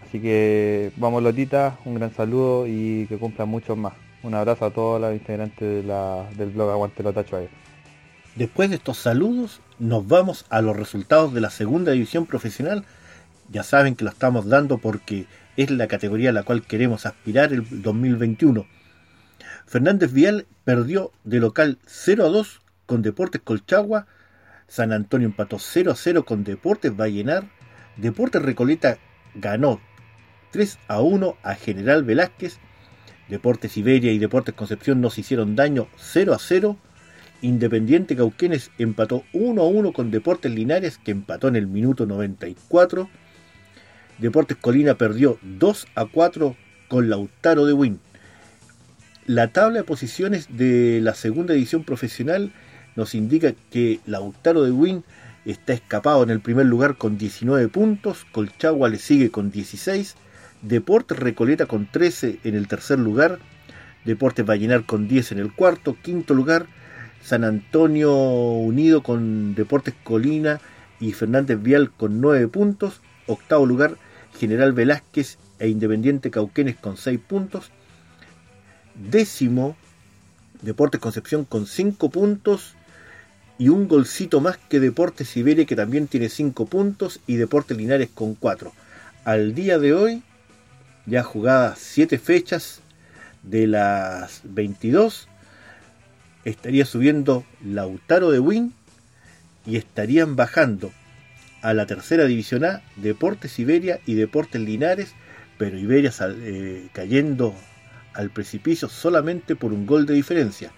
Así 0.06 0.20
que 0.20 0.92
vamos 0.96 1.22
Lotita, 1.22 1.78
un 1.86 1.94
gran 1.94 2.12
saludo 2.12 2.66
y 2.66 3.06
que 3.06 3.16
cumplan 3.16 3.48
muchos 3.48 3.78
más. 3.78 3.94
Un 4.22 4.34
abrazo 4.34 4.66
a 4.66 4.70
todos 4.70 5.00
los 5.00 5.12
integrantes 5.12 5.84
del 6.36 6.50
blog 6.50 6.70
Aguante 6.70 7.02
Lota 7.02 7.24
Después 8.36 8.70
de 8.70 8.76
estos 8.76 8.98
saludos, 8.98 9.60
nos 9.80 10.06
vamos 10.06 10.46
a 10.48 10.62
los 10.62 10.76
resultados 10.76 11.34
de 11.34 11.40
la 11.40 11.50
segunda 11.50 11.90
división 11.90 12.26
profesional. 12.26 12.84
Ya 13.50 13.64
saben 13.64 13.96
que 13.96 14.04
lo 14.04 14.10
estamos 14.10 14.46
dando 14.48 14.78
porque 14.78 15.26
es 15.56 15.72
la 15.72 15.88
categoría 15.88 16.30
a 16.30 16.32
la 16.32 16.44
cual 16.44 16.62
queremos 16.62 17.04
aspirar 17.04 17.52
el 17.52 17.82
2021. 17.82 18.64
Fernández 19.66 20.12
Vial 20.12 20.46
perdió 20.64 21.10
de 21.24 21.40
local 21.40 21.78
0 21.86 22.24
a 22.24 22.28
2 22.28 22.62
con 22.86 23.02
Deportes 23.02 23.40
Colchagua, 23.42 24.06
San 24.68 24.92
Antonio 24.92 25.26
empató 25.26 25.58
0 25.58 25.90
a 25.90 25.96
0 25.96 26.24
con 26.24 26.44
Deportes 26.44 26.96
Vallenar, 26.96 27.48
Deportes 27.96 28.40
Recoleta 28.40 28.98
ganó 29.34 29.80
3 30.52 30.78
a 30.86 31.00
1 31.00 31.36
a 31.42 31.54
General 31.56 32.04
Velázquez, 32.04 32.60
Deportes 33.32 33.78
Iberia 33.78 34.12
y 34.12 34.18
Deportes 34.18 34.54
Concepción 34.54 35.00
nos 35.00 35.16
hicieron 35.16 35.56
daño 35.56 35.88
0 35.96 36.34
a 36.34 36.38
0, 36.38 36.76
Independiente 37.40 38.14
Cauquenes 38.14 38.70
empató 38.76 39.24
1 39.32 39.62
a 39.62 39.66
1 39.66 39.94
con 39.94 40.10
Deportes 40.10 40.52
Linares 40.52 40.98
que 40.98 41.12
empató 41.12 41.48
en 41.48 41.56
el 41.56 41.66
minuto 41.66 42.04
94, 42.04 43.08
Deportes 44.18 44.58
Colina 44.58 44.98
perdió 44.98 45.38
2 45.40 45.86
a 45.94 46.04
4 46.04 46.56
con 46.88 47.08
Lautaro 47.08 47.64
de 47.64 47.72
Win. 47.72 48.00
La 49.24 49.48
tabla 49.48 49.78
de 49.78 49.84
posiciones 49.84 50.54
de 50.54 51.00
la 51.00 51.14
segunda 51.14 51.54
edición 51.54 51.84
profesional 51.84 52.52
nos 52.96 53.14
indica 53.14 53.54
que 53.70 54.00
Lautaro 54.04 54.62
de 54.62 54.72
Win 54.72 55.04
está 55.46 55.72
escapado 55.72 56.22
en 56.22 56.28
el 56.28 56.40
primer 56.40 56.66
lugar 56.66 56.98
con 56.98 57.16
19 57.16 57.68
puntos, 57.68 58.26
Colchagua 58.30 58.90
le 58.90 58.98
sigue 58.98 59.30
con 59.30 59.50
16, 59.50 60.16
Deportes 60.62 61.18
Recoleta 61.18 61.66
con 61.66 61.86
13 61.90 62.38
en 62.44 62.54
el 62.54 62.68
tercer 62.68 62.98
lugar, 62.98 63.40
Deportes 64.04 64.46
Vallenar 64.46 64.84
con 64.86 65.08
10 65.08 65.32
en 65.32 65.38
el 65.40 65.52
cuarto, 65.52 65.96
quinto 66.00 66.34
lugar, 66.34 66.66
San 67.20 67.42
Antonio 67.44 68.12
Unido 68.12 69.02
con 69.02 69.54
Deportes 69.54 69.94
Colina 70.04 70.60
y 71.00 71.12
Fernández 71.12 71.60
Vial 71.60 71.90
con 71.90 72.20
9 72.20 72.46
puntos, 72.48 73.00
octavo 73.26 73.66
lugar 73.66 73.96
General 74.38 74.72
Velázquez 74.72 75.38
e 75.58 75.68
Independiente 75.68 76.30
Cauquenes 76.30 76.76
con 76.76 76.96
6 76.96 77.18
puntos. 77.26 77.70
Décimo, 78.94 79.76
Deportes 80.62 81.00
Concepción 81.00 81.44
con 81.44 81.66
5 81.66 82.08
puntos 82.10 82.74
y 83.58 83.68
un 83.68 83.88
golcito 83.88 84.40
más 84.40 84.58
que 84.68 84.78
Deportes 84.78 85.28
Siberia 85.28 85.66
que 85.66 85.76
también 85.76 86.06
tiene 86.06 86.28
5 86.28 86.66
puntos 86.66 87.20
y 87.26 87.34
Deportes 87.34 87.76
Linares 87.76 88.10
con 88.14 88.34
4. 88.34 88.72
Al 89.24 89.54
día 89.54 89.78
de 89.78 89.94
hoy, 89.94 90.22
ya 91.06 91.22
jugadas 91.22 91.78
7 91.78 92.18
fechas 92.18 92.80
de 93.42 93.66
las 93.66 94.40
22, 94.44 95.28
estaría 96.44 96.84
subiendo 96.84 97.44
Lautaro 97.64 98.30
de 98.30 98.40
Win 98.40 98.72
y 99.66 99.76
estarían 99.76 100.36
bajando 100.36 100.92
a 101.62 101.74
la 101.74 101.86
tercera 101.86 102.24
división 102.24 102.64
A, 102.64 102.82
Deportes 102.96 103.58
Iberia 103.58 104.00
y 104.06 104.14
Deportes 104.14 104.60
Linares, 104.60 105.14
pero 105.58 105.78
Iberia 105.78 106.12
eh, 106.20 106.88
cayendo 106.92 107.54
al 108.14 108.30
precipicio 108.30 108.88
solamente 108.88 109.56
por 109.56 109.72
un 109.72 109.86
gol 109.86 110.06
de 110.06 110.14
diferencia. 110.14 110.72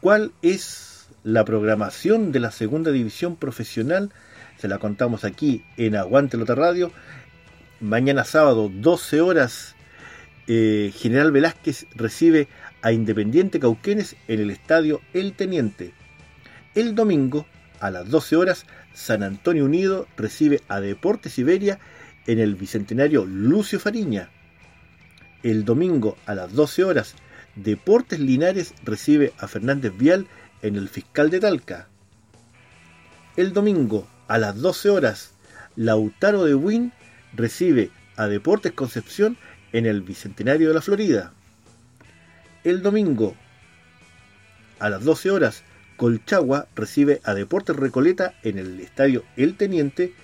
¿Cuál 0.00 0.32
es 0.42 1.08
la 1.22 1.44
programación 1.44 2.32
de 2.32 2.40
la 2.40 2.50
segunda 2.50 2.90
división 2.90 3.36
profesional? 3.36 4.10
Se 4.58 4.68
la 4.68 4.78
contamos 4.78 5.24
aquí 5.24 5.64
en 5.76 5.96
Aguante 5.96 6.36
Lota 6.36 6.54
Radio. 6.54 6.92
Mañana 7.80 8.24
sábado, 8.24 8.70
12 8.70 9.22
horas, 9.22 9.74
eh, 10.46 10.92
General 10.94 11.32
Velázquez 11.32 11.86
recibe 11.94 12.46
a 12.82 12.92
Independiente 12.92 13.58
Cauquenes 13.58 14.16
en 14.28 14.40
el 14.40 14.50
estadio 14.50 15.00
El 15.14 15.32
Teniente. 15.32 15.94
El 16.74 16.94
domingo, 16.94 17.46
a 17.80 17.90
las 17.90 18.10
12 18.10 18.36
horas, 18.36 18.66
San 18.92 19.22
Antonio 19.22 19.64
Unido 19.64 20.06
recibe 20.18 20.60
a 20.68 20.80
Deportes 20.80 21.38
Iberia 21.38 21.78
en 22.26 22.38
el 22.38 22.54
Bicentenario 22.54 23.24
Lucio 23.24 23.80
Fariña. 23.80 24.28
El 25.42 25.64
domingo 25.64 26.18
a 26.26 26.34
las 26.34 26.52
12 26.52 26.84
horas, 26.84 27.14
Deportes 27.56 28.20
Linares 28.20 28.74
recibe 28.84 29.32
a 29.38 29.48
Fernández 29.48 29.96
Vial 29.96 30.26
en 30.60 30.76
el 30.76 30.90
Fiscal 30.90 31.30
de 31.30 31.40
Talca. 31.40 31.88
El 33.38 33.54
domingo 33.54 34.06
a 34.28 34.36
las 34.36 34.60
12 34.60 34.90
horas, 34.90 35.32
Lautaro 35.76 36.44
de 36.44 36.54
Win 36.54 36.92
recibe 37.32 37.90
a 38.16 38.26
Deportes 38.26 38.72
Concepción 38.72 39.36
en 39.72 39.86
el 39.86 40.02
Bicentenario 40.02 40.68
de 40.68 40.74
la 40.74 40.82
Florida. 40.82 41.32
El 42.64 42.82
domingo 42.82 43.34
a 44.78 44.88
las 44.90 45.04
12 45.04 45.30
horas, 45.30 45.62
Colchagua 45.96 46.66
recibe 46.74 47.20
a 47.24 47.34
Deportes 47.34 47.76
Recoleta 47.76 48.34
en 48.42 48.58
el 48.58 48.80
estadio 48.80 49.24
El 49.36 49.56
Teniente 49.56 50.14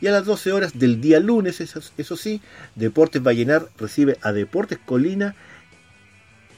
y 0.00 0.06
a 0.06 0.12
las 0.12 0.24
12 0.24 0.52
horas 0.52 0.78
del 0.78 1.00
día 1.00 1.20
lunes, 1.20 1.60
eso, 1.60 2.16
sí, 2.16 2.40
Deportes 2.74 3.22
Vallenar 3.22 3.68
recibe 3.78 4.18
a 4.22 4.32
Deportes 4.32 4.78
Colina 4.78 5.34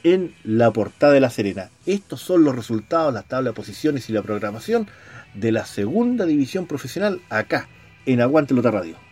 en 0.03 0.33
la 0.43 0.71
portada 0.71 1.13
de 1.13 1.19
La 1.19 1.29
Serena. 1.29 1.69
Estos 1.85 2.21
son 2.21 2.43
los 2.43 2.55
resultados, 2.55 3.13
la 3.13 3.23
tabla 3.23 3.51
de 3.51 3.55
posiciones 3.55 4.09
y 4.09 4.13
la 4.13 4.21
programación 4.21 4.87
de 5.33 5.51
la 5.51 5.65
segunda 5.65 6.25
división 6.25 6.65
profesional 6.65 7.21
acá 7.29 7.67
en 8.05 8.21
Aguante 8.21 8.53
Lota 8.53 8.71
Radio. 8.71 9.08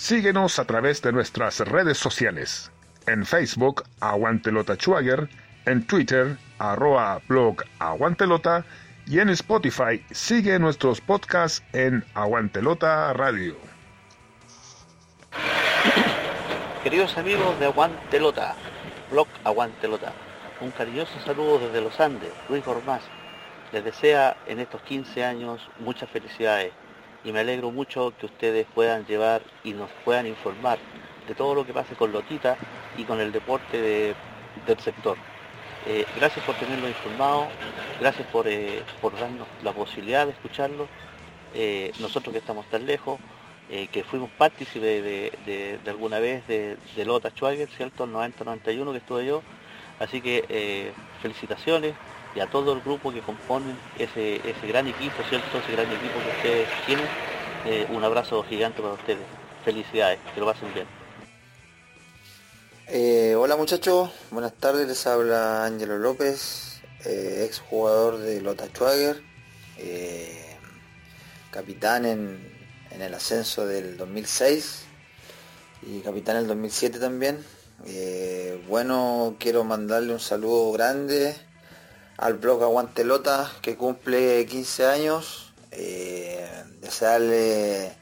Síguenos 0.00 0.58
a 0.58 0.64
través 0.64 1.02
de 1.02 1.12
nuestras 1.12 1.60
redes 1.60 1.98
sociales. 1.98 2.72
En 3.06 3.26
Facebook, 3.26 3.84
Aguante 4.00 4.50
Lota 4.50 4.74
Schwager, 4.76 5.28
en 5.66 5.86
Twitter, 5.86 6.38
arroba 6.58 7.20
blog 7.28 7.62
Aguantelota 7.78 8.64
y 9.06 9.18
en 9.18 9.28
Spotify 9.28 10.02
sigue 10.10 10.58
nuestros 10.58 11.02
podcasts 11.02 11.62
en 11.74 12.02
Aguantelota 12.14 13.12
Radio. 13.12 13.56
Queridos 16.82 17.18
amigos 17.18 17.60
de 17.60 17.66
Aguantelota, 17.66 18.54
blog 19.10 19.28
Aguantelota, 19.44 20.14
un 20.62 20.70
cariñoso 20.70 21.12
saludo 21.26 21.58
desde 21.58 21.82
los 21.82 22.00
Andes, 22.00 22.32
Luis 22.48 22.64
Gormaz. 22.64 23.02
Les 23.70 23.84
desea 23.84 24.38
en 24.46 24.60
estos 24.60 24.80
15 24.80 25.22
años 25.26 25.60
muchas 25.78 26.08
felicidades 26.08 26.72
y 27.24 27.32
me 27.32 27.40
alegro 27.40 27.70
mucho 27.70 28.12
que 28.18 28.26
ustedes 28.26 28.66
puedan 28.74 29.04
llevar 29.06 29.42
y 29.64 29.72
nos 29.72 29.90
puedan 30.04 30.26
informar 30.26 30.78
de 31.28 31.34
todo 31.34 31.54
lo 31.54 31.66
que 31.66 31.72
pase 31.72 31.94
con 31.94 32.12
Lotita 32.12 32.56
y 32.96 33.04
con 33.04 33.20
el 33.20 33.32
deporte 33.32 34.14
del 34.66 34.78
sector. 34.78 35.16
Eh, 35.86 36.04
gracias 36.16 36.44
por 36.44 36.54
tenerlo 36.56 36.88
informado, 36.88 37.48
gracias 38.00 38.26
eh, 38.46 38.82
por, 39.00 39.18
darnos 39.18 39.48
la 39.62 39.72
posibilidad 39.72 40.26
de 40.26 40.32
escucharlo. 40.32 40.86
Eh, 41.54 41.92
nosotros 42.00 42.32
que 42.32 42.38
estamos 42.38 42.66
tan 42.66 42.86
lejos, 42.86 43.18
que 43.92 44.02
fuimos 44.02 44.30
partícipes 44.30 45.04
de, 45.04 45.78
alguna 45.86 46.18
vez 46.18 46.44
de, 46.48 46.76
Lota 47.04 47.30
Schwager, 47.30 47.68
¿cierto? 47.68 48.02
El 48.02 48.10
90-91 48.10 48.90
que 48.90 48.98
estuve 48.98 49.26
yo. 49.26 49.42
Así 50.00 50.20
que 50.20 50.92
felicitaciones 51.22 51.94
y 52.34 52.40
a 52.40 52.46
todo 52.46 52.72
el 52.72 52.80
grupo 52.80 53.12
que 53.12 53.20
componen 53.20 53.76
ese, 53.98 54.36
ese 54.36 54.66
gran 54.66 54.86
equipo, 54.86 55.22
¿cierto? 55.28 55.58
Ese 55.58 55.72
gran 55.72 55.86
equipo 55.86 56.14
que 56.22 56.30
ustedes 56.30 56.68
tienen. 56.86 57.06
un 57.90 58.04
abrazo 58.04 58.42
gigante 58.44 58.80
para 58.80 58.94
ustedes. 58.94 59.26
Felicidades, 59.64 60.18
que 60.34 60.40
lo 60.40 60.46
pasen 60.46 60.72
bien. 60.72 60.86
Eh, 62.92 63.36
hola 63.36 63.54
muchachos, 63.54 64.10
buenas 64.32 64.52
tardes, 64.54 64.88
les 64.88 65.06
habla 65.06 65.64
Ángelo 65.64 65.96
López, 65.98 66.80
eh, 67.04 67.44
ex 67.46 67.60
jugador 67.60 68.18
de 68.18 68.40
Lota 68.40 68.66
Schwager, 68.66 69.22
eh, 69.78 70.56
capitán 71.52 72.04
en, 72.04 72.50
el 72.90 73.14
ascenso 73.14 73.64
del 73.64 73.96
2006 73.96 74.82
y 75.82 76.00
capitán 76.00 76.34
en 76.34 76.42
el 76.42 76.48
2007 76.48 76.98
también. 76.98 77.38
bueno, 78.66 79.36
quiero 79.38 79.62
mandarle 79.62 80.12
un 80.12 80.18
saludo 80.18 80.72
grande 80.72 81.36
al 82.20 82.34
blog 82.34 82.62
Aguante 82.62 83.02
Lota 83.04 83.50
que 83.62 83.76
cumple 83.76 84.46
15 84.46 84.86
años, 84.86 85.52
desearle 86.80 87.92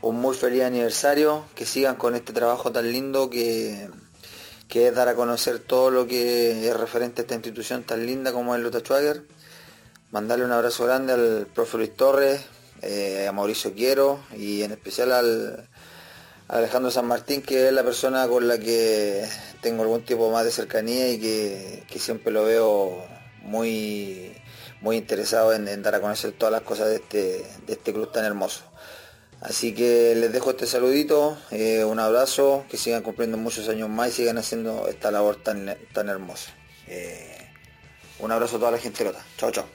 un 0.00 0.16
muy 0.16 0.34
feliz 0.34 0.62
aniversario, 0.62 1.44
que 1.54 1.66
sigan 1.66 1.96
con 1.96 2.14
este 2.14 2.32
trabajo 2.32 2.72
tan 2.72 2.90
lindo 2.90 3.28
que 3.28 3.88
que 4.68 4.88
es 4.88 4.94
dar 4.94 5.08
a 5.08 5.14
conocer 5.14 5.58
todo 5.58 5.90
lo 5.90 6.06
que 6.06 6.68
es 6.68 6.76
referente 6.76 7.20
a 7.20 7.22
esta 7.22 7.34
institución 7.34 7.84
tan 7.84 8.06
linda 8.06 8.32
como 8.32 8.54
es 8.56 8.62
Lota 8.62 8.80
Schwager. 8.80 9.22
Mandarle 10.10 10.44
un 10.44 10.52
abrazo 10.52 10.84
grande 10.84 11.12
al 11.12 11.46
profe 11.54 11.76
Luis 11.76 11.94
Torres, 11.94 12.40
a 13.28 13.32
Mauricio 13.32 13.74
Quiero 13.74 14.20
y 14.36 14.62
en 14.62 14.72
especial 14.72 15.12
al, 15.12 15.68
Alejandro 16.48 16.90
San 16.90 17.06
Martín, 17.06 17.40
que 17.40 17.68
es 17.68 17.72
la 17.72 17.82
persona 17.82 18.28
con 18.28 18.46
la 18.46 18.58
que 18.58 19.24
tengo 19.62 19.82
algún 19.82 20.04
tipo 20.04 20.30
más 20.30 20.44
de 20.44 20.50
cercanía 20.50 21.08
y 21.08 21.18
que, 21.18 21.98
siempre 21.98 22.32
lo 22.32 22.44
veo 22.44 23.02
muy, 23.44 24.32
muy 24.80 24.96
interesado 24.96 25.52
en, 25.52 25.82
dar 25.82 25.94
a 25.94 26.00
conocer 26.00 26.32
todas 26.32 26.52
las 26.52 26.62
cosas 26.62 26.88
de 26.88 26.96
este, 26.96 27.18
de 27.66 27.72
este 27.72 27.92
club 27.92 28.10
tan 28.10 28.24
hermoso. 28.24 28.64
Así 29.40 29.74
que 29.74 30.14
les 30.16 30.32
dejo 30.32 30.50
este 30.50 30.66
saludito, 30.66 31.36
eh, 31.50 31.84
un 31.84 32.00
abrazo, 32.00 32.64
que 32.70 32.78
sigan 32.78 33.02
cumpliendo 33.02 33.36
muchos 33.36 33.68
años 33.68 33.90
más 33.90 34.08
y 34.08 34.12
sigan 34.12 34.38
haciendo 34.38 34.88
esta 34.88 35.10
labor 35.10 35.36
tan, 35.36 35.76
tan 35.92 36.08
hermosa. 36.08 36.52
Eh, 36.86 37.46
un 38.20 38.32
abrazo 38.32 38.56
a 38.56 38.58
toda 38.58 38.70
la 38.70 38.78
gente 38.78 39.04
lota. 39.04 39.22
Chao, 39.36 39.50
chao. 39.50 39.66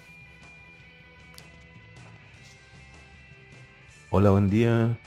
Hola, 4.10 4.32
buen 4.32 4.50
día 4.50 4.98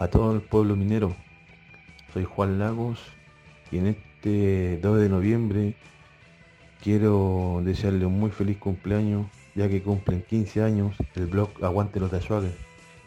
a 0.00 0.08
todo 0.08 0.32
el 0.32 0.40
pueblo 0.40 0.74
minero. 0.74 1.14
Soy 2.12 2.24
Juan 2.24 2.58
Lagos 2.58 2.98
y 3.70 3.78
en 3.78 3.86
este 3.86 4.78
2 4.78 4.98
de 4.98 5.08
noviembre 5.08 5.76
quiero 6.82 7.60
desearle 7.64 8.06
un 8.06 8.18
muy 8.18 8.30
feliz 8.30 8.58
cumpleaños 8.58 9.26
ya 9.54 9.68
que 9.68 9.82
cumplen 9.82 10.22
15 10.22 10.62
años 10.62 10.96
el 11.14 11.26
blog 11.26 11.50
Aguante 11.62 11.98
los 11.98 12.10
Tashuagas, 12.10 12.52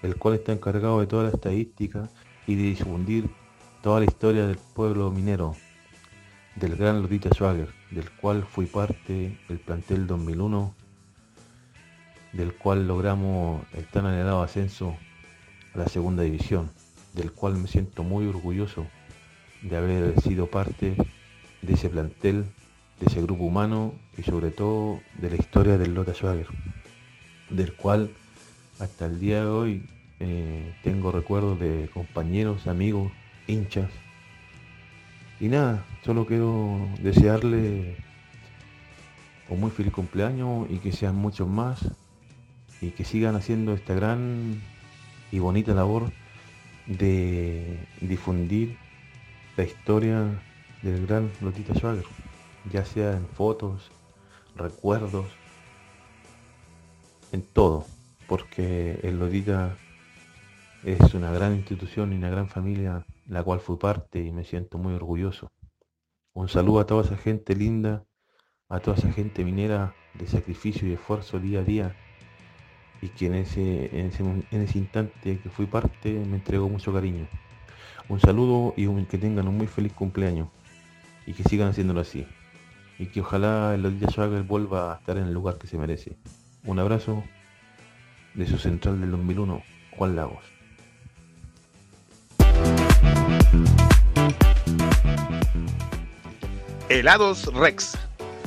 el 0.04 0.16
cual 0.18 0.36
está 0.36 0.52
encargado 0.52 1.00
de 1.00 1.08
toda 1.08 1.24
la 1.24 1.30
estadística 1.30 2.10
y 2.48 2.56
de 2.56 2.64
difundir 2.64 3.30
toda 3.82 4.00
la 4.00 4.06
historia 4.06 4.46
del 4.46 4.58
pueblo 4.58 5.12
minero, 5.12 5.56
del 6.56 6.76
gran 6.76 7.02
Lotita 7.02 7.30
Schwager, 7.30 7.70
del 7.92 8.12
cual 8.12 8.44
fui 8.44 8.66
parte 8.66 9.38
del 9.48 9.60
plantel 9.60 10.08
2001, 10.08 10.76
del 12.34 12.54
cual 12.56 12.88
logramos 12.88 13.64
el 13.74 13.86
tan 13.86 14.06
anhelado 14.06 14.44
ascenso 14.44 14.98
a 15.74 15.78
la 15.78 15.88
segunda 15.88 16.24
división 16.24 16.70
del 17.14 17.32
cual 17.32 17.58
me 17.58 17.68
siento 17.68 18.04
muy 18.04 18.28
orgulloso 18.28 18.88
de 19.62 19.78
haber 19.78 20.20
sido 20.22 20.48
parte 20.48 20.96
de 21.62 21.74
ese 21.74 21.90
plantel, 21.90 22.46
de 23.02 23.08
ese 23.08 23.22
grupo 23.22 23.44
humano 23.44 23.94
y 24.18 24.22
sobre 24.22 24.52
todo 24.52 25.02
de 25.20 25.32
la 25.32 25.36
historia 25.36 25.78
del 25.78 25.96
Lota 25.96 26.14
Schwager, 26.14 26.48
del 27.50 27.74
cual 27.74 28.12
hasta 28.80 29.08
el 29.08 29.20
día 29.20 29.42
de 29.42 29.50
hoy 29.50 29.90
eh, 30.20 30.76
tengo 30.84 31.12
recuerdos 31.12 31.60
de 31.60 31.90
compañeros, 31.92 32.68
amigos, 32.68 33.12
hinchas. 33.48 33.90
Y 35.40 35.48
nada, 35.48 35.84
solo 36.06 36.28
quiero 36.28 36.88
desearle 37.02 37.98
un 39.50 39.60
muy 39.60 39.72
feliz 39.72 39.92
cumpleaños 39.92 40.70
y 40.70 40.78
que 40.78 40.92
sean 40.92 41.16
muchos 41.16 41.48
más 41.48 41.80
y 42.82 42.92
que 42.92 43.04
sigan 43.04 43.36
haciendo 43.36 43.74
esta 43.74 43.96
gran 43.96 44.62
y 45.32 45.40
bonita 45.40 45.74
labor 45.74 46.12
de 46.86 47.80
difundir 48.00 48.78
la 49.58 49.64
historia 49.64 50.40
del 50.84 51.08
gran 51.08 51.32
Lotita 51.42 51.74
Schwager, 51.74 52.06
ya 52.70 52.86
sea 52.86 53.14
en 53.14 53.28
fotos, 53.28 53.92
recuerdos, 54.56 55.26
en 57.32 57.42
todo, 57.42 57.86
porque 58.28 59.00
el 59.04 59.20
Lotita 59.20 59.78
es 60.84 61.14
una 61.14 61.32
gran 61.32 61.56
institución 61.56 62.12
y 62.14 62.18
una 62.18 62.30
gran 62.30 62.50
familia 62.50 63.06
la 63.28 63.44
cual 63.44 63.60
fui 63.60 63.78
parte 63.78 64.20
y 64.22 64.32
me 64.32 64.44
siento 64.44 64.78
muy 64.78 64.94
orgulloso. 64.94 65.52
Un 66.34 66.50
saludo 66.50 66.80
a 66.80 66.86
toda 66.86 67.04
esa 67.04 67.18
gente 67.18 67.56
linda, 67.56 68.04
a 68.68 68.80
toda 68.80 68.98
esa 68.98 69.12
gente 69.12 69.44
minera 69.44 69.96
de 70.14 70.28
sacrificio 70.28 70.88
y 70.88 70.94
esfuerzo 70.94 71.40
día 71.40 71.60
a 71.60 71.64
día 71.64 71.96
y 73.02 73.10
que 73.10 73.28
en 73.28 73.36
ese, 73.36 74.00
en 74.00 74.08
ese, 74.62 74.78
instante 74.78 75.40
que 75.40 75.50
fui 75.50 75.66
parte 75.66 76.12
me 76.12 76.38
entregó 76.38 76.70
mucho 76.70 76.94
cariño. 76.94 77.28
Un 78.10 78.20
saludo 78.20 78.74
y 78.78 78.88
que 79.06 79.18
tengan 79.18 79.48
un 79.48 79.58
muy 79.58 79.68
feliz 79.68 79.94
cumpleaños 79.94 80.50
y 81.26 81.34
que 81.34 81.44
sigan 81.44 81.70
haciéndolo 81.70 82.02
así. 82.02 82.28
Y 83.02 83.08
que 83.08 83.22
ojalá 83.22 83.74
el 83.74 83.82
Lodilla 83.82 84.08
Schwager 84.10 84.44
vuelva 84.44 84.94
a 84.94 84.98
estar 84.98 85.18
en 85.18 85.24
el 85.24 85.34
lugar 85.34 85.58
que 85.58 85.66
se 85.66 85.78
merece. 85.78 86.16
Un 86.66 86.78
abrazo 86.78 87.24
de 88.36 88.46
su 88.46 88.60
central 88.60 89.02
del 89.02 89.10
2001, 89.10 89.64
Juan 89.98 90.16
Lagos. 90.16 90.46
Helados 96.90 97.52
Rex 97.56 97.98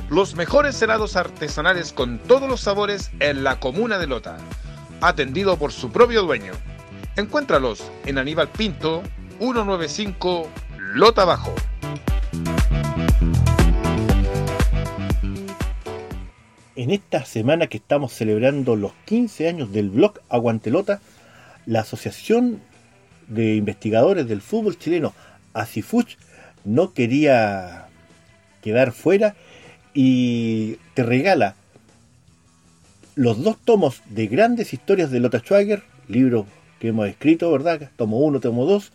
los 0.08 0.36
mejores 0.36 0.80
helados 0.82 1.16
artesanales 1.16 1.92
con 1.92 2.18
todos 2.20 2.48
los 2.48 2.60
sabores 2.60 3.10
en 3.18 3.42
la 3.42 3.58
comuna 3.58 3.98
de 3.98 4.06
Lota, 4.06 4.36
atendido 5.00 5.56
por 5.56 5.72
su 5.72 5.90
propio 5.90 6.22
dueño. 6.22 6.52
Encuéntralos 7.16 7.90
en 8.06 8.18
Aníbal 8.18 8.48
Pinto, 8.48 9.02
195 9.38 10.48
Lota 10.78 11.24
Bajo. 11.24 11.52
En 16.84 16.90
esta 16.90 17.24
semana 17.24 17.68
que 17.68 17.78
estamos 17.78 18.12
celebrando 18.12 18.76
los 18.76 18.92
15 19.06 19.48
años 19.48 19.72
del 19.72 19.88
blog 19.88 20.20
Aguantelota, 20.28 21.00
la 21.64 21.80
Asociación 21.80 22.60
de 23.26 23.54
Investigadores 23.54 24.28
del 24.28 24.42
Fútbol 24.42 24.78
Chileno, 24.78 25.14
ACIFUCH, 25.54 26.18
no 26.66 26.92
quería 26.92 27.86
quedar 28.62 28.92
fuera 28.92 29.34
y 29.94 30.76
te 30.92 31.04
regala 31.04 31.54
los 33.14 33.42
dos 33.42 33.56
tomos 33.64 34.02
de 34.10 34.26
grandes 34.26 34.74
historias 34.74 35.10
de 35.10 35.20
Lotta 35.20 35.38
Schwager, 35.38 35.84
libro 36.06 36.44
que 36.80 36.88
hemos 36.88 37.08
escrito, 37.08 37.50
¿verdad? 37.50 37.88
Tomo 37.96 38.18
uno, 38.18 38.40
tomo 38.40 38.66
dos, 38.66 38.92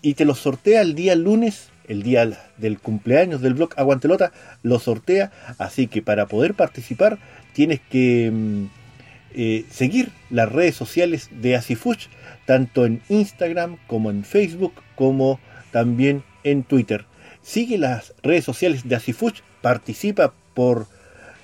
y 0.00 0.14
te 0.14 0.24
los 0.24 0.38
sortea 0.38 0.80
el 0.82 0.94
día 0.94 1.16
lunes, 1.16 1.69
el 1.90 2.04
día 2.04 2.30
del 2.56 2.78
cumpleaños 2.78 3.42
del 3.42 3.54
blog 3.54 3.70
Aguantelota, 3.76 4.32
lo 4.62 4.78
sortea, 4.78 5.32
así 5.58 5.88
que 5.88 6.02
para 6.02 6.26
poder 6.26 6.54
participar 6.54 7.18
tienes 7.52 7.80
que 7.90 8.30
mm, 8.32 8.64
eh, 9.34 9.64
seguir 9.70 10.12
las 10.30 10.50
redes 10.52 10.76
sociales 10.76 11.30
de 11.32 11.56
Asifuch, 11.56 12.06
tanto 12.46 12.86
en 12.86 13.02
Instagram 13.08 13.76
como 13.88 14.10
en 14.10 14.22
Facebook, 14.22 14.72
como 14.94 15.40
también 15.72 16.22
en 16.44 16.62
Twitter. 16.62 17.06
Sigue 17.42 17.76
las 17.76 18.14
redes 18.22 18.44
sociales 18.44 18.88
de 18.88 18.94
Asifuch 18.94 19.40
participa 19.60 20.32
por 20.54 20.86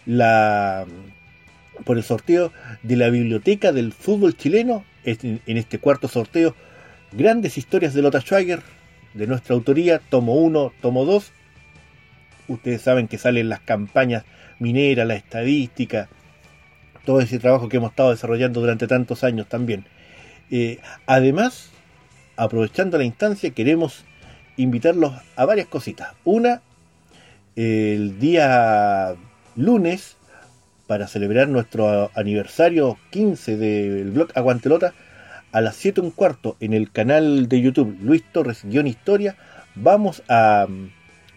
la 0.07 0.87
por 1.85 1.99
el 1.99 2.05
sorteo 2.05 2.53
de 2.85 2.97
la 2.97 3.11
biblioteca 3.11 3.73
del 3.73 3.93
fútbol 3.93 4.37
chileno 4.37 4.85
en 5.05 5.41
este 5.45 5.79
cuarto 5.79 6.09
sorteo 6.09 6.55
grandes 7.13 7.59
historias 7.59 7.93
de 7.93 8.03
Lota 8.03 8.21
Schwager 8.21 8.63
de 9.17 9.27
nuestra 9.27 9.55
autoría 9.55 9.99
tomo 9.99 10.35
1 10.35 10.73
tomo 10.81 11.05
2 11.05 11.33
ustedes 12.49 12.83
saben 12.83 13.09
que 13.09 13.19
salen 13.19 13.49
las 13.49 13.61
campañas 13.61 14.25
mineras 14.59 15.07
la 15.07 15.15
estadística 15.15 16.09
todo 17.07 17.21
ese 17.21 17.39
trabajo 17.39 17.69
que 17.69 17.79
hemos 17.79 17.91
estado 17.91 18.11
desarrollando 18.11 18.61
durante 18.61 18.87
tantos 18.89 19.25
años 19.25 19.49
también. 19.49 19.87
Eh, 20.51 20.81
además 21.07 21.71
aprovechando 22.37 22.99
la 22.99 23.05
instancia 23.05 23.51
queremos 23.51 24.05
invitarlos 24.59 25.15
a 25.37 25.45
varias 25.47 25.69
cositas. 25.69 26.13
Una 26.25 26.61
el 27.55 28.19
día 28.19 29.15
lunes 29.55 30.17
para 30.87 31.09
celebrar 31.09 31.49
nuestro 31.49 32.11
aniversario 32.15 32.99
15 33.11 33.57
del 33.57 34.11
blog 34.11 34.29
Aguantelota 34.35 34.93
a 35.53 35.61
las 35.61 35.77
7 35.77 36.01
un 36.01 36.11
cuarto 36.11 36.57
en 36.61 36.73
el 36.75 36.91
canal 36.91 37.49
de 37.49 37.61
YouTube 37.61 37.97
Luis 38.01 38.23
Torres 38.33 38.63
guion 38.65 38.87
historia 38.87 39.37
vamos 39.75 40.23
a 40.29 40.67
mm, 40.69 40.91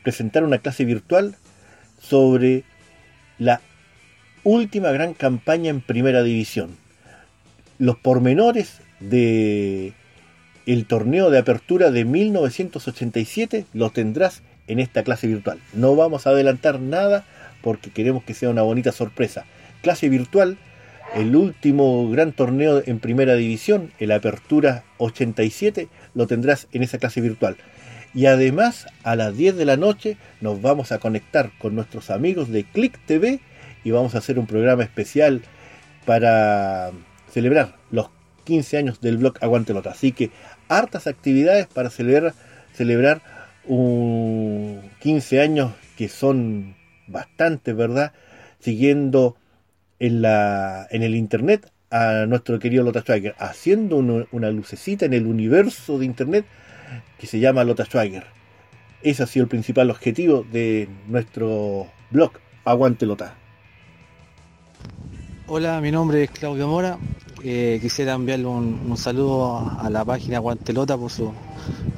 presentar 0.04 0.44
una 0.44 0.60
clase 0.60 0.86
virtual 0.86 1.36
sobre 2.02 2.64
la 3.38 3.62
última 4.44 4.92
gran 4.92 5.14
campaña 5.14 5.70
en 5.70 5.82
primera 5.82 6.24
división 6.24 6.78
los 7.80 7.98
pormenores 7.98 8.82
de 9.00 9.94
el 10.66 10.86
torneo 10.86 11.32
de 11.32 11.40
apertura 11.40 11.90
de 11.90 12.06
1987 12.06 13.66
los 13.74 13.94
tendrás 13.94 14.44
en 14.68 14.80
esta 14.80 15.04
clase 15.04 15.26
virtual. 15.26 15.60
No 15.74 15.96
vamos 15.96 16.28
a 16.28 16.30
adelantar 16.30 16.80
nada 16.80 17.26
porque 17.64 17.90
queremos 17.90 18.24
que 18.24 18.36
sea 18.36 18.50
una 18.50 18.62
bonita 18.62 18.92
sorpresa. 18.92 19.46
Clase 19.82 20.10
virtual, 20.10 20.58
el 21.16 21.36
último 21.36 22.10
gran 22.10 22.32
torneo 22.34 22.82
en 22.86 23.00
primera 23.00 23.36
división, 23.36 23.92
el 24.00 24.12
Apertura 24.12 24.84
87, 24.98 25.88
lo 26.14 26.28
tendrás 26.28 26.68
en 26.72 26.84
esa 26.84 26.98
clase 26.98 27.22
virtual. 27.22 27.58
Y 28.14 28.26
además, 28.26 28.88
a 29.04 29.16
las 29.16 29.36
10 29.38 29.56
de 29.58 29.66
la 29.66 29.78
noche 29.78 30.18
nos 30.42 30.62
vamos 30.62 30.92
a 30.92 31.00
conectar 31.00 31.52
con 31.60 31.76
nuestros 31.76 32.10
amigos 32.10 32.50
de 32.50 32.64
Click 32.64 32.98
TV 33.06 33.40
y 33.84 33.92
vamos 33.92 34.16
a 34.16 34.20
hacer 34.20 34.40
un 34.40 34.48
programa 34.48 34.84
especial 34.84 35.42
para 36.06 36.92
celebrar 37.32 37.76
los 37.92 38.10
15 38.46 38.78
años 38.78 39.02
del 39.02 39.18
blog 39.18 39.36
Aguantelota. 39.42 39.92
Así 39.92 40.12
que 40.12 40.32
hartas 40.68 41.08
actividades 41.08 41.68
para 41.68 41.90
celebrar, 41.90 42.34
celebrar 42.74 43.22
un 43.66 44.82
15 45.02 45.42
años 45.42 45.74
que 45.98 46.10
son 46.10 46.76
bastantes, 47.08 47.76
¿verdad? 47.76 48.14
Siguiendo 48.60 49.38
en, 50.00 50.22
la, 50.22 50.88
en 50.90 51.04
el 51.04 51.16
internet 51.16 51.72
a 51.92 52.26
nuestro 52.28 52.60
querido 52.60 52.84
Lota 52.84 53.02
Schwager, 53.02 53.36
haciendo 53.40 53.98
una 53.98 54.52
lucecita 54.52 55.06
en 55.06 55.14
el 55.14 55.26
universo 55.26 55.98
de 55.98 56.06
Internet 56.06 56.46
que 57.18 57.28
se 57.28 57.40
llama 57.40 57.64
Lota 57.64 57.86
Schwager. 57.86 58.26
Ese 59.02 59.24
ha 59.24 59.28
sido 59.28 59.44
el 59.44 59.50
principal 59.50 59.90
objetivo 59.90 60.46
de 60.52 60.90
nuestro 61.08 61.88
blog 62.12 62.34
Aguante 62.66 63.06
Lota. 63.06 63.36
Hola, 65.48 65.82
mi 65.82 65.92
nombre 65.92 66.24
es 66.24 66.32
Claudio 66.32 66.68
Mora. 66.68 67.00
Eh, 67.44 67.80
quisiera 67.82 68.14
enviarle 68.14 68.46
un, 68.46 68.98
saludo 68.98 69.58
a 69.80 69.90
la 69.90 70.04
página 70.04 70.38
Aguantelota 70.38 70.98
por, 70.98 71.10
su, 71.10 71.34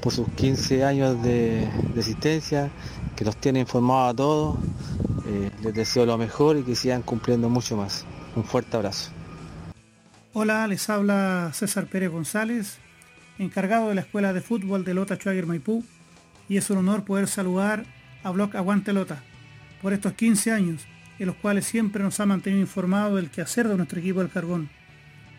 por 0.02 0.14
sus 0.14 0.30
15 0.30 0.86
años 0.86 1.22
de, 1.24 1.68
existencia, 1.98 2.70
que 3.16 3.26
nos 3.26 3.36
tiene 3.38 3.60
informados 3.60 4.14
a 4.14 4.16
todos. 4.16 4.58
Eh, 5.26 5.52
les 5.62 5.74
deseo 5.74 6.06
lo 6.06 6.18
mejor 6.18 6.58
y 6.58 6.64
que 6.64 6.76
sigan 6.76 7.02
cumpliendo 7.02 7.50
mucho 7.50 7.78
más. 7.78 8.06
Un 8.36 8.44
fuerte 8.44 8.76
abrazo. 8.78 9.12
Hola, 10.34 10.68
les 10.68 10.90
habla 10.90 11.52
César 11.54 11.88
Pérez 11.88 12.10
González, 12.10 12.78
encargado 13.38 13.90
de 13.90 13.96
la 13.96 14.02
Escuela 14.02 14.34
de 14.34 14.42
Fútbol 14.42 14.86
de 14.86 14.94
Lota 14.94 15.16
Schwager 15.16 15.46
Maipú, 15.46 15.84
y 16.48 16.58
es 16.58 16.70
un 16.70 16.78
honor 16.78 17.04
poder 17.04 17.28
saludar 17.28 17.86
a 18.24 18.32
Block 18.32 18.56
Aguante 18.56 18.94
Lota 18.94 19.24
por 19.82 19.94
estos 19.94 20.14
15 20.14 20.52
años 20.52 20.86
en 21.22 21.28
los 21.28 21.36
cuales 21.36 21.66
siempre 21.66 22.04
nos 22.04 22.20
ha 22.20 22.26
mantenido 22.26 22.62
informado 22.62 23.18
del 23.18 23.30
quehacer 23.30 23.68
de 23.68 23.78
nuestro 23.78 24.00
equipo 24.00 24.22
del 24.22 24.32
carbón, 24.32 24.70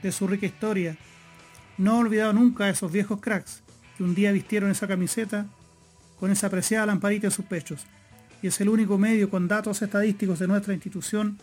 de 0.01 0.13
su 0.13 0.29
rica 0.29 0.47
historia. 0.47 0.97
No 1.77 1.93
ha 1.93 1.99
olvidado 1.99 2.33
nunca 2.33 2.65
a 2.65 2.71
esos 2.71 2.93
viejos 2.93 3.21
cracks 3.21 3.65
que 3.97 4.05
un 4.05 4.15
día 4.15 4.31
vistieron 4.31 4.71
esa 4.71 4.87
camiseta 4.87 5.47
con 6.21 6.31
esa 6.31 6.47
apreciada 6.47 6.87
lamparita 6.87 7.27
en 7.27 7.33
sus 7.33 7.47
pechos, 7.47 7.85
y 8.43 8.49
es 8.49 8.61
el 8.61 8.69
único 8.69 8.99
medio 8.99 9.31
con 9.31 9.47
datos 9.49 9.81
estadísticos 9.83 10.41
de 10.41 10.49
nuestra 10.49 10.75
institución 10.75 11.39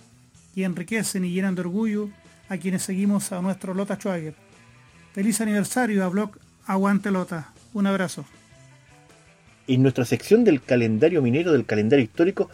que 0.54 0.66
enriquecen 0.66 1.24
y 1.24 1.32
llenan 1.32 1.56
de 1.56 1.62
orgullo 1.62 2.10
a 2.50 2.58
quienes 2.58 2.84
seguimos 2.84 3.32
a 3.32 3.42
nuestro 3.42 3.74
Lota 3.74 3.96
Schwager. 3.96 4.36
Feliz 5.14 5.40
aniversario 5.40 6.04
a 6.04 6.10
Blog 6.10 6.32
Aguante 6.66 7.10
Lota. 7.10 7.54
Un 7.74 7.88
abrazo. 7.88 8.26
En 9.68 9.82
nuestra 9.82 10.04
sección 10.04 10.44
del 10.44 10.62
calendario 10.62 11.22
minero, 11.22 11.54
del 11.54 11.66
calendario 11.66 12.04
histórico, 12.04 12.50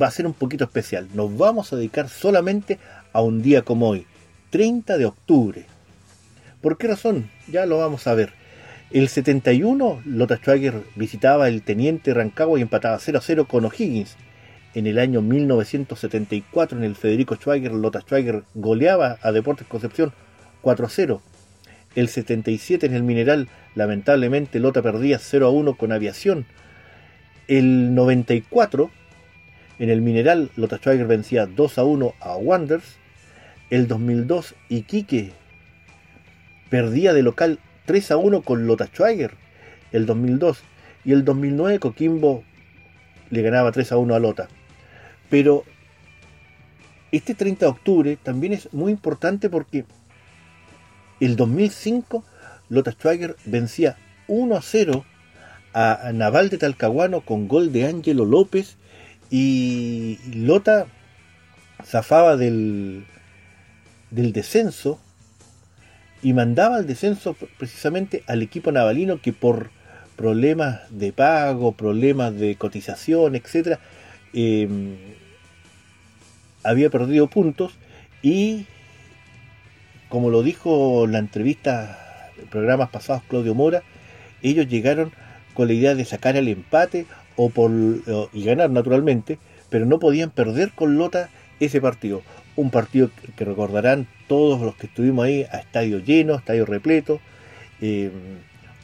va 0.00 0.06
a 0.06 0.10
ser 0.10 0.26
un 0.26 0.34
poquito 0.34 0.64
especial. 0.64 1.08
Nos 1.14 1.36
vamos 1.36 1.72
a 1.72 1.76
dedicar 1.76 2.08
solamente 2.08 2.78
a 3.12 3.22
un 3.22 3.42
día 3.42 3.62
como 3.62 3.88
hoy, 3.88 4.06
30 4.50 4.98
de 4.98 5.06
octubre. 5.06 5.66
¿Por 6.60 6.78
qué 6.78 6.88
razón? 6.88 7.30
Ya 7.50 7.66
lo 7.66 7.78
vamos 7.78 8.06
a 8.06 8.14
ver. 8.14 8.32
El 8.92 9.08
71, 9.08 10.02
Lota 10.04 10.36
Schwager 10.36 10.84
visitaba 10.94 11.48
el 11.48 11.62
Teniente 11.62 12.14
Rancagua 12.14 12.56
y 12.56 12.62
empataba 12.62 13.00
0 13.00 13.18
a 13.18 13.20
0 13.20 13.46
con 13.48 13.64
O'Higgins. 13.64 14.16
En 14.74 14.86
el 14.86 15.00
año 15.00 15.22
1974, 15.22 16.78
en 16.78 16.84
el 16.84 16.94
Federico 16.94 17.34
Schwager, 17.34 17.72
Lota 17.72 18.02
Schwager 18.02 18.44
goleaba 18.54 19.18
a 19.22 19.32
Deportes 19.32 19.66
Concepción 19.66 20.12
4 20.60 20.86
a 20.86 20.88
0. 20.88 21.20
El 21.96 22.06
77 22.06 22.86
en 22.86 22.94
el 22.94 23.02
Mineral, 23.02 23.48
lamentablemente 23.74 24.60
Lota 24.60 24.82
perdía 24.82 25.18
0 25.18 25.46
a 25.46 25.50
1 25.50 25.74
con 25.74 25.90
Aviación. 25.90 26.46
El 27.48 27.92
94 27.92 28.92
en 29.80 29.90
el 29.90 30.00
Mineral, 30.00 30.52
Lota 30.54 30.76
Schwager 30.76 31.08
vencía 31.08 31.46
2 31.46 31.78
a 31.78 31.82
1 31.82 32.14
a 32.20 32.36
Wanders. 32.36 32.98
El 33.68 33.88
2002, 33.88 34.54
Iquique 34.68 35.32
perdía 36.70 37.12
de 37.12 37.22
local 37.22 37.58
3 37.86 38.10
a 38.10 38.16
1 38.16 38.42
con 38.42 38.66
Lota 38.66 38.86
Schwager. 38.86 39.34
El 39.92 40.06
2002. 40.06 40.62
Y 41.04 41.12
el 41.12 41.24
2009, 41.24 41.78
Coquimbo 41.78 42.44
le 43.30 43.42
ganaba 43.42 43.72
3 43.72 43.92
a 43.92 43.98
1 43.98 44.14
a 44.14 44.18
Lota. 44.18 44.48
Pero 45.30 45.64
este 47.12 47.34
30 47.34 47.66
de 47.66 47.70
octubre 47.70 48.18
también 48.22 48.52
es 48.52 48.72
muy 48.72 48.92
importante 48.92 49.48
porque 49.48 49.84
el 51.20 51.36
2005 51.36 52.24
Lota 52.68 52.92
Schwager 52.92 53.36
vencía 53.44 53.96
1 54.28 54.56
a 54.56 54.62
0 54.62 55.04
a 55.72 56.10
Naval 56.14 56.48
de 56.48 56.58
Talcahuano 56.58 57.20
con 57.20 57.48
gol 57.48 57.72
de 57.72 57.86
Ángelo 57.86 58.24
López 58.24 58.76
y 59.30 60.18
Lota 60.34 60.86
zafaba 61.84 62.36
del, 62.36 63.06
del 64.10 64.32
descenso 64.32 64.98
y 66.26 66.32
mandaba 66.32 66.74
al 66.74 66.88
descenso 66.88 67.36
precisamente 67.56 68.24
al 68.26 68.42
equipo 68.42 68.72
navalino 68.72 69.20
que 69.22 69.32
por 69.32 69.70
problemas 70.16 70.80
de 70.90 71.12
pago, 71.12 71.70
problemas 71.70 72.34
de 72.34 72.56
cotización, 72.56 73.36
etcétera, 73.36 73.78
em, 74.32 74.96
había 76.64 76.90
perdido 76.90 77.28
puntos 77.28 77.76
y 78.22 78.66
como 80.08 80.30
lo 80.30 80.42
dijo 80.42 81.04
en 81.04 81.12
la 81.12 81.20
entrevista 81.20 82.32
de 82.36 82.42
programas 82.46 82.90
pasados 82.90 83.22
Claudio 83.28 83.54
Mora, 83.54 83.84
ellos 84.42 84.66
llegaron 84.66 85.12
con 85.54 85.68
la 85.68 85.74
idea 85.74 85.94
de 85.94 86.04
sacar 86.04 86.34
el 86.34 86.48
empate 86.48 87.06
o 87.36 87.50
por, 87.50 87.70
y 88.32 88.42
ganar 88.42 88.70
naturalmente, 88.70 89.38
pero 89.70 89.86
no 89.86 90.00
podían 90.00 90.30
perder 90.30 90.72
con 90.72 90.98
Lota 90.98 91.28
ese 91.60 91.80
partido. 91.80 92.22
Un 92.56 92.72
partido 92.72 93.10
que 93.36 93.44
recordarán 93.44 94.08
todos 94.28 94.60
los 94.60 94.76
que 94.76 94.86
estuvimos 94.86 95.24
ahí 95.24 95.44
a 95.50 95.58
estadio 95.58 95.98
lleno, 95.98 96.36
estadio 96.36 96.66
repleto. 96.66 97.20
Eh, 97.80 98.10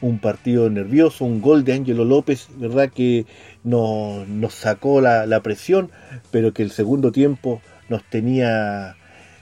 un 0.01 0.19
partido 0.19 0.69
nervioso, 0.69 1.23
un 1.23 1.41
gol 1.41 1.63
de 1.63 1.73
Ángelo 1.73 2.03
López, 2.03 2.49
¿verdad? 2.57 2.91
Que 2.91 3.25
nos, 3.63 4.53
sacó 4.53 4.99
la, 4.99 5.39
presión, 5.41 5.91
pero 6.29 6.53
que 6.53 6.61
el 6.61 6.71
segundo 6.71 7.13
tiempo 7.13 7.61
nos 7.87 8.03
tenía 8.03 8.97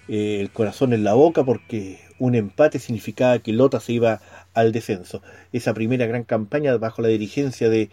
eh, 0.08 0.38
el 0.40 0.52
corazón 0.52 0.94
en 0.94 1.04
la 1.04 1.16
boca 1.16 1.44
porque 1.44 2.00
un 2.20 2.36
empate 2.36 2.78
significaba 2.78 3.40
que 3.40 3.54
Lota 3.54 3.80
se 3.80 3.94
iba 3.94 4.22
al 4.54 4.72
descenso. 4.72 5.24
Esa 5.52 5.74
primera 5.74 6.06
gran 6.06 6.24
campaña 6.24 6.78
bajo 6.78 7.02
la 7.02 7.08
dirigencia 7.08 7.68
de, 7.68 7.90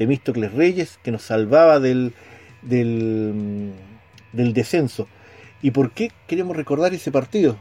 Temístocles 0.00 0.54
Reyes 0.54 0.98
que 1.02 1.10
nos 1.10 1.20
salvaba 1.22 1.78
del 1.78 2.14
descenso. 4.32 5.08
¿Y 5.62 5.72
por 5.72 5.92
qué 5.92 6.10
queremos 6.26 6.56
recordar 6.56 6.94
ese 6.94 7.10
partido? 7.10 7.58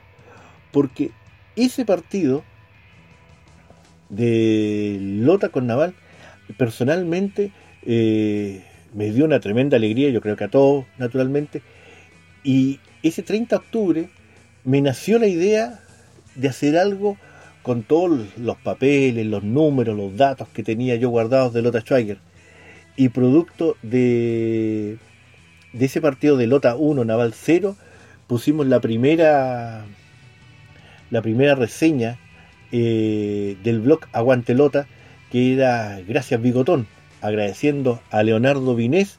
Porque 0.71 1.11
ese 1.55 1.85
partido 1.85 2.43
de 4.09 4.97
Lota 4.99 5.49
con 5.49 5.67
Naval, 5.67 5.93
personalmente 6.57 7.51
eh, 7.85 8.63
me 8.93 9.11
dio 9.11 9.25
una 9.25 9.39
tremenda 9.39 9.77
alegría, 9.77 10.09
yo 10.09 10.21
creo 10.21 10.35
que 10.35 10.45
a 10.45 10.49
todos, 10.49 10.85
naturalmente. 10.97 11.61
Y 12.43 12.79
ese 13.03 13.21
30 13.23 13.55
de 13.55 13.59
octubre 13.59 14.09
me 14.63 14.81
nació 14.81 15.19
la 15.19 15.27
idea 15.27 15.79
de 16.35 16.47
hacer 16.47 16.77
algo 16.77 17.17
con 17.61 17.83
todos 17.83 18.27
los 18.37 18.57
papeles, 18.57 19.25
los 19.25 19.43
números, 19.43 19.95
los 19.97 20.15
datos 20.15 20.47
que 20.49 20.63
tenía 20.63 20.95
yo 20.95 21.09
guardados 21.09 21.53
de 21.53 21.61
Lota 21.61 21.81
Schweiger 21.81 22.17
y 22.95 23.09
producto 23.09 23.77
de, 23.81 24.97
de 25.73 25.85
ese 25.85 26.01
partido 26.01 26.35
de 26.37 26.47
Lota 26.47 26.75
1, 26.75 27.05
Naval 27.05 27.33
0, 27.33 27.75
pusimos 28.29 28.67
la 28.67 28.79
primera, 28.79 29.83
la 31.09 31.21
primera 31.23 31.55
reseña 31.55 32.19
eh, 32.71 33.57
del 33.63 33.81
blog 33.81 34.01
Aguante 34.13 34.53
Lota, 34.53 34.87
que 35.31 35.53
era 35.53 35.99
Gracias 36.07 36.39
Bigotón, 36.39 36.87
agradeciendo 37.21 37.99
a 38.11 38.21
Leonardo 38.21 38.75
Vinés. 38.75 39.17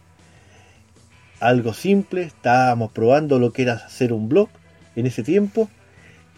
Algo 1.41 1.75
simple, 1.75 2.23
estábamos 2.23 2.93
probando 2.93 3.41
lo 3.41 3.53
que 3.53 3.63
era 3.63 3.75
hacer 3.75 4.13
un 4.13 4.29
blog 4.29 4.49
en 4.95 5.07
ese 5.07 5.25
tiempo 5.25 5.69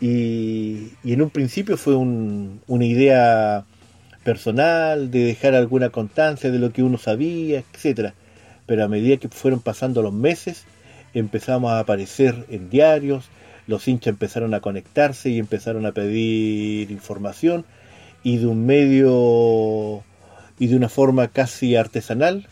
y, 0.00 0.92
y 1.04 1.12
en 1.12 1.20
un 1.20 1.30
principio 1.30 1.76
fue 1.76 1.94
un, 1.94 2.62
una 2.68 2.86
idea 2.86 3.66
personal, 4.24 5.10
de 5.10 5.24
dejar 5.24 5.54
alguna 5.54 5.90
constancia 5.90 6.50
de 6.50 6.58
lo 6.58 6.72
que 6.72 6.82
uno 6.82 6.96
sabía, 6.96 7.64
etcétera. 7.74 8.14
Pero 8.64 8.84
a 8.84 8.88
medida 8.88 9.18
que 9.18 9.28
fueron 9.28 9.60
pasando 9.60 10.00
los 10.00 10.14
meses, 10.14 10.64
empezamos 11.14 11.72
a 11.72 11.80
aparecer 11.80 12.46
en 12.48 12.70
diarios, 12.70 13.28
los 13.66 13.86
hinchas 13.86 14.12
empezaron 14.12 14.54
a 14.54 14.60
conectarse 14.60 15.30
y 15.30 15.38
empezaron 15.38 15.86
a 15.86 15.92
pedir 15.92 16.90
información 16.90 17.64
y 18.22 18.38
de 18.38 18.46
un 18.46 18.66
medio 18.66 20.02
y 20.58 20.66
de 20.68 20.76
una 20.76 20.88
forma 20.88 21.28
casi 21.28 21.76
artesanal 21.76 22.46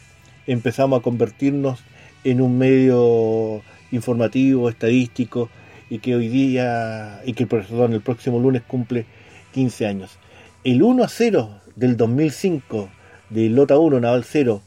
empezamos 0.46 1.00
a 1.00 1.02
convertirnos 1.02 1.80
en 2.24 2.40
un 2.40 2.58
medio 2.58 3.62
informativo, 3.92 4.68
estadístico 4.68 5.48
y 5.88 5.98
que 5.98 6.14
hoy 6.14 6.28
día 6.28 7.20
y 7.24 7.32
que 7.32 7.46
perdón, 7.46 7.92
el 7.92 8.00
próximo 8.00 8.38
lunes 8.38 8.62
cumple 8.66 9.06
15 9.52 9.86
años. 9.86 10.18
El 10.64 10.82
1 10.82 11.04
a 11.04 11.08
0 11.08 11.60
del 11.76 11.96
2005 11.96 12.88
de 13.30 13.48
Lota 13.48 13.78
1 13.78 14.00
Naval 14.00 14.24
0 14.24 14.62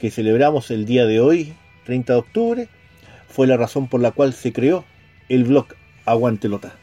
que 0.00 0.10
celebramos 0.10 0.70
el 0.70 0.86
día 0.86 1.06
de 1.06 1.20
hoy, 1.20 1.54
30 1.84 2.12
de 2.12 2.18
octubre, 2.18 2.68
fue 3.28 3.46
la 3.46 3.56
razón 3.56 3.88
por 3.88 4.00
la 4.00 4.10
cual 4.10 4.32
se 4.32 4.52
creó 4.52 4.84
el 5.28 5.44
blog 5.44 5.66
Aguante 6.04 6.48
Lota. 6.48 6.74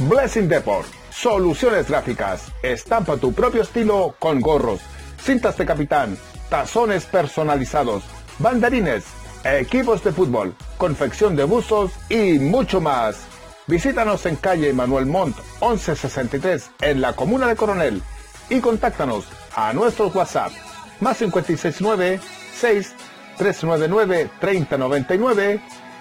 Blessing 0.00 0.48
Deport, 0.48 0.86
soluciones 1.10 1.88
gráficas, 1.88 2.52
estampa 2.62 3.16
tu 3.16 3.32
propio 3.32 3.62
estilo 3.62 4.14
con 4.18 4.40
gorros, 4.40 4.80
cintas 5.22 5.56
de 5.56 5.64
capitán, 5.64 6.18
tazones 6.50 7.06
personalizados, 7.06 8.02
banderines, 8.38 9.04
equipos 9.44 10.04
de 10.04 10.12
fútbol, 10.12 10.54
confección 10.76 11.36
de 11.36 11.44
buzos 11.44 11.92
y 12.10 12.38
mucho 12.38 12.80
más. 12.80 13.24
Visítanos 13.66 14.26
en 14.26 14.36
calle 14.36 14.74
Manuel 14.74 15.06
Montt 15.06 15.36
1163 15.62 16.70
en 16.82 17.00
la 17.00 17.14
comuna 17.14 17.46
de 17.46 17.56
Coronel 17.56 18.02
y 18.50 18.60
contáctanos 18.60 19.26
a 19.54 19.72
nuestro 19.72 20.08
WhatsApp 20.08 20.52
más 21.00 21.18
569 21.18 22.20
6 22.54 22.94
399 23.38 24.30
3099 24.40 25.60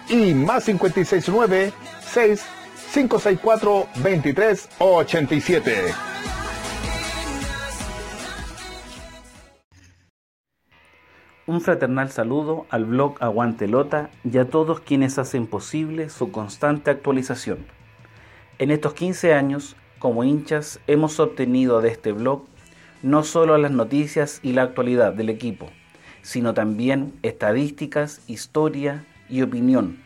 y 0.10 0.34
más 0.34 0.66
569 0.66 1.74
6 2.02 2.46
564 2.94 3.88
2387. 3.96 5.94
Un 11.46 11.60
fraternal 11.60 12.10
saludo 12.10 12.68
al 12.70 12.86
blog 12.86 13.16
Aguante 13.20 13.68
Lota 13.68 14.10
y 14.24 14.38
a 14.38 14.50
todos 14.50 14.80
quienes 14.80 15.18
hacen 15.18 15.46
posible 15.46 16.10
su 16.10 16.32
constante 16.32 16.90
actualización. 16.90 17.66
En 18.60 18.72
estos 18.72 18.94
15 18.94 19.34
años, 19.34 19.76
como 20.04 20.26
hinchas, 20.26 20.82
hemos 20.86 21.22
obtenido 21.22 21.80
de 21.80 21.88
este 21.88 22.12
blog 22.12 22.44
no 23.04 23.24
solo 23.24 23.58
las 23.58 23.72
noticias 23.72 24.42
y 24.44 24.52
la 24.52 24.64
actualidad 24.64 25.14
del 25.14 25.30
equipo, 25.30 25.70
sino 26.22 26.54
también 26.54 27.14
estadísticas, 27.22 28.20
historia 28.28 29.06
y 29.30 29.44
opinión, 29.44 30.04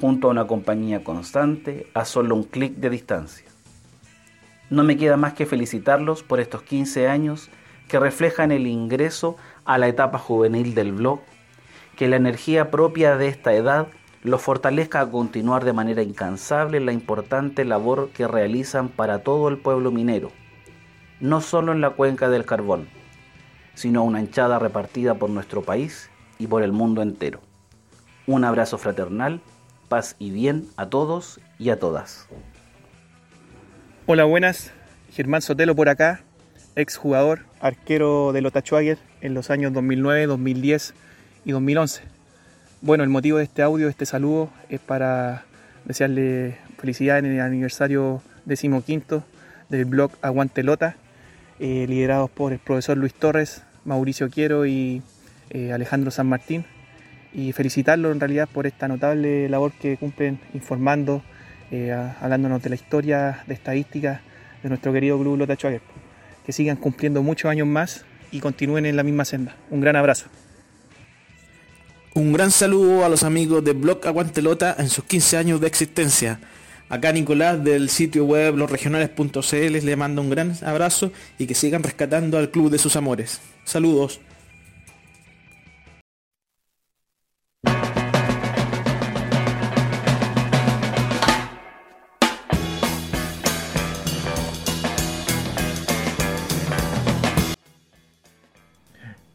junto 0.00 0.26
a 0.26 0.30
una 0.32 0.48
compañía 0.48 1.04
constante 1.04 1.86
a 1.94 2.04
solo 2.04 2.34
un 2.34 2.42
clic 2.42 2.74
de 2.74 2.90
distancia. 2.90 3.46
No 4.68 4.82
me 4.82 4.96
queda 4.96 5.16
más 5.16 5.34
que 5.34 5.46
felicitarlos 5.46 6.24
por 6.24 6.40
estos 6.40 6.62
15 6.62 7.06
años 7.06 7.48
que 7.86 8.00
reflejan 8.00 8.50
el 8.50 8.66
ingreso 8.66 9.36
a 9.64 9.78
la 9.78 9.86
etapa 9.86 10.18
juvenil 10.18 10.74
del 10.74 10.90
blog, 10.90 11.20
que 11.94 12.08
la 12.08 12.16
energía 12.16 12.72
propia 12.72 13.16
de 13.16 13.28
esta 13.28 13.54
edad 13.54 13.86
los 14.26 14.42
fortalezca 14.42 15.00
a 15.00 15.08
continuar 15.08 15.64
de 15.64 15.72
manera 15.72 16.02
incansable 16.02 16.80
la 16.80 16.90
importante 16.90 17.64
labor 17.64 18.10
que 18.10 18.26
realizan 18.26 18.88
para 18.88 19.20
todo 19.20 19.48
el 19.48 19.56
pueblo 19.56 19.92
minero, 19.92 20.32
no 21.20 21.40
solo 21.40 21.70
en 21.70 21.80
la 21.80 21.90
cuenca 21.90 22.28
del 22.28 22.44
carbón, 22.44 22.88
sino 23.74 24.02
una 24.02 24.18
hinchada 24.18 24.58
repartida 24.58 25.14
por 25.14 25.30
nuestro 25.30 25.62
país 25.62 26.10
y 26.40 26.48
por 26.48 26.64
el 26.64 26.72
mundo 26.72 27.02
entero. 27.02 27.40
Un 28.26 28.42
abrazo 28.42 28.78
fraternal, 28.78 29.40
paz 29.88 30.16
y 30.18 30.32
bien 30.32 30.66
a 30.76 30.86
todos 30.86 31.40
y 31.60 31.70
a 31.70 31.78
todas. 31.78 32.26
Hola, 34.06 34.24
buenas. 34.24 34.72
Germán 35.12 35.40
Sotelo 35.40 35.76
por 35.76 35.88
acá, 35.88 36.24
exjugador, 36.74 37.42
arquero 37.60 38.32
de 38.32 38.40
Lota 38.40 38.60
Schwager 38.60 38.98
en 39.20 39.34
los 39.34 39.50
años 39.50 39.72
2009, 39.72 40.26
2010 40.26 40.94
y 41.44 41.52
2011. 41.52 42.15
Bueno, 42.86 43.02
el 43.02 43.10
motivo 43.10 43.38
de 43.38 43.42
este 43.42 43.62
audio, 43.62 43.88
este 43.88 44.06
saludo, 44.06 44.48
es 44.68 44.78
para 44.78 45.42
desearle 45.86 46.56
felicidad 46.78 47.18
en 47.18 47.26
el 47.26 47.40
aniversario 47.40 48.22
decimoquinto 48.44 49.24
del 49.68 49.86
blog 49.86 50.12
Aguante 50.22 50.62
Lota, 50.62 50.94
eh, 51.58 51.86
liderados 51.88 52.30
por 52.30 52.52
el 52.52 52.60
profesor 52.60 52.96
Luis 52.96 53.12
Torres, 53.12 53.64
Mauricio 53.84 54.30
Quiero 54.30 54.66
y 54.66 55.02
eh, 55.50 55.72
Alejandro 55.72 56.12
San 56.12 56.28
Martín. 56.28 56.64
Y 57.34 57.50
felicitarlos 57.50 58.12
en 58.12 58.20
realidad 58.20 58.48
por 58.48 58.68
esta 58.68 58.86
notable 58.86 59.48
labor 59.48 59.72
que 59.72 59.96
cumplen 59.96 60.38
informando, 60.54 61.24
eh, 61.72 61.90
hablándonos 62.20 62.62
de 62.62 62.68
la 62.68 62.76
historia, 62.76 63.42
de 63.48 63.54
estadísticas 63.54 64.20
de 64.62 64.68
nuestro 64.68 64.92
querido 64.92 65.18
club 65.18 65.38
Lota 65.38 65.56
Schwager 65.56 65.82
que 66.44 66.52
sigan 66.52 66.76
cumpliendo 66.76 67.20
muchos 67.20 67.50
años 67.50 67.66
más 67.66 68.04
y 68.30 68.38
continúen 68.38 68.86
en 68.86 68.94
la 68.94 69.02
misma 69.02 69.24
senda. 69.24 69.56
Un 69.70 69.80
gran 69.80 69.96
abrazo. 69.96 70.28
Un 72.16 72.32
gran 72.32 72.50
saludo 72.50 73.04
a 73.04 73.10
los 73.10 73.24
amigos 73.24 73.62
de 73.62 73.74
Blog 73.74 74.06
Aguantelota 74.06 74.74
en 74.78 74.88
sus 74.88 75.04
15 75.04 75.36
años 75.36 75.60
de 75.60 75.66
existencia. 75.66 76.40
Acá 76.88 77.12
Nicolás 77.12 77.62
del 77.62 77.90
sitio 77.90 78.24
web 78.24 78.56
losregionales.cl 78.56 79.84
le 79.84 79.96
manda 79.96 80.22
un 80.22 80.30
gran 80.30 80.54
abrazo 80.64 81.12
y 81.38 81.46
que 81.46 81.54
sigan 81.54 81.82
rescatando 81.82 82.38
al 82.38 82.50
club 82.50 82.70
de 82.70 82.78
sus 82.78 82.96
amores. 82.96 83.42
Saludos. 83.64 84.18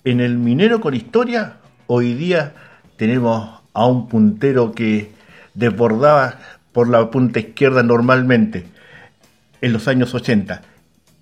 En 0.03 0.19
el 0.19 0.39
Minero 0.39 0.81
con 0.81 0.95
Historia, 0.95 1.57
hoy 1.85 2.15
día 2.15 2.55
tenemos 3.01 3.63
a 3.73 3.87
un 3.87 4.07
puntero 4.07 4.73
que 4.73 5.09
desbordaba 5.55 6.35
por 6.71 6.87
la 6.87 7.09
punta 7.09 7.39
izquierda 7.39 7.81
normalmente 7.81 8.65
en 9.59 9.73
los 9.73 9.87
años 9.87 10.13
80. 10.13 10.61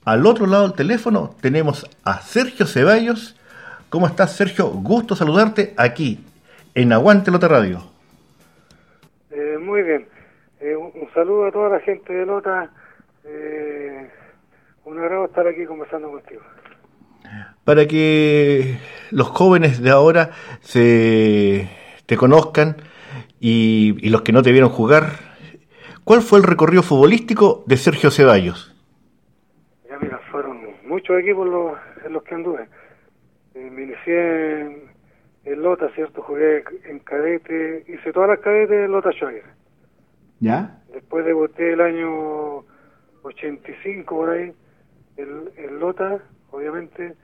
Al 0.04 0.26
otro 0.26 0.46
lado 0.46 0.64
del 0.64 0.76
teléfono 0.76 1.38
tenemos 1.40 1.90
a 2.04 2.20
Sergio 2.20 2.66
Ceballos. 2.66 3.40
¿Cómo 3.90 4.08
estás, 4.08 4.36
Sergio? 4.36 4.68
Gusto 4.68 5.16
saludarte 5.16 5.74
aquí, 5.78 6.20
en 6.76 6.92
Aguante 6.92 7.32
Lota 7.32 7.48
Radio. 7.48 7.82
Eh, 9.32 9.58
muy 9.58 9.82
bien. 9.82 10.06
Eh, 10.60 10.76
un, 10.76 10.92
saludo 11.14 11.46
a 11.46 11.52
toda 11.54 11.70
la 11.70 11.80
gente 11.80 12.12
de 12.12 12.26
Lota. 12.26 12.70
Eh, 13.24 14.10
un 14.84 15.00
agrado 15.00 15.28
estar 15.28 15.48
aquí 15.48 15.66
conversando 15.66 16.12
contigo. 16.12 16.42
Para 17.64 17.88
que 17.88 18.78
los 19.12 19.28
jóvenes 19.28 19.82
de 19.82 19.90
ahora 19.92 20.32
se 20.62 21.70
te 22.06 22.18
conozcan 22.18 22.78
y, 23.40 23.96
y 24.06 24.10
los 24.10 24.24
que 24.24 24.32
no 24.32 24.42
te 24.42 24.52
vieron 24.52 24.70
jugar, 24.70 25.12
¿cuál 26.04 26.22
fue 26.22 26.40
el 26.40 26.46
recorrido 26.46 26.84
futbolístico 26.84 27.64
de 27.68 27.78
Sergio 27.78 28.12
Ceballos? 28.12 28.76
Ya 29.88 29.98
mira, 30.00 30.20
fueron 30.32 30.60
muchos 30.86 31.20
equipos 31.20 31.48
los, 31.48 31.78
en 32.06 32.14
los 32.14 32.24
que 32.24 32.36
anduve. 32.36 32.68
Eh, 33.54 33.70
me 33.72 33.84
inicié 33.84 34.62
en, 34.62 34.92
en 35.46 35.62
Lota, 35.62 35.90
¿cierto? 35.96 36.22
Jugué 36.22 36.64
en 36.86 37.00
cadete, 37.00 37.86
hice 37.88 38.12
todas 38.12 38.30
las 38.30 38.40
cadetes 38.40 38.86
en 38.86 38.92
Lota 38.92 39.12
Schwager. 39.12 39.44
¿Ya? 40.40 40.82
Después 40.94 41.26
debuté 41.26 41.74
el 41.74 41.82
año 41.82 42.64
85 43.24 44.16
por 44.16 44.30
ahí, 44.30 44.54
en, 45.18 45.50
en 45.58 45.80
Lota, 45.80 46.20
obviamente. 46.52 47.16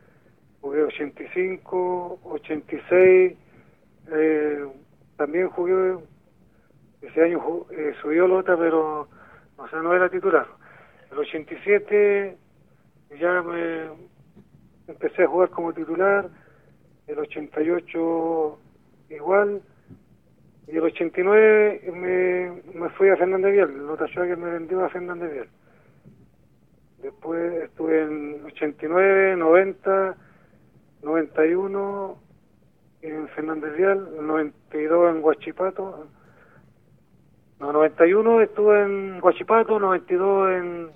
Jugué 0.61 0.84
85, 0.84 2.19
86, 2.23 3.38
eh, 4.11 4.65
también 5.17 5.49
jugué, 5.49 5.97
ese 7.01 7.21
año 7.23 7.39
ju- 7.39 7.67
eh, 7.71 7.93
subió 8.01 8.28
Lota, 8.28 8.57
pero 8.57 9.07
o 9.57 9.67
sea, 9.69 9.82
no 9.82 9.93
era 9.93 10.09
titular. 10.09 10.47
El 11.11 11.19
87 11.19 12.36
ya 13.19 13.41
me 13.43 13.89
empecé 14.88 15.23
a 15.23 15.28
jugar 15.28 15.49
como 15.49 15.71
titular, 15.73 16.30
el 17.07 17.19
88 17.19 18.59
igual, 19.09 19.61
y 20.67 20.71
el 20.78 20.84
89 20.84 21.82
me, 21.93 22.61
me 22.80 22.89
fui 22.89 23.09
a 23.09 23.17
Fernández 23.17 23.53
Vial, 23.53 23.86
Lota 23.86 24.07
Schwager 24.07 24.38
me 24.38 24.49
vendió 24.49 24.84
a 24.84 24.89
Fernández 24.89 25.32
Vial. 25.32 25.47
Después 27.06 27.62
estuve 27.62 28.01
en 28.01 28.43
89, 28.45 29.36
90, 29.38 30.16
91 31.03 32.18
en 33.03 33.28
Fernández 33.28 33.78
Vial, 33.78 34.10
92 34.26 35.16
en 35.16 35.24
Huachipato. 35.24 36.08
No, 37.60 37.72
91 37.72 38.41
estuve 38.41 38.82
en 38.82 39.20
Huachipato, 39.22 39.80
92 39.80 40.49
en, 40.49 40.89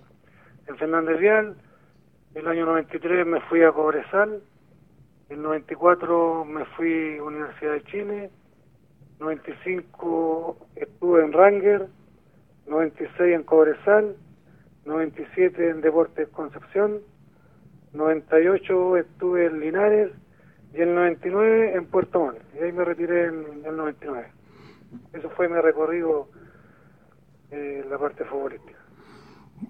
en 0.66 0.78
Fernández 0.78 1.20
Vial. 1.20 1.56
El 2.34 2.48
año 2.48 2.66
93 2.66 3.28
me 3.28 3.42
fui 3.42 3.62
a 3.62 3.72
Cobresal. 3.72 4.42
El 5.30 5.44
94 5.44 6.44
me 6.44 6.66
fui 6.76 7.20
a 7.20 7.24
Universidad 7.24 7.74
de 7.74 7.84
Chile. 7.84 8.32
95 9.20 10.58
estuve 10.76 11.24
en 11.24 11.34
Ranger. 11.34 11.86
96 12.66 13.36
en 13.36 13.44
Cobresal. 13.44 14.16
97 14.86 15.70
en 15.70 15.82
Deportes 15.82 16.28
Concepción. 16.30 17.00
98 17.94 18.98
estuve 18.98 19.48
en 19.48 19.60
Linares 19.60 20.12
y 20.74 20.82
el 20.82 20.94
99 20.94 21.74
en 21.76 21.86
Puerto 21.86 22.20
Montt. 22.20 22.38
Y 22.60 22.64
ahí 22.64 22.72
me 22.72 22.84
retiré 22.86 23.28
en 23.28 23.66
el 23.66 23.76
99. 23.76 24.28
Eso 25.14 25.30
fue 25.32 25.50
mi 25.50 25.60
recorrido 25.60 26.30
eh, 27.52 27.84
la 27.90 27.98
parte 27.98 28.24
futbolística. 28.26 28.78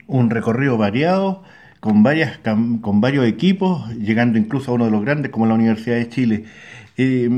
Un 0.07 0.30
recorrido 0.30 0.78
variado, 0.78 1.43
con, 1.80 2.03
varias, 2.03 2.39
con 2.39 3.01
varios 3.01 3.26
equipos, 3.26 3.89
llegando 3.95 4.38
incluso 4.38 4.72
a 4.72 4.76
uno 4.76 4.86
de 4.86 4.91
los 4.91 5.03
grandes 5.03 5.32
como 5.32 5.45
la 5.45 5.55
Universidad 5.55 5.95
de 5.95 6.10
Chile. 6.10 6.45
Eh, 6.97 7.30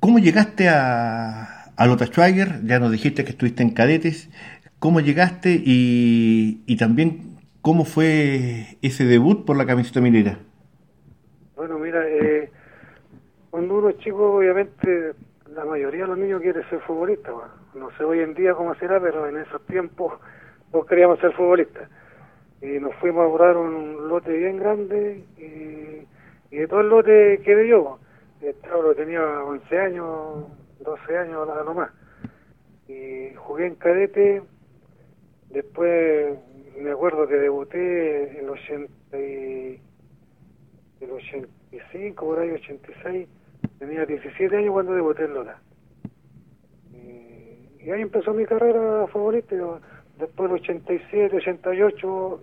¿Cómo 0.00 0.18
llegaste 0.18 0.68
a, 0.70 1.64
a 1.76 1.86
Lota 1.86 2.06
Schwager? 2.06 2.64
Ya 2.64 2.78
nos 2.78 2.90
dijiste 2.90 3.24
que 3.24 3.30
estuviste 3.30 3.62
en 3.62 3.70
cadetes. 3.70 4.30
¿Cómo 4.80 5.00
llegaste 5.00 5.50
y, 5.50 6.62
y 6.66 6.76
también 6.78 7.38
cómo 7.60 7.84
fue 7.84 8.78
ese 8.80 9.04
debut 9.04 9.44
por 9.44 9.56
la 9.56 9.66
camiseta 9.66 10.00
minera? 10.00 10.38
Bueno, 11.54 11.78
mira, 11.78 12.02
eh, 12.08 12.50
cuando 13.50 13.76
uno 13.76 13.90
es 13.90 13.98
chico, 13.98 14.38
obviamente, 14.38 15.12
la 15.54 15.66
mayoría 15.66 16.02
de 16.02 16.08
los 16.08 16.18
niños 16.18 16.40
quiere 16.40 16.66
ser 16.70 16.80
futbolista. 16.80 17.30
No 17.74 17.90
sé 17.98 18.04
hoy 18.04 18.20
en 18.20 18.32
día 18.32 18.54
cómo 18.54 18.74
será, 18.76 18.98
pero 19.00 19.28
en 19.28 19.36
esos 19.36 19.60
tiempos 19.66 20.14
todos 20.72 20.86
queríamos 20.86 21.18
ser 21.20 21.32
futbolistas. 21.34 21.88
Y 22.62 22.78
nos 22.78 22.94
fuimos 22.96 23.24
a 23.24 23.26
borrar 23.26 23.58
un 23.58 24.08
lote 24.08 24.32
bien 24.32 24.58
grande 24.58 25.24
y, 25.36 26.56
de 26.56 26.66
todo 26.68 26.80
el 26.80 26.88
lote 26.88 27.42
quedé 27.44 27.68
yo. 27.68 27.98
El 28.40 28.54
cabro 28.60 28.94
tenía 28.94 29.22
11 29.44 29.78
años, 29.78 30.46
12 30.80 31.18
años 31.18 31.48
a 31.48 31.64
lo 31.64 31.74
más. 31.74 31.90
Y 32.88 33.34
jugué 33.36 33.66
en 33.66 33.74
cadete. 33.74 34.42
Después 35.50 36.38
me 36.80 36.90
acuerdo 36.90 37.26
que 37.26 37.34
debuté 37.34 38.38
en 38.38 38.44
el 38.44 38.50
80 38.50 39.18
y, 39.18 39.80
el 41.00 41.10
85, 41.10 42.26
por 42.26 42.38
ahí 42.38 42.50
86. 42.50 43.28
Tenía 43.78 44.06
17 44.06 44.56
años 44.56 44.72
cuando 44.72 44.94
debuté 44.94 45.24
en 45.24 45.34
Lota. 45.34 45.60
Y, 46.92 47.84
y 47.84 47.90
ahí 47.90 48.02
empezó 48.02 48.32
mi 48.32 48.44
carrera 48.44 49.06
futbolística. 49.08 49.80
Después 50.18 50.50
del 50.50 50.60
87, 50.60 51.36
88, 51.36 52.40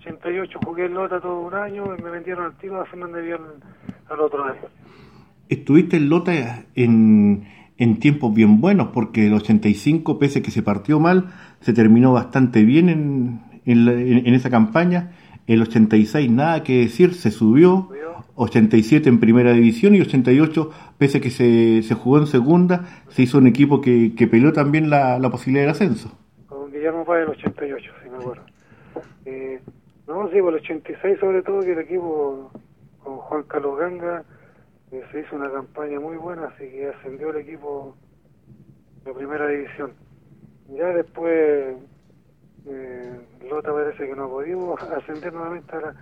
88 0.00 0.58
jugué 0.64 0.86
en 0.86 0.94
Lota 0.94 1.20
todo 1.20 1.40
un 1.40 1.54
año 1.54 1.94
y 1.96 2.02
me 2.02 2.10
vendieron 2.10 2.46
al 2.46 2.56
tiro 2.58 2.80
a 2.80 2.86
Fernández 2.86 3.24
Vial 3.24 3.40
al 4.08 4.20
otro 4.20 4.44
año. 4.44 4.62
Estuviste 5.48 5.96
en 5.96 6.08
Lota 6.08 6.64
en, 6.74 7.46
en 7.78 7.98
tiempos 7.98 8.32
bien 8.34 8.60
buenos, 8.60 8.88
porque 8.88 9.26
el 9.26 9.34
85, 9.34 10.18
pese 10.18 10.38
a 10.38 10.42
que 10.42 10.50
se 10.50 10.62
partió 10.62 10.98
mal, 11.00 11.26
se 11.60 11.72
terminó 11.72 12.12
bastante 12.12 12.64
bien 12.64 12.88
en, 12.88 13.40
en, 13.66 13.84
la- 13.84 13.92
en- 13.92 14.34
esa 14.34 14.50
campaña. 14.50 15.12
El 15.46 15.62
86, 15.62 16.30
nada 16.30 16.62
que 16.62 16.78
decir, 16.80 17.14
se 17.14 17.30
subió. 17.30 17.90
87 18.38 19.08
en 19.08 19.18
primera 19.18 19.52
división 19.52 19.94
y 19.94 20.00
88, 20.02 20.70
pese 20.98 21.18
a 21.18 21.20
que 21.22 21.30
se, 21.30 21.82
se 21.82 21.94
jugó 21.94 22.18
en 22.18 22.26
segunda, 22.26 22.84
se 23.08 23.22
hizo 23.22 23.38
un 23.38 23.46
equipo 23.46 23.80
que, 23.80 24.14
que 24.14 24.26
peleó 24.26 24.52
también 24.52 24.90
la, 24.90 25.18
la 25.18 25.30
posibilidad 25.30 25.62
del 25.64 25.70
ascenso. 25.70 26.12
con 26.46 26.70
Guillermo 26.70 27.04
Páez 27.06 27.22
el 27.24 27.30
88, 27.30 27.92
si 28.04 28.10
me 28.10 28.16
acuerdo. 28.18 28.42
Eh, 29.24 29.60
no, 30.06 30.28
sí, 30.30 30.40
por 30.42 30.52
el 30.54 30.60
86 30.60 31.18
sobre 31.18 31.42
todo, 31.42 31.60
que 31.60 31.72
el 31.72 31.78
equipo 31.78 32.50
con 33.02 33.16
Juan 33.16 33.42
Carlos 33.48 33.78
Ganga 33.78 34.22
se 35.10 35.20
hizo 35.20 35.36
una 35.36 35.50
campaña 35.50 36.00
muy 36.00 36.16
buena, 36.16 36.46
así 36.46 36.68
que 36.70 36.88
ascendió 36.88 37.30
el 37.30 37.36
equipo 37.38 37.96
de 39.04 39.12
primera 39.12 39.46
división. 39.48 39.92
Ya 40.68 40.88
después, 40.88 41.76
eh, 42.66 43.20
Lota 43.48 43.72
parece 43.72 44.06
que 44.06 44.16
no 44.16 44.28
pudimos 44.28 44.80
ascender 44.92 45.32
nuevamente 45.32 45.76
a 45.76 45.80
la, 45.80 45.94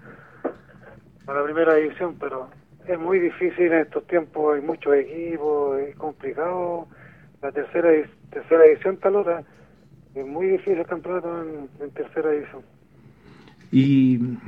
a 1.26 1.34
la 1.34 1.45
primera 1.45 1.74
división, 1.74 2.16
pero 2.18 2.49
es 2.86 2.99
muy 2.99 3.18
difícil 3.18 3.72
en 3.72 3.80
estos 3.80 4.07
tiempos, 4.07 4.57
hay 4.57 4.62
muchos 4.62 4.95
equipos, 4.95 5.78
es 5.80 5.97
complicado. 5.97 6.86
La 7.42 7.53
tercera, 7.53 7.90
tercera 8.30 8.64
división 8.64 8.95
está 8.95 9.11
Lota, 9.11 9.42
es 10.14 10.26
muy 10.26 10.47
difícil 10.47 10.78
el 10.78 10.86
campeonato 10.86 11.42
en, 11.42 11.68
en 11.80 11.90
tercera 11.90 12.30
división. 12.30 12.62
¿Y 13.70 14.38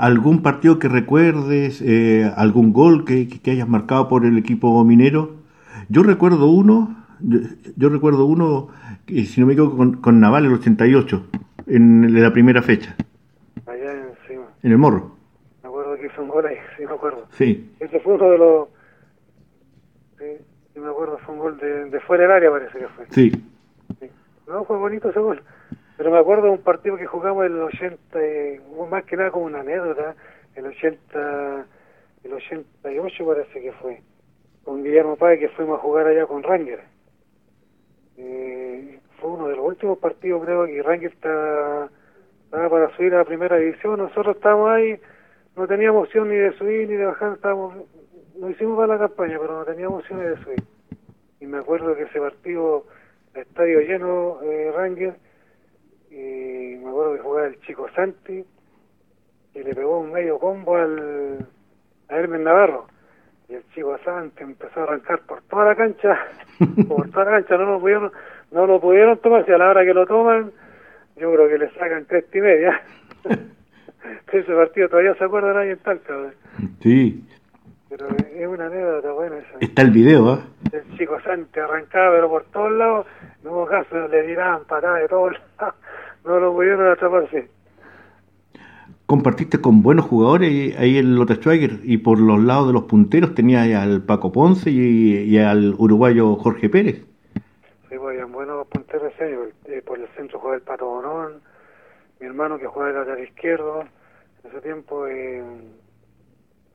algún 0.00 0.42
partido 0.42 0.78
que 0.78 0.88
recuerdes, 0.88 1.82
eh, 1.82 2.30
algún 2.36 2.72
gol 2.72 3.04
que, 3.04 3.28
que 3.28 3.50
hayas 3.50 3.68
marcado 3.68 4.08
por 4.08 4.24
el 4.24 4.38
equipo 4.38 4.82
minero? 4.84 5.34
Yo 5.88 6.02
recuerdo 6.02 6.46
uno, 6.48 6.96
yo, 7.20 7.38
yo 7.76 7.88
recuerdo 7.90 8.24
uno, 8.24 8.68
que, 9.06 9.24
si 9.26 9.40
no 9.40 9.46
me 9.46 9.52
equivoco, 9.52 9.76
con, 9.76 9.92
con 10.00 10.18
Naval 10.20 10.46
el 10.46 10.54
88, 10.54 11.26
en 11.66 12.20
la 12.22 12.32
primera 12.32 12.62
fecha, 12.62 12.96
Allá 13.66 13.92
encima. 13.92 14.46
en 14.62 14.72
el 14.72 14.78
Morro. 14.78 15.16
Me 15.62 15.68
acuerdo 15.68 15.96
que 15.96 16.06
hizo 16.06 16.22
un 16.22 16.28
gol 16.28 16.46
ahí, 16.46 16.56
sí 16.78 16.84
me 16.86 16.92
acuerdo. 16.92 17.26
Sí, 17.32 17.70
Ese 17.78 18.00
fue 18.00 18.14
uno 18.14 18.30
de 18.30 18.38
los... 18.38 18.68
Sí, 20.18 20.24
sí 20.74 20.80
me 20.80 20.88
acuerdo, 20.88 21.18
fue 21.26 21.34
un 21.34 21.40
gol 21.40 21.58
de, 21.58 21.90
de 21.90 22.00
fuera 22.00 22.22
del 22.24 22.32
área 22.32 22.50
parece 22.50 22.78
que 22.78 22.88
fue. 22.88 23.06
sí. 23.10 23.32
No, 24.48 24.64
fue 24.64 24.78
bonito 24.78 25.10
ese 25.10 25.20
gol. 25.20 25.40
Pero 26.00 26.12
me 26.12 26.18
acuerdo 26.18 26.44
de 26.44 26.52
un 26.52 26.62
partido 26.62 26.96
que 26.96 27.04
jugamos 27.04 27.44
el 27.44 27.60
80, 27.60 28.18
eh, 28.22 28.58
más 28.88 29.04
que 29.04 29.18
nada 29.18 29.30
como 29.30 29.44
una 29.44 29.60
anécdota, 29.60 30.14
el 30.54 30.64
80, 30.64 31.66
el 32.24 32.32
88 32.32 33.26
parece 33.26 33.60
que 33.60 33.70
fue, 33.72 34.00
con 34.64 34.82
Guillermo 34.82 35.16
Páez 35.16 35.40
que 35.40 35.50
fuimos 35.50 35.78
a 35.78 35.82
jugar 35.82 36.06
allá 36.06 36.24
con 36.24 36.42
Ranger. 36.42 36.80
Eh, 38.16 38.98
fue 39.20 39.28
uno 39.28 39.48
de 39.48 39.56
los 39.56 39.66
últimos 39.66 39.98
partidos 39.98 40.42
creo 40.42 40.64
que 40.64 40.82
Ranger 40.82 41.12
estaba 41.12 41.90
para 42.50 42.96
subir 42.96 43.12
a 43.14 43.18
la 43.18 43.24
primera 43.26 43.56
división, 43.56 43.98
nosotros 43.98 44.36
estábamos 44.36 44.70
ahí, 44.70 44.98
no 45.54 45.66
teníamos 45.66 46.04
opción 46.04 46.30
ni 46.30 46.36
de 46.36 46.52
subir 46.52 46.88
ni 46.88 46.96
de 46.96 47.04
bajar, 47.04 47.34
estábamos, 47.34 47.74
lo 48.38 48.48
hicimos 48.48 48.78
para 48.78 48.94
la 48.94 49.06
campaña, 49.06 49.38
pero 49.38 49.58
no 49.58 49.64
teníamos 49.66 50.00
opción 50.00 50.20
ni 50.20 50.28
de 50.30 50.36
subir. 50.44 50.62
Y 51.40 51.46
me 51.46 51.58
acuerdo 51.58 51.94
que 51.94 52.04
ese 52.04 52.18
partido, 52.18 52.86
estadio 53.34 53.80
lleno, 53.80 54.40
eh, 54.44 54.72
Ranger, 54.74 55.14
y 56.10 56.76
me 56.76 56.88
acuerdo 56.88 57.14
que 57.14 57.22
jugaba 57.22 57.46
el 57.46 57.60
chico 57.60 57.88
Santi 57.94 58.44
y 59.54 59.62
le 59.62 59.74
pegó 59.74 60.00
un 60.00 60.12
medio 60.12 60.38
combo 60.38 60.76
al 60.76 61.46
a 62.08 62.16
Hermes 62.16 62.40
Navarro. 62.40 62.86
Y 63.48 63.54
el 63.54 63.64
chico 63.74 63.96
Santi 64.04 64.42
empezó 64.42 64.80
a 64.80 64.82
arrancar 64.84 65.20
por 65.20 65.42
toda 65.42 65.66
la 65.66 65.74
cancha 65.76 66.18
por 66.88 67.10
toda 67.10 67.26
la 67.26 67.30
cancha 67.32 67.56
no 67.56 67.72
lo 67.72 67.80
pudieron 67.80 68.12
no 68.50 68.66
lo 68.66 68.80
pudieron 68.80 69.18
tomar. 69.18 69.46
Si 69.46 69.52
a 69.52 69.58
la 69.58 69.70
hora 69.70 69.84
que 69.84 69.94
lo 69.94 70.06
toman 70.06 70.52
yo 71.16 71.32
creo 71.32 71.48
que 71.48 71.58
le 71.58 71.70
sacan 71.74 72.04
cresta 72.04 72.38
y 72.38 72.40
media. 72.40 72.82
Ese 74.32 74.54
partido 74.54 74.88
todavía 74.88 75.14
se 75.16 75.24
acuerdan 75.24 75.56
ahí 75.56 75.70
en 75.70 75.78
Talca 75.78 76.16
¿verdad? 76.16 76.34
Sí, 76.80 77.22
pero 77.88 78.06
es 78.08 78.46
una 78.46 78.66
anécdota 78.66 79.12
buena 79.12 79.38
esa. 79.38 79.58
Está 79.60 79.82
el 79.82 79.90
video, 79.90 80.28
¿ah? 80.30 80.40
el 80.72 80.96
chico 80.96 81.20
Santi 81.20 81.58
arrancaba 81.58 82.14
pero 82.14 82.28
por 82.28 82.44
todos 82.44 82.72
lados 82.72 83.06
no 83.42 83.52
hubo 83.52 83.66
caso 83.66 84.08
le 84.08 84.22
tiraban 84.22 84.64
patadas 84.64 85.02
de 85.02 85.08
todos 85.08 85.32
lados 85.58 85.74
no 86.24 86.40
lo 86.40 86.52
pudieron 86.52 86.90
atraparse 86.90 87.48
Compartiste 89.10 89.60
con 89.60 89.82
buenos 89.82 90.06
jugadores 90.06 90.78
ahí 90.78 90.98
en 90.98 91.16
Lota 91.16 91.34
Schwager 91.34 91.80
y 91.82 91.98
por 91.98 92.20
los 92.20 92.38
lados 92.38 92.68
de 92.68 92.74
los 92.74 92.84
punteros 92.84 93.34
tenías 93.34 93.68
al 93.74 94.02
Paco 94.02 94.30
Ponce 94.30 94.70
y, 94.70 95.24
y 95.24 95.38
al 95.38 95.74
uruguayo 95.76 96.36
Jorge 96.36 96.68
Pérez. 96.68 97.04
Sí, 97.88 97.98
pues 97.98 98.02
habían 98.02 98.30
buenos 98.30 98.68
punteros 98.68 99.12
año. 99.20 99.40
Eh, 99.64 99.82
por 99.84 99.98
el 99.98 100.06
centro 100.16 100.38
jugaba 100.38 100.54
el 100.54 100.62
Pato 100.62 100.86
Bonón, 100.86 101.40
mi 102.20 102.28
hermano 102.28 102.56
que 102.56 102.66
jugaba 102.66 102.90
el 102.90 102.96
lateral 102.98 103.24
izquierdo. 103.24 103.80
En 103.80 104.50
ese 104.50 104.60
tiempo 104.60 105.08
eh, 105.08 105.42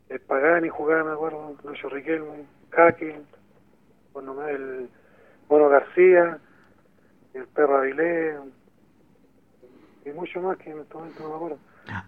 el 0.09 0.19
Pagani 0.19 0.67
jugaba, 0.67 1.05
me 1.05 1.11
acuerdo, 1.11 1.55
Lucho 1.63 1.87
Riquelme, 1.87 2.45
Kaki, 2.69 3.13
bueno, 4.13 4.45
el 4.45 4.89
Mono 5.49 5.69
García, 5.69 6.37
el 7.33 7.47
Perro 7.47 7.77
Avilés, 7.77 8.35
y 10.05 10.09
mucho 10.11 10.41
más 10.41 10.57
que 10.57 10.71
en 10.71 10.79
este 10.79 10.93
momento 10.93 11.23
no 11.23 11.29
me 11.29 11.35
acuerdo. 11.35 11.57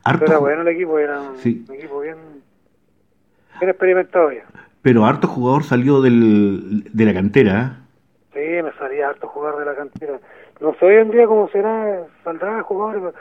Harto 0.04 0.20
Pero 0.20 0.32
era 0.32 0.38
bueno 0.40 0.62
el 0.62 0.68
equipo, 0.70 1.00
era 1.00 1.22
un, 1.22 1.38
Sí. 1.38 1.66
un 1.68 1.76
equipo 1.76 2.00
bien, 2.02 2.18
bien 3.60 3.70
experimentado 3.70 4.32
ya. 4.32 4.46
Pero 4.82 5.06
harto 5.06 5.28
jugador 5.28 5.64
salió 5.64 6.02
del, 6.02 6.84
de 6.94 7.06
la 7.06 7.14
cantera, 7.14 7.62
¿eh? 7.62 7.84
Sí, 8.34 8.64
me 8.64 8.72
salía 8.74 9.10
harto 9.10 9.28
jugar 9.28 9.56
de 9.58 9.66
la 9.66 9.76
cantera. 9.76 10.20
No 10.62 10.74
sé 10.76 10.86
hoy 10.86 10.96
en 10.96 11.12
día 11.12 11.26
cómo 11.28 11.50
será, 11.50 12.04
saldrá 12.24 12.62
jugadores, 12.64 13.14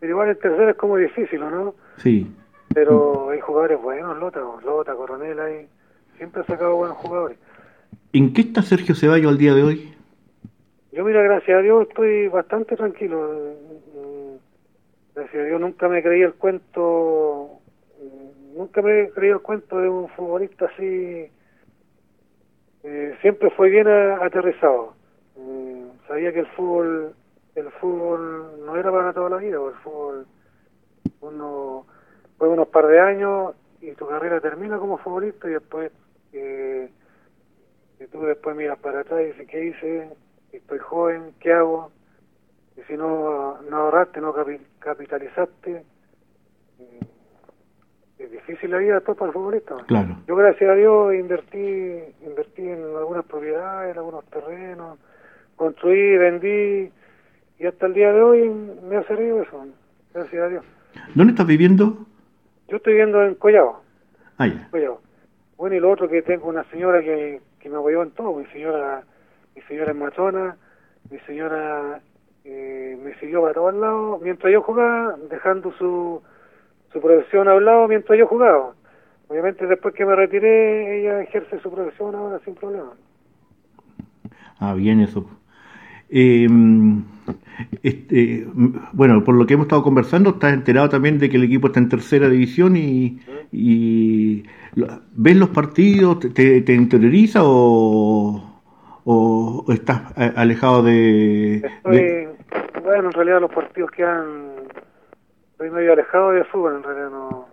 pero, 0.00 0.12
igual 0.12 0.28
el 0.30 0.38
tercero 0.38 0.70
es 0.70 0.76
como 0.76 0.96
difícil, 0.96 1.42
¿o 1.42 1.50
¿no? 1.50 1.74
Sí. 1.96 2.32
Pero 2.74 3.30
hay 3.30 3.40
jugadores 3.40 3.80
buenos, 3.82 4.18
Lota, 4.18 4.40
Lota, 4.64 4.94
Coronel, 4.94 5.38
ahí. 5.40 5.66
Siempre 6.16 6.42
he 6.42 6.44
sacado 6.46 6.76
buenos 6.76 6.96
jugadores. 6.96 7.38
¿En 8.12 8.32
qué 8.32 8.42
está 8.42 8.62
Sergio 8.62 8.94
Ceballos 8.94 9.30
al 9.30 9.38
día 9.38 9.54
de 9.54 9.62
hoy? 9.62 9.94
Yo, 10.92 11.04
mira, 11.04 11.22
gracias 11.22 11.58
a 11.58 11.62
Dios 11.62 11.86
estoy 11.88 12.28
bastante 12.28 12.76
tranquilo. 12.76 13.54
A 15.16 15.20
Dios 15.20 15.60
nunca 15.60 15.88
me 15.88 16.02
creí 16.02 16.22
el 16.22 16.34
cuento, 16.34 17.58
nunca 18.56 18.80
me 18.82 19.10
creí 19.10 19.30
el 19.30 19.40
cuento 19.40 19.78
de 19.78 19.88
un 19.88 20.08
futbolista 20.10 20.66
así. 20.66 21.30
Eh, 22.84 23.16
siempre 23.20 23.50
fue 23.50 23.68
bien 23.70 23.86
a- 23.88 24.24
aterrizado. 24.24 24.94
Eh, 25.36 25.86
sabía 26.08 26.32
que 26.32 26.40
el 26.40 26.46
fútbol, 26.48 27.14
el 27.54 27.70
fútbol 27.72 28.64
no 28.64 28.76
era 28.76 28.90
para 28.90 29.12
toda 29.12 29.30
la 29.30 29.36
vida, 29.36 29.58
el 29.64 29.74
fútbol 29.82 30.26
uno 31.20 31.86
juega 32.38 32.54
unos 32.54 32.68
par 32.68 32.86
de 32.88 32.98
años 33.00 33.54
y 33.80 33.92
tu 33.92 34.06
carrera 34.08 34.40
termina 34.40 34.78
como 34.78 34.98
futbolista 34.98 35.48
y 35.48 35.52
después 35.52 35.92
eh, 36.32 36.90
y 38.00 38.06
tú 38.06 38.22
después 38.22 38.56
miras 38.56 38.78
para 38.78 39.00
atrás 39.00 39.20
y 39.22 39.26
dices, 39.26 39.48
¿qué 39.48 39.64
hice? 39.66 40.08
Estoy 40.52 40.78
joven, 40.78 41.34
¿qué 41.38 41.52
hago? 41.52 41.92
Y 42.82 42.92
si 42.92 42.96
no, 42.96 43.60
no 43.62 43.76
ahorraste, 43.76 44.20
no 44.20 44.34
capi- 44.34 44.60
capitalizaste, 44.78 45.84
eh, 46.80 47.00
es 48.18 48.30
difícil 48.30 48.70
la 48.70 48.78
vida 48.78 48.94
después 48.94 49.16
para 49.16 49.28
el 49.28 49.32
futbolista. 49.34 49.76
Claro. 49.86 50.16
Yo, 50.26 50.36
gracias 50.36 50.70
a 50.70 50.74
Dios, 50.74 51.14
invertí, 51.14 52.02
invertí 52.26 52.62
en 52.68 52.82
algunas 52.96 53.24
propiedades, 53.24 53.92
en 53.92 53.98
algunos 53.98 54.24
terrenos, 54.26 54.98
construí, 55.56 56.16
vendí, 56.18 56.90
y 57.58 57.66
hasta 57.66 57.86
el 57.86 57.94
día 57.94 58.12
de 58.12 58.22
hoy 58.22 58.48
me 58.48 58.96
ha 58.96 59.02
servido 59.04 59.42
eso, 59.42 59.66
gracias 60.14 60.42
a 60.42 60.48
Dios. 60.48 60.64
¿Dónde 61.14 61.32
estás 61.32 61.46
viviendo? 61.46 62.06
Yo 62.68 62.76
estoy 62.76 62.94
viviendo 62.94 63.22
en 63.24 63.34
Collao, 63.36 63.82
Ah, 64.38 64.46
ya. 64.46 64.68
Collao. 64.70 65.00
Bueno, 65.56 65.76
y 65.76 65.80
lo 65.80 65.90
otro 65.92 66.08
que 66.08 66.22
tengo 66.22 66.48
una 66.48 66.64
señora 66.64 67.00
que, 67.00 67.40
que 67.60 67.68
me 67.68 67.76
apoyó 67.76 68.02
en 68.02 68.10
todo, 68.12 68.34
mi 68.36 68.46
señora, 68.46 69.02
mi 69.54 69.62
señora 69.62 69.92
es 69.92 69.96
matrona, 69.96 70.56
mi 71.10 71.18
señora 71.20 72.00
eh, 72.44 72.98
me 73.02 73.14
siguió 73.18 73.42
para 73.42 73.54
todos 73.54 73.74
lados 73.74 74.20
mientras 74.22 74.52
yo 74.52 74.62
jugaba, 74.62 75.16
dejando 75.30 75.72
su, 75.78 76.22
su 76.92 77.00
profesión 77.00 77.48
a 77.48 77.54
un 77.54 77.64
lado 77.64 77.88
mientras 77.88 78.18
yo 78.18 78.26
jugaba. 78.26 78.74
Obviamente 79.28 79.66
después 79.66 79.94
que 79.94 80.04
me 80.04 80.14
retiré, 80.14 81.00
ella 81.00 81.22
ejerce 81.22 81.58
su 81.60 81.70
profesión 81.70 82.14
ahora 82.14 82.38
sin 82.44 82.54
problema. 82.54 82.92
Ah, 84.58 84.74
bien 84.74 85.00
eso. 85.00 85.26
Eh, 86.10 86.46
este, 87.82 88.46
bueno, 88.92 89.24
por 89.24 89.34
lo 89.34 89.46
que 89.46 89.54
hemos 89.54 89.66
estado 89.66 89.82
conversando, 89.82 90.30
estás 90.30 90.52
enterado 90.52 90.88
también 90.88 91.18
de 91.18 91.30
que 91.30 91.36
el 91.36 91.44
equipo 91.44 91.68
está 91.68 91.80
en 91.80 91.88
tercera 91.88 92.28
división 92.28 92.76
y, 92.76 93.20
y 93.50 94.44
¿ves 95.14 95.36
los 95.36 95.48
partidos? 95.48 96.20
¿Te, 96.20 96.60
te 96.60 96.74
interioriza 96.74 97.40
o, 97.42 98.42
o 99.04 99.64
estás 99.72 100.12
alejado 100.36 100.82
de, 100.82 101.56
Estoy, 101.56 102.28
Bueno, 102.92 103.08
en 103.08 103.14
realidad 103.14 103.40
los 103.40 103.50
partidos 103.50 103.90
quedan... 103.90 104.52
Estoy 105.52 105.70
medio 105.70 105.94
alejado 105.94 106.32
de 106.32 106.44
fútbol, 106.44 106.74
en 106.74 106.82
realidad 106.82 107.08
no... 107.08 107.48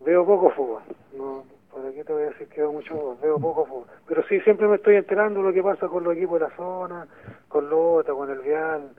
Veo 0.00 0.26
poco 0.26 0.50
fútbol. 0.50 0.82
No, 1.16 1.44
por 1.70 1.86
aquí 1.86 2.04
te 2.04 2.12
voy 2.12 2.24
a 2.24 2.26
decir 2.26 2.48
que 2.48 2.60
veo 2.60 2.70
mucho 2.70 3.16
veo 3.22 3.38
poco 3.38 3.64
fútbol. 3.64 3.86
Pero 4.06 4.22
sí, 4.28 4.42
siempre 4.42 4.68
me 4.68 4.76
estoy 4.76 4.96
enterando 4.96 5.40
de 5.40 5.46
lo 5.46 5.54
que 5.54 5.62
pasa 5.62 5.88
con 5.88 6.04
los 6.04 6.14
equipos 6.14 6.38
de 6.38 6.48
la 6.48 6.54
zona, 6.54 7.06
con 7.48 7.70
Lota, 7.70 8.12
con 8.12 8.28
el 8.28 8.40
Vial, 8.40 8.90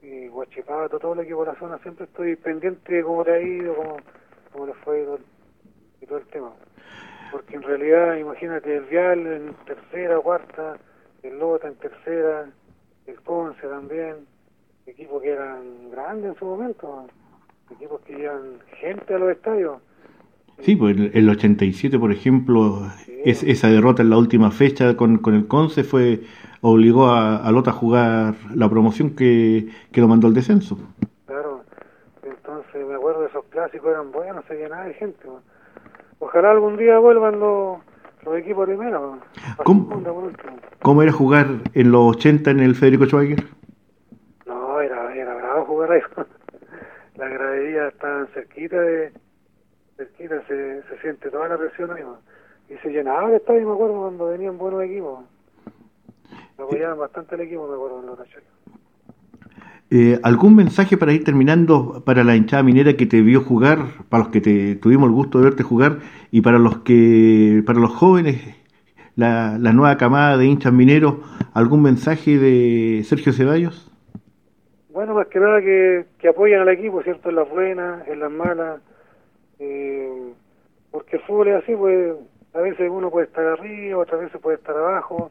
y 0.00 0.28
Guachipato, 0.28 0.98
todo 0.98 1.12
el 1.12 1.20
equipo 1.20 1.44
de 1.44 1.52
la 1.52 1.58
zona. 1.58 1.76
Siempre 1.80 2.06
estoy 2.06 2.36
pendiente 2.36 2.94
de 2.94 3.02
cómo 3.02 3.22
te 3.22 3.32
ha 3.32 3.40
ido, 3.42 3.74
cómo, 3.74 3.96
cómo 4.50 4.66
le 4.66 4.72
fue 4.76 5.02
y 5.02 5.04
todo, 5.04 5.18
y 6.00 6.06
todo 6.06 6.18
el 6.20 6.26
tema. 6.28 6.52
Porque 7.30 7.56
en 7.56 7.62
realidad, 7.64 8.16
imagínate, 8.16 8.78
el 8.78 8.84
Vial 8.84 9.26
en 9.26 9.54
tercera, 9.66 10.18
cuarta, 10.20 10.78
el 11.22 11.38
Lota 11.38 11.68
en 11.68 11.74
tercera, 11.74 12.48
también, 13.76 14.16
equipos 14.86 15.20
que 15.22 15.30
eran 15.30 15.90
grandes 15.90 16.32
en 16.32 16.38
su 16.38 16.46
momento, 16.46 17.06
equipos 17.70 18.00
que 18.02 18.14
llevan 18.14 18.58
gente 18.80 19.14
a 19.14 19.18
los 19.18 19.30
estadios. 19.30 19.78
Sí, 20.60 20.76
pues 20.76 20.96
el, 20.96 21.10
el 21.12 21.28
87, 21.28 21.98
por 21.98 22.10
ejemplo, 22.10 22.86
es, 23.24 23.42
esa 23.42 23.68
derrota 23.68 24.00
en 24.00 24.08
la 24.08 24.16
última 24.16 24.50
fecha 24.50 24.96
con, 24.96 25.18
con 25.18 25.34
el 25.34 25.46
Conce 25.46 25.84
fue 25.84 26.20
obligó 26.62 27.08
a, 27.08 27.36
a 27.36 27.52
Lota 27.52 27.70
a 27.70 27.74
jugar 27.74 28.34
la 28.54 28.68
promoción 28.70 29.10
que, 29.10 29.68
que 29.92 30.00
lo 30.00 30.08
mandó 30.08 30.26
al 30.26 30.32
descenso. 30.32 30.78
Claro, 31.26 31.60
entonces 32.22 32.86
me 32.86 32.94
acuerdo 32.94 33.20
de 33.20 33.26
esos 33.26 33.44
clásicos, 33.50 33.90
eran 33.90 34.10
buenos, 34.10 34.42
se 34.46 34.54
llenaba 34.54 34.84
de 34.84 34.94
gente. 34.94 35.18
¿no? 35.26 35.40
Ojalá 36.18 36.50
algún 36.52 36.78
día 36.78 36.98
vuelvan 36.98 37.38
los, 37.38 37.76
los 38.24 38.38
equipos 38.38 38.66
primero. 38.66 39.18
¿Cómo, 39.64 40.02
¿Cómo 40.80 41.02
era 41.02 41.12
jugar 41.12 41.48
en 41.74 41.92
los 41.92 42.16
80 42.16 42.52
en 42.52 42.60
el 42.60 42.74
Federico 42.74 43.04
Schweiger? 43.04 43.44
No, 45.86 45.94
era, 45.94 46.04
era 46.04 46.08
bravo 46.08 46.26
jugar 46.26 46.26
ahí. 46.26 46.26
la 47.16 47.28
gradería 47.28 47.88
estaban 47.88 48.26
cerquita 48.34 48.80
de 48.80 49.12
cerquita, 49.96 50.42
se, 50.46 50.82
se 50.82 50.98
siente 51.00 51.30
toda 51.30 51.48
la 51.48 51.58
presión 51.58 51.90
ahí. 51.92 52.02
¿no? 52.02 52.18
Y 52.68 52.76
se 52.78 52.90
llenaba 52.90 53.28
el 53.28 53.36
estadio, 53.36 53.66
me 53.66 53.72
acuerdo, 53.72 54.00
cuando 54.00 54.26
venían 54.28 54.58
buenos 54.58 54.82
equipos. 54.82 55.24
Me 56.58 56.64
apoyaban 56.64 56.98
bastante 56.98 57.34
el 57.34 57.40
equipo, 57.42 57.68
me 57.68 57.74
acuerdo, 57.74 58.00
en 58.00 58.06
los 58.06 58.18
Nacionales. 58.18 58.50
Eh, 59.90 60.18
¿Algún 60.24 60.56
mensaje 60.56 60.96
para 60.96 61.12
ir 61.12 61.22
terminando 61.22 62.02
para 62.04 62.24
la 62.24 62.34
hinchada 62.34 62.64
minera 62.64 62.96
que 62.96 63.06
te 63.06 63.22
vio 63.22 63.42
jugar, 63.42 63.78
para 64.08 64.24
los 64.24 64.32
que 64.32 64.40
te 64.40 64.74
tuvimos 64.74 65.06
el 65.08 65.14
gusto 65.14 65.38
de 65.38 65.44
verte 65.44 65.62
jugar 65.62 65.98
y 66.32 66.40
para 66.40 66.58
los 66.58 66.78
que, 66.78 67.62
para 67.64 67.78
los 67.78 67.92
jóvenes, 67.92 68.42
la, 69.14 69.58
la 69.58 69.72
nueva 69.72 69.96
camada 69.96 70.36
de 70.36 70.46
hinchas 70.46 70.72
mineros, 70.72 71.16
algún 71.54 71.82
mensaje 71.82 72.36
de 72.38 73.04
Sergio 73.04 73.32
Ceballos? 73.32 73.92
Bueno, 74.96 75.12
más 75.12 75.26
que 75.26 75.38
nada 75.38 75.60
que, 75.60 76.06
que 76.18 76.28
apoyen 76.28 76.58
al 76.58 76.70
equipo, 76.70 77.02
¿cierto? 77.02 77.28
En 77.28 77.36
las 77.36 77.50
buenas, 77.50 78.08
en 78.08 78.18
las 78.18 78.30
malas, 78.30 78.80
eh, 79.58 80.32
porque 80.90 81.16
el 81.16 81.22
fútbol 81.24 81.48
es 81.48 81.62
así, 81.62 81.76
pues 81.76 82.16
a 82.54 82.60
veces 82.62 82.88
uno 82.90 83.10
puede 83.10 83.26
estar 83.26 83.44
arriba, 83.44 83.98
otras 83.98 84.22
veces 84.22 84.40
puede 84.40 84.56
estar 84.56 84.74
abajo, 84.74 85.30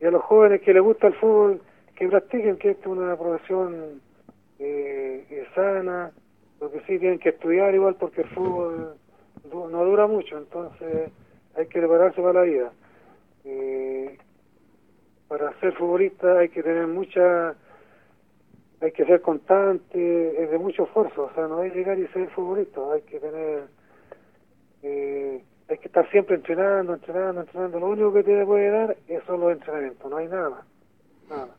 y 0.00 0.06
a 0.06 0.12
los 0.12 0.22
jóvenes 0.22 0.60
que 0.60 0.72
les 0.72 0.80
gusta 0.80 1.08
el 1.08 1.14
fútbol, 1.14 1.60
que 1.96 2.06
practiquen, 2.06 2.56
que 2.58 2.70
esta 2.70 2.82
es 2.82 2.86
una 2.86 3.16
profesión 3.16 4.00
eh, 4.60 5.44
sana, 5.56 6.12
lo 6.60 6.70
que 6.70 6.78
sí 6.82 7.00
tienen 7.00 7.18
que 7.18 7.30
estudiar 7.30 7.74
igual 7.74 7.96
porque 7.96 8.20
el 8.20 8.28
fútbol 8.28 8.94
no 9.52 9.84
dura 9.86 10.06
mucho, 10.06 10.38
entonces 10.38 11.10
hay 11.56 11.66
que 11.66 11.80
prepararse 11.80 12.22
para 12.22 12.34
la 12.34 12.42
vida. 12.42 12.70
Eh, 13.44 14.16
para 15.26 15.52
ser 15.58 15.72
futbolista 15.72 16.38
hay 16.38 16.50
que 16.50 16.62
tener 16.62 16.86
mucha, 16.86 17.56
hay 18.80 18.92
que 18.92 19.04
ser 19.04 19.20
constante, 19.20 20.42
es 20.42 20.50
de 20.50 20.58
mucho 20.58 20.84
esfuerzo, 20.84 21.24
o 21.24 21.34
sea, 21.34 21.46
no 21.46 21.62
es 21.62 21.74
llegar 21.74 21.98
y 21.98 22.06
ser 22.08 22.28
futbolista, 22.30 22.80
hay 22.92 23.02
que 23.02 23.20
tener, 23.20 23.64
eh, 24.82 25.42
hay 25.68 25.78
que 25.78 25.86
estar 25.86 26.10
siempre 26.10 26.36
entrenando, 26.36 26.94
entrenando, 26.94 27.42
entrenando, 27.42 27.78
lo 27.78 27.88
único 27.88 28.12
que 28.14 28.22
te 28.22 28.44
puede 28.46 28.70
dar 28.70 28.96
es 29.06 29.22
solo 29.24 29.50
entrenamiento, 29.50 30.08
no 30.08 30.16
hay 30.16 30.28
nada 30.28 30.50
más, 30.50 30.64
nada 31.28 31.46
más. 31.46 31.56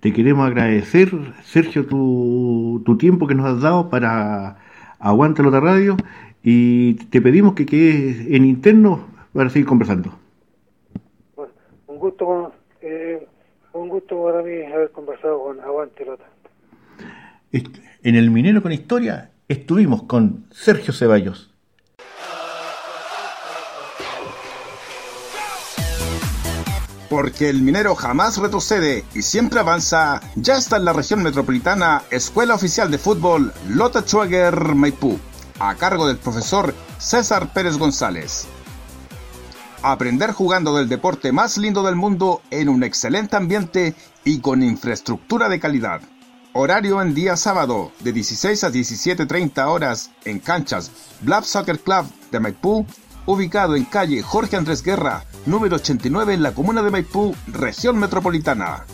Te 0.00 0.12
queremos 0.12 0.46
agradecer, 0.46 1.08
Sergio, 1.42 1.86
tu, 1.86 2.82
tu 2.84 2.98
tiempo 2.98 3.26
que 3.26 3.34
nos 3.34 3.46
has 3.46 3.62
dado 3.62 3.88
para 3.88 4.58
Aguanta 4.98 5.42
la 5.42 5.60
Radio 5.60 5.96
y 6.42 6.94
te 7.10 7.20
pedimos 7.20 7.54
que 7.54 7.66
quedes 7.66 8.26
en 8.28 8.44
interno 8.44 9.06
para 9.32 9.50
seguir 9.50 9.66
conversando. 9.66 10.10
Bueno, 11.34 11.52
un 11.86 11.98
gusto, 11.98 12.52
eh, 12.82 13.25
gusto 13.96 14.22
para 14.24 14.42
mí 14.42 14.62
haber 14.62 14.90
conversado 14.90 15.42
con 15.42 15.60
Aguante 15.60 16.04
Lota. 16.04 16.24
En 17.52 18.14
el 18.14 18.30
Minero 18.30 18.62
con 18.62 18.72
Historia 18.72 19.30
estuvimos 19.48 20.02
con 20.02 20.46
Sergio 20.50 20.92
Ceballos. 20.92 21.50
Porque 27.08 27.48
el 27.48 27.62
minero 27.62 27.94
jamás 27.94 28.36
retrocede 28.36 29.04
y 29.14 29.22
siempre 29.22 29.60
avanza, 29.60 30.20
ya 30.34 30.56
está 30.56 30.76
en 30.76 30.84
la 30.84 30.92
región 30.92 31.22
metropolitana 31.22 32.02
Escuela 32.10 32.54
Oficial 32.54 32.90
de 32.90 32.98
Fútbol 32.98 33.52
Lota 33.68 34.02
Schwager 34.02 34.74
Maipú, 34.74 35.18
a 35.60 35.76
cargo 35.76 36.08
del 36.08 36.18
profesor 36.18 36.74
César 36.98 37.52
Pérez 37.54 37.78
González. 37.78 38.48
Aprender 39.82 40.32
jugando 40.32 40.76
del 40.76 40.88
deporte 40.88 41.32
más 41.32 41.58
lindo 41.58 41.82
del 41.82 41.96
mundo 41.96 42.42
en 42.50 42.68
un 42.68 42.82
excelente 42.82 43.36
ambiente 43.36 43.94
y 44.24 44.40
con 44.40 44.62
infraestructura 44.62 45.48
de 45.48 45.60
calidad. 45.60 46.00
Horario 46.52 47.02
en 47.02 47.14
día 47.14 47.36
sábado 47.36 47.92
de 48.00 48.12
16 48.12 48.64
a 48.64 48.70
17.30 48.70 49.66
horas 49.66 50.10
en 50.24 50.40
canchas 50.40 50.90
Blab 51.20 51.44
Soccer 51.44 51.78
Club 51.78 52.06
de 52.32 52.40
Maipú 52.40 52.86
ubicado 53.26 53.76
en 53.76 53.84
calle 53.84 54.22
Jorge 54.22 54.56
Andrés 54.56 54.82
Guerra, 54.82 55.24
número 55.44 55.76
89 55.76 56.34
en 56.34 56.42
la 56.42 56.52
comuna 56.52 56.82
de 56.82 56.90
Maipú, 56.90 57.34
región 57.48 57.98
metropolitana. 57.98 58.86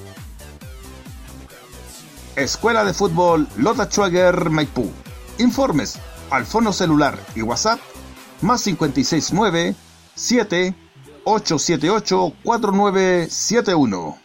Escuela 2.35 2.85
de 2.85 2.95
Fútbol 2.95 3.47
Lota 3.57 3.85
Schwager 3.89 4.51
Maipú. 4.51 4.91
Informes 5.39 5.99
al 6.31 6.47
fono 6.47 6.73
celular 6.73 7.19
y 7.37 7.43
WhatsApp 7.43 7.79
más 8.41 8.65
569 8.65 9.75
7 9.75 9.92
878 10.15 12.35
4971. 12.45 14.19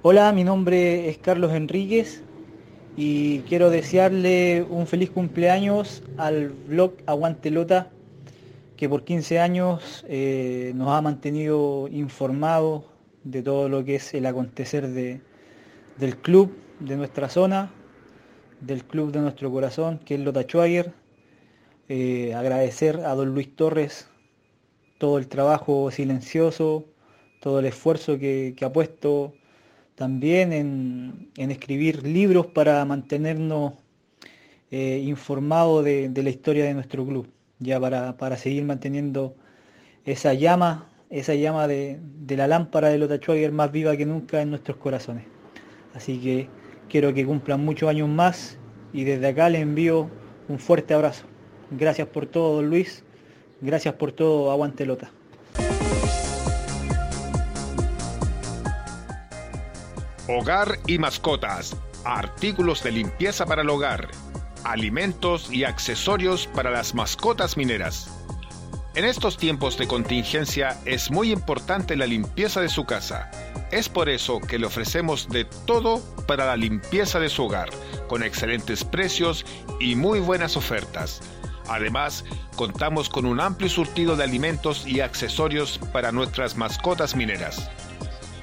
Hola, 0.00 0.32
mi 0.32 0.42
nombre 0.42 1.10
es 1.10 1.18
Carlos 1.18 1.52
Enríquez 1.52 2.22
y 2.96 3.40
quiero 3.40 3.68
desearle 3.68 4.66
un 4.68 4.86
feliz 4.86 5.10
cumpleaños 5.10 6.02
al 6.16 6.48
blog 6.48 6.94
Aguante 7.06 7.50
Lota, 7.50 7.90
que 8.76 8.88
por 8.88 9.04
15 9.04 9.38
años 9.38 10.04
eh, 10.08 10.72
nos 10.74 10.88
ha 10.88 11.02
mantenido 11.02 11.88
informados 11.88 12.84
de 13.22 13.42
todo 13.42 13.68
lo 13.68 13.84
que 13.84 13.96
es 13.96 14.14
el 14.14 14.24
acontecer 14.24 14.88
de, 14.88 15.20
del 15.98 16.16
club, 16.16 16.56
de 16.80 16.96
nuestra 16.96 17.28
zona, 17.28 17.70
del 18.60 18.82
club 18.84 19.12
de 19.12 19.20
nuestro 19.20 19.50
corazón, 19.50 19.98
que 19.98 20.14
es 20.14 20.20
Lota 20.20 20.42
Schwager. 20.42 21.01
Eh, 21.88 22.32
agradecer 22.34 23.00
a 23.04 23.14
don 23.14 23.34
Luis 23.34 23.54
Torres 23.54 24.08
todo 24.98 25.18
el 25.18 25.26
trabajo 25.26 25.90
silencioso, 25.90 26.84
todo 27.40 27.58
el 27.58 27.66
esfuerzo 27.66 28.18
que, 28.18 28.54
ha 28.62 28.72
puesto 28.72 29.34
también 29.96 30.52
en, 30.52 31.50
escribir 31.50 32.06
libros 32.06 32.46
para 32.46 32.84
mantenernos 32.84 33.74
eh, 34.70 35.02
informados 35.04 35.84
de, 35.84 36.10
la 36.14 36.30
historia 36.30 36.64
de 36.64 36.74
nuestro 36.74 37.04
club, 37.04 37.28
ya 37.58 37.80
para, 37.80 38.16
para 38.16 38.36
seguir 38.36 38.64
manteniendo 38.64 39.34
esa 40.04 40.34
llama, 40.34 40.88
esa 41.10 41.34
llama 41.34 41.66
de, 41.66 41.98
la 42.28 42.46
lámpara 42.46 42.88
de 42.88 42.98
Lota 42.98 43.16
Schwager 43.16 43.52
más 43.52 43.72
viva 43.72 43.96
que 43.96 44.06
nunca 44.06 44.40
en 44.40 44.50
nuestros 44.50 44.76
corazones. 44.76 45.24
Así 45.94 46.18
que 46.18 46.48
quiero 46.88 47.12
que 47.12 47.26
cumplan 47.26 47.64
muchos 47.64 47.88
años 47.88 48.08
más 48.08 48.56
y 48.92 49.04
desde 49.04 49.26
acá 49.26 49.48
le 49.48 49.60
envío 49.60 50.08
un 50.48 50.58
fuerte 50.58 50.94
abrazo. 50.94 51.31
Gracias 51.72 52.08
por 52.08 52.26
todo, 52.26 52.62
Luis. 52.62 53.02
Gracias 53.60 53.94
por 53.94 54.12
todo, 54.12 54.50
aguante 54.50 54.84
Lota. 54.84 55.10
Hogar 60.28 60.78
y 60.86 60.98
mascotas. 60.98 61.76
Artículos 62.04 62.82
de 62.82 62.92
limpieza 62.92 63.46
para 63.46 63.62
el 63.62 63.70
hogar. 63.70 64.08
Alimentos 64.64 65.52
y 65.52 65.64
accesorios 65.64 66.46
para 66.46 66.70
las 66.70 66.94
mascotas 66.94 67.56
mineras. 67.56 68.08
En 68.94 69.06
estos 69.06 69.38
tiempos 69.38 69.78
de 69.78 69.86
contingencia 69.86 70.78
es 70.84 71.10
muy 71.10 71.32
importante 71.32 71.96
la 71.96 72.06
limpieza 72.06 72.60
de 72.60 72.68
su 72.68 72.84
casa. 72.84 73.30
Es 73.70 73.88
por 73.88 74.10
eso 74.10 74.38
que 74.40 74.58
le 74.58 74.66
ofrecemos 74.66 75.30
de 75.30 75.46
todo 75.46 76.02
para 76.26 76.44
la 76.44 76.56
limpieza 76.56 77.18
de 77.18 77.30
su 77.30 77.44
hogar, 77.44 77.70
con 78.06 78.22
excelentes 78.22 78.84
precios 78.84 79.46
y 79.80 79.96
muy 79.96 80.20
buenas 80.20 80.58
ofertas. 80.58 81.22
Además, 81.72 82.24
contamos 82.54 83.08
con 83.08 83.24
un 83.24 83.40
amplio 83.40 83.70
surtido 83.70 84.14
de 84.14 84.24
alimentos 84.24 84.86
y 84.86 85.00
accesorios 85.00 85.80
para 85.90 86.12
nuestras 86.12 86.58
mascotas 86.58 87.16
mineras. 87.16 87.70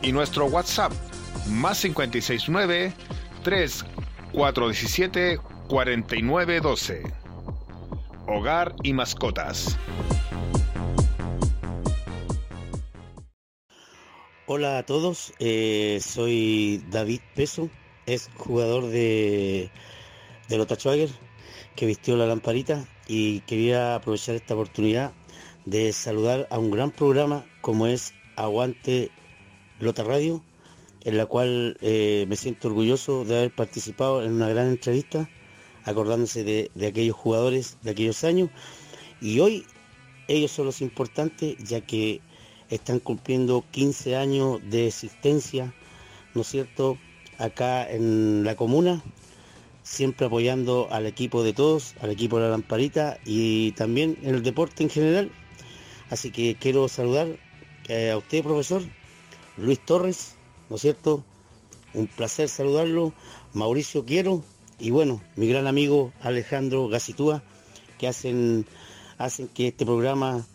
y 0.00 0.12
nuestro 0.12 0.46
WhatsApp 0.46 0.92
más 1.48 1.80
569 1.82 2.92
3417 3.42 5.38
4912. 5.68 7.02
Hogar 8.26 8.74
y 8.82 8.92
mascotas. 8.92 9.76
Hola 14.46 14.78
a 14.78 14.82
todos, 14.84 15.32
eh, 15.38 15.98
soy 16.02 16.84
David 16.90 17.20
Peso, 17.34 17.70
es 18.06 18.28
jugador 18.36 18.88
de, 18.88 19.70
de 20.48 20.58
Lota 20.58 20.74
Schwager, 20.74 21.08
que 21.74 21.86
vistió 21.86 22.16
la 22.16 22.26
lamparita 22.26 22.84
y 23.06 23.40
quería 23.40 23.94
aprovechar 23.94 24.34
esta 24.34 24.54
oportunidad 24.54 25.12
de 25.64 25.92
saludar 25.92 26.48
a 26.50 26.58
un 26.58 26.70
gran 26.70 26.90
programa 26.90 27.46
como 27.60 27.86
es 27.86 28.14
Aguante 28.36 29.10
Lota 29.78 30.02
Radio, 30.02 30.42
en 31.04 31.16
la 31.16 31.26
cual 31.26 31.76
eh, 31.80 32.26
me 32.28 32.36
siento 32.36 32.68
orgulloso 32.68 33.24
de 33.24 33.38
haber 33.38 33.54
participado 33.54 34.22
en 34.24 34.32
una 34.32 34.48
gran 34.48 34.68
entrevista, 34.68 35.28
acordándose 35.84 36.44
de, 36.44 36.86
aquellos 36.86 37.16
jugadores 37.16 37.78
de 37.82 37.90
aquellos 37.90 38.22
años. 38.24 38.50
Y 39.20 39.40
hoy 39.40 39.66
ellos 40.28 40.50
son 40.52 40.66
los 40.66 40.80
importantes, 40.80 41.56
ya 41.58 41.80
que 41.80 42.20
están 42.70 43.00
cumpliendo 43.00 43.64
15 43.70 44.16
años 44.16 44.60
de 44.70 44.86
existencia, 44.86 45.74
¿no 46.34 46.42
es 46.42 46.48
cierto?, 46.48 46.98
acá 47.38 47.90
en 47.90 48.44
la 48.44 48.54
comuna, 48.54 49.02
siempre 49.82 50.26
apoyando 50.26 50.86
al 50.92 51.06
equipo 51.06 51.42
de 51.42 51.52
todos, 51.52 51.94
al 52.00 52.10
equipo 52.10 52.36
de 52.36 52.44
la 52.44 52.50
lamparita 52.50 53.18
y 53.24 53.72
también 53.72 54.16
en 54.22 54.36
el 54.36 54.42
deporte 54.42 54.84
en 54.84 54.90
general. 54.90 55.32
Así 56.10 56.30
que 56.30 56.56
quiero 56.58 56.88
saludar 56.88 57.26
eh, 57.88 58.10
a 58.10 58.18
usted, 58.18 58.44
profesor, 58.44 58.82
Luis 59.56 59.80
Torres, 59.80 60.36
¿no 60.72 60.76
es 60.76 60.80
cierto? 60.80 61.22
Un 61.92 62.06
placer 62.06 62.48
saludarlo, 62.48 63.12
Mauricio 63.52 64.06
Quiero 64.06 64.42
y 64.78 64.90
bueno, 64.90 65.20
mi 65.36 65.46
gran 65.46 65.66
amigo 65.66 66.14
Alejandro 66.22 66.88
Gacitúa, 66.88 67.42
que 67.98 68.08
hacen, 68.08 68.64
hacen 69.18 69.48
que 69.48 69.68
este 69.68 69.84
programa 69.84 70.46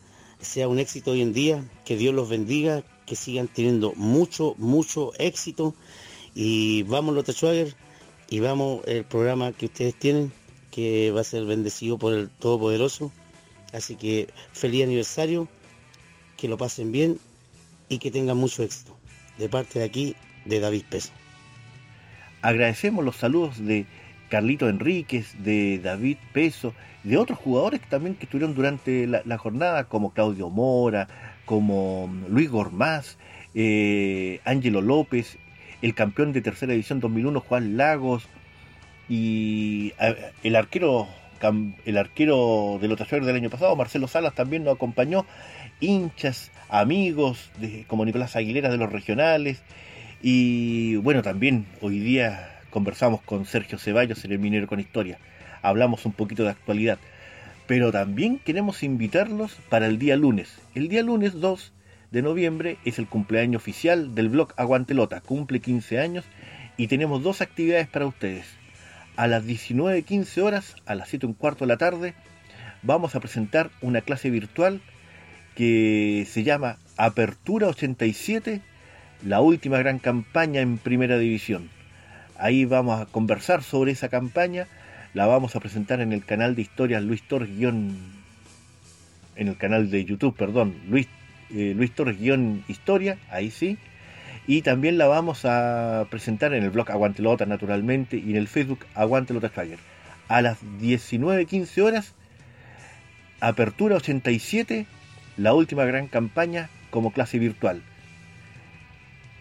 sea 0.42 0.70
un 0.70 0.80
éxito 0.80 1.12
hoy 1.12 1.22
en 1.22 1.34
día, 1.34 1.64
que 1.86 1.98
Dios 1.98 2.16
los 2.16 2.30
bendiga, 2.30 2.84
que 3.06 3.16
sigan 3.16 3.48
teniendo 3.48 3.94
mucho, 3.94 4.56
mucho 4.58 5.12
éxito 5.20 5.76
y 6.34 6.82
vamos 6.82 7.14
los 7.14 7.28
Schwager 7.28 7.76
y 8.28 8.40
vamos 8.40 8.82
el 8.88 9.06
programa 9.06 9.52
que 9.52 9.68
ustedes 9.68 9.94
tienen, 9.94 10.34
que 10.72 11.12
va 11.12 11.22
a 11.22 11.26
ser 11.26 11.46
bendecido 11.46 12.00
por 12.00 12.14
el 12.14 12.32
Todopoderoso. 12.32 13.12
Así 13.72 13.96
que 13.96 14.30
feliz 14.52 14.84
aniversario, 14.84 15.48
que 16.38 16.48
lo 16.48 16.58
pasen 16.58 16.92
bien 16.92 17.20
y 17.88 18.00
que 18.00 18.10
tengan 18.10 18.38
mucho 18.38 18.64
éxito. 18.64 18.97
De 19.38 19.50
parte 19.50 19.80
de 19.80 19.86
aquí, 19.86 20.16
de 20.46 20.60
David 20.60 20.84
Peso. 20.90 21.12
Agradecemos 22.42 23.04
los 23.04 23.16
saludos 23.16 23.64
de 23.64 23.86
Carlito 24.30 24.70
Enríquez, 24.70 25.36
de 25.44 25.80
David 25.80 26.18
Peso, 26.34 26.74
de 27.04 27.18
otros 27.18 27.40
jugadores 27.40 27.82
también 27.82 28.16
que 28.16 28.26
estuvieron 28.26 28.56
durante 28.56 29.08
la, 29.08 29.38
jornada, 29.38 29.86
como 29.86 30.12
Claudio 30.12 30.50
Mora, 30.50 31.08
como 31.46 32.10
Luis 32.30 32.50
Gormaz, 32.50 33.18
eh, 33.56 34.40
Ángelo 34.44 34.82
López, 34.82 35.38
el 35.82 35.94
campeón 35.94 36.34
de 36.34 36.42
tercera 36.42 36.74
edición 36.74 37.00
2001, 37.00 37.40
Juan 37.40 37.78
Lagos, 37.78 38.28
y 39.10 39.94
el 40.44 40.56
arquero 40.56 41.08
el 41.86 41.98
arquero 41.98 42.80
de 42.82 42.88
los 42.88 43.10
del 43.10 43.36
año 43.36 43.50
pasado, 43.50 43.76
Marcelo 43.76 44.08
Salas, 44.08 44.34
también 44.34 44.64
nos 44.64 44.76
acompañó, 44.76 45.26
hinchas, 45.80 46.52
amigos, 46.70 47.50
de, 47.60 47.86
como 47.88 48.06
Nicolás 48.06 48.36
Aguilera 48.36 48.70
de 48.70 48.78
los 48.78 48.92
regionales, 48.92 49.62
y 50.22 50.96
bueno, 50.98 51.22
también 51.22 51.66
hoy 51.82 52.00
día 52.00 52.60
conversamos 52.70 53.22
con 53.22 53.46
Sergio 53.46 53.78
Ceballos 53.78 54.26
en 54.26 54.32
el 54.32 54.40
Minero 54.40 54.68
con 54.68 54.80
Historia, 54.80 55.20
hablamos 55.62 56.06
un 56.06 56.14
poquito 56.14 56.44
de 56.44 56.50
actualidad, 56.50 57.00
pero 57.68 57.92
también 57.92 58.40
queremos 58.40 58.84
invitarlos 58.84 59.58
para 59.70 59.88
el 59.88 60.00
día 60.00 60.16
lunes. 60.16 60.58
El 60.74 60.88
día 60.88 61.04
lunes 61.04 61.40
2 61.40 61.74
de 62.12 62.22
noviembre 62.22 62.78
es 62.86 63.00
el 63.00 63.08
cumpleaños 63.08 63.62
oficial 63.62 64.16
del 64.16 64.30
blog 64.30 64.54
Aguantelota, 64.56 65.22
cumple 65.22 65.60
15 65.60 66.00
años 66.00 66.26
y 66.78 66.88
tenemos 66.88 67.24
dos 67.24 67.42
actividades 67.42 67.88
para 67.88 68.08
ustedes. 68.08 68.46
A 69.18 69.28
las 69.28 69.46
19.15 69.46 70.42
horas, 70.42 70.76
a 70.86 70.96
las 70.96 71.10
7 71.10 71.26
y 71.26 71.30
un 71.30 71.34
cuarto 71.34 71.66
de 71.66 71.70
la 71.70 71.78
tarde, 71.78 72.14
vamos 72.84 73.16
a 73.16 73.20
presentar 73.20 73.72
una 73.82 74.02
clase 74.02 74.30
virtual 74.30 74.82
que 75.58 76.28
se 76.30 76.44
llama 76.44 76.78
Apertura 76.98 77.68
87, 77.70 78.62
la 79.26 79.42
última 79.42 79.80
gran 79.80 79.98
campaña 79.98 80.62
en 80.62 80.78
primera 80.78 81.18
división. 81.18 81.72
Ahí 82.38 82.66
vamos 82.66 83.02
a 83.02 83.08
conversar 83.08 83.64
sobre 83.64 83.92
esa 83.92 84.08
campaña, 84.08 84.68
la 85.16 85.26
vamos 85.26 85.56
a 85.56 85.60
presentar 85.60 86.00
en 86.00 86.14
el 86.14 86.24
canal 86.24 86.56
de 86.56 86.62
historias 86.62 87.02
Luis 87.02 87.24
Torres 87.24 87.50
en 87.60 89.48
el 89.48 89.58
canal 89.58 89.90
de 89.90 90.06
YouTube, 90.06 90.36
perdón, 90.38 90.76
Luis, 90.88 91.08
eh, 91.50 91.74
Luis 91.76 91.92
Torres 91.92 92.18
historia, 92.68 93.18
ahí 93.32 93.50
sí. 93.50 93.80
Y 94.46 94.62
también 94.62 95.00
la 95.00 95.08
vamos 95.08 95.44
a 95.44 96.06
presentar 96.12 96.54
en 96.54 96.64
el 96.64 96.70
blog 96.70 96.92
Aguantelota 96.92 97.48
naturalmente 97.48 98.18
y 98.18 98.30
en 98.30 98.36
el 98.36 98.48
Facebook 98.48 98.86
Aguantelota 98.94 99.50
Schwager. 99.50 99.80
A 100.28 100.44
las 100.44 100.62
19.15 100.80 101.82
horas, 101.82 102.14
Apertura 103.40 103.96
87, 103.96 104.86
la 105.38 105.54
última 105.54 105.86
gran 105.86 106.08
campaña 106.08 106.70
como 106.90 107.12
clase 107.12 107.40
virtual. 107.40 107.82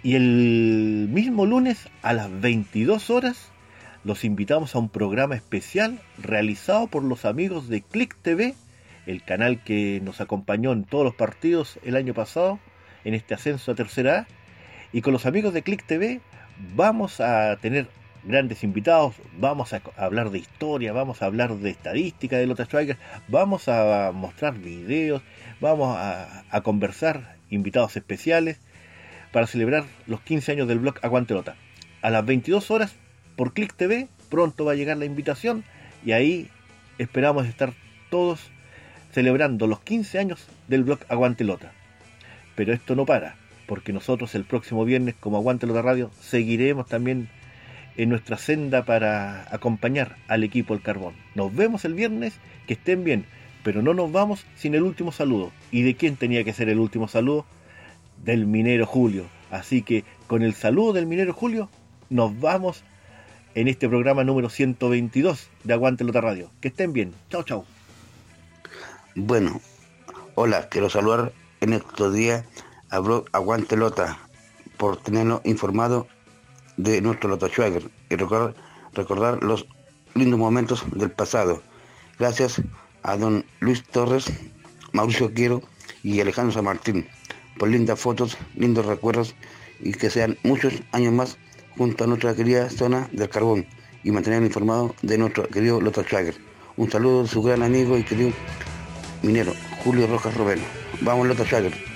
Y 0.03 0.15
el 0.15 1.09
mismo 1.11 1.47
lunes 1.47 1.89
a 2.03 2.13
las 2.13 2.31
22 2.41 3.11
horas 3.11 3.51
los 4.05 4.25
invitamos 4.25 4.75
a 4.75 4.79
un 4.79 4.89
programa 4.89 5.35
especial 5.35 5.99
realizado 6.23 6.87
por 6.87 7.03
los 7.03 7.25
amigos 7.25 7.69
de 7.69 7.83
Click 7.83 8.15
TV, 8.23 8.55
el 9.07 9.25
canal 9.25 9.65
que 9.65 10.01
nos 10.05 10.21
acompañó 10.21 10.73
en 10.73 10.85
todos 10.85 11.05
los 11.05 11.15
partidos 11.15 11.81
el 11.83 11.97
año 11.97 12.15
pasado 12.15 12.61
en 13.05 13.15
este 13.15 13.35
ascenso 13.35 13.73
a 13.73 13.75
tercera 13.75 14.19
A. 14.21 14.27
Y 14.93 15.03
con 15.03 15.13
los 15.13 15.27
amigos 15.27 15.55
de 15.55 15.63
Click 15.63 15.85
TV 15.85 16.21
vamos 16.75 17.21
a 17.21 17.57
tener 17.57 17.89
grandes 18.27 18.65
invitados, 18.65 19.15
vamos 19.39 19.73
a 19.73 19.81
hablar 19.97 20.31
de 20.31 20.39
historia, 20.39 20.93
vamos 20.93 21.23
a 21.23 21.27
hablar 21.27 21.55
de 21.57 21.71
estadística 21.71 22.37
de 22.37 22.47
Lota 22.47 22.65
Striker, 22.65 22.97
vamos 23.29 23.69
a 23.69 24.11
mostrar 24.13 24.59
videos, 24.59 25.23
vamos 25.61 25.97
a, 25.97 26.45
a 26.51 26.61
conversar 26.63 27.37
invitados 27.51 27.97
especiales 27.97 28.59
para 29.33 29.47
celebrar 29.47 29.85
los 30.07 30.21
15 30.21 30.53
años 30.53 30.69
del 30.69 30.81
blog 30.81 30.97
Aguante 31.03 31.35
Lota. 31.35 31.57
A 32.03 32.11
las 32.11 32.27
22 32.27 32.71
horas 32.71 32.97
por 33.37 33.53
Click 33.53 33.75
TV, 33.75 34.09
pronto 34.29 34.65
va 34.65 34.73
a 34.73 34.77
llegar 34.77 34.97
la 34.97 35.05
invitación 35.05 35.65
y 36.05 36.13
ahí 36.13 36.49
esperamos 36.99 37.47
estar 37.47 37.73
todos 38.11 38.41
celebrando 39.13 39.67
los 39.67 39.81
15 39.81 40.19
años 40.19 40.47
del 40.69 40.85
blog 40.85 41.01
Aguante 41.09 41.45
Lota. 41.45 41.73
Pero 42.55 42.73
esto 42.73 42.97
no 42.97 43.07
para, 43.07 43.37
porque 43.67 43.93
nosotros 43.93 44.35
el 44.35 44.45
próximo 44.45 44.85
viernes 44.85 45.15
como 45.19 45.37
Aguante 45.37 45.67
Lota 45.67 45.83
Radio 45.83 46.11
seguiremos 46.21 46.87
también 46.87 47.29
en 47.97 48.09
nuestra 48.09 48.39
senda 48.39 48.85
para 48.85 49.47
acompañar 49.55 50.17
al 50.29 50.45
equipo 50.45 50.75
El 50.75 50.83
Carbón. 50.83 51.15
Nos 51.35 51.55
vemos 51.55 51.85
el 51.85 51.95
viernes, 51.95 52.35
que 52.67 52.75
estén 52.75 53.05
bien, 53.05 53.25
pero 53.63 53.83
no 53.83 53.95
nos 53.95 54.13
vamos 54.13 54.47
sin 54.57 54.75
el 54.75 54.83
último 54.83 55.13
saludo. 55.13 55.53
¿Y 55.71 55.83
de 55.83 55.95
quién 55.95 56.17
tenía 56.17 56.45
que 56.45 56.53
ser 56.53 56.69
el 56.69 56.79
último 56.79 57.09
saludo? 57.09 57.47
del 58.25 58.47
minero 58.47 58.87
Julio. 58.87 59.27
Así 59.51 59.83
que 59.83 60.05
con 60.27 60.43
el 60.43 60.55
saludo 60.55 60.95
del 60.95 61.07
minero 61.07 61.33
Julio, 61.33 61.69
nos 62.11 62.39
vamos 62.41 62.83
en 63.55 63.69
este 63.69 63.89
programa 63.89 64.25
número 64.25 64.49
122 64.49 65.49
de 65.65 65.73
Aguante 65.73 66.05
Lota 66.05 66.21
Radio. 66.21 66.51
Que 66.61 66.69
estén 66.69 66.93
bien. 66.93 67.15
Chao, 67.31 67.43
chao. 67.43 67.65
Bueno, 69.15 69.61
hola, 70.35 70.69
quiero 70.69 70.91
saludar 70.91 71.33
en 71.61 71.73
estos 71.73 72.13
días 72.13 72.45
a 72.91 72.97
Aguante 73.33 73.77
Lota 73.77 74.19
por 74.77 74.99
tenernos 74.99 75.41
informado 75.45 76.07
de 76.77 77.01
nuestro 77.01 77.29
Lota 77.29 77.49
Schwager 77.49 77.91
y 78.11 78.17
recordar, 78.17 79.43
los 79.43 79.67
lindos 80.15 80.39
momentos 80.39 80.85
del 80.93 81.11
pasado. 81.11 81.63
Gracias 82.19 82.63
a 83.03 83.17
don 83.17 83.45
Luis 83.61 83.83
Torres, 83.85 84.27
Mauricio 84.93 85.33
Quiero 85.33 85.63
y 86.03 86.21
Alejandro 86.21 86.53
San 86.53 86.65
Martín 86.65 87.07
por 87.59 87.69
lindas 87.69 87.99
fotos, 87.99 88.37
lindos 88.55 88.87
recuerdos 88.87 89.35
y 89.81 89.93
que 89.93 90.11
sean 90.11 90.39
muchos 90.43 90.75
años 90.93 91.13
más 91.13 91.39
junto 91.77 92.05
a 92.05 92.07
nuestra 92.07 92.35
querida 92.35 92.71
zona 92.71 93.09
del 93.13 93.29
carbón 93.29 93.67
y 94.05 94.11
mantener 94.11 94.43
informado 94.43 94.95
de 95.03 95.19
nuestro 95.19 95.49
querido 95.49 95.81
Lota 95.81 96.03
Schwager. 96.03 96.37
Un 96.77 96.91
saludo 96.91 97.23
de 97.23 97.29
su 97.29 97.43
gran 97.43 97.63
amigo 97.63 97.97
y 97.99 98.05
querido 98.05 98.33
minero 99.23 99.53
Julio 99.85 100.07
Rojas 100.07 100.35
Robelo. 100.37 100.63
Vamos 101.01 101.27
Lota 101.27 101.45
Schwager. 101.45 101.96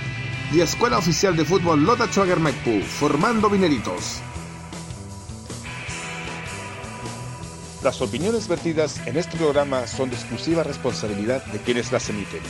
Y 0.53 0.59
Escuela 0.59 0.97
Oficial 0.97 1.37
de 1.37 1.45
Fútbol 1.45 1.85
Lota 1.85 2.09
formando 2.81 3.49
mineritos. 3.49 4.21
Las 7.81 8.01
opiniones 8.01 8.49
vertidas 8.49 8.99
en 9.07 9.15
este 9.15 9.37
programa 9.37 9.87
son 9.87 10.09
de 10.09 10.17
exclusiva 10.17 10.63
responsabilidad 10.63 11.43
de 11.45 11.59
quienes 11.59 11.93
las 11.93 12.09
emiten 12.09 12.41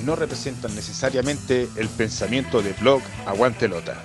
y 0.00 0.04
no 0.06 0.16
representan 0.16 0.74
necesariamente 0.74 1.68
el 1.76 1.88
pensamiento 1.88 2.62
de 2.62 2.72
blog 2.72 3.02
Aguante 3.26 3.68
Lota. 3.68 4.02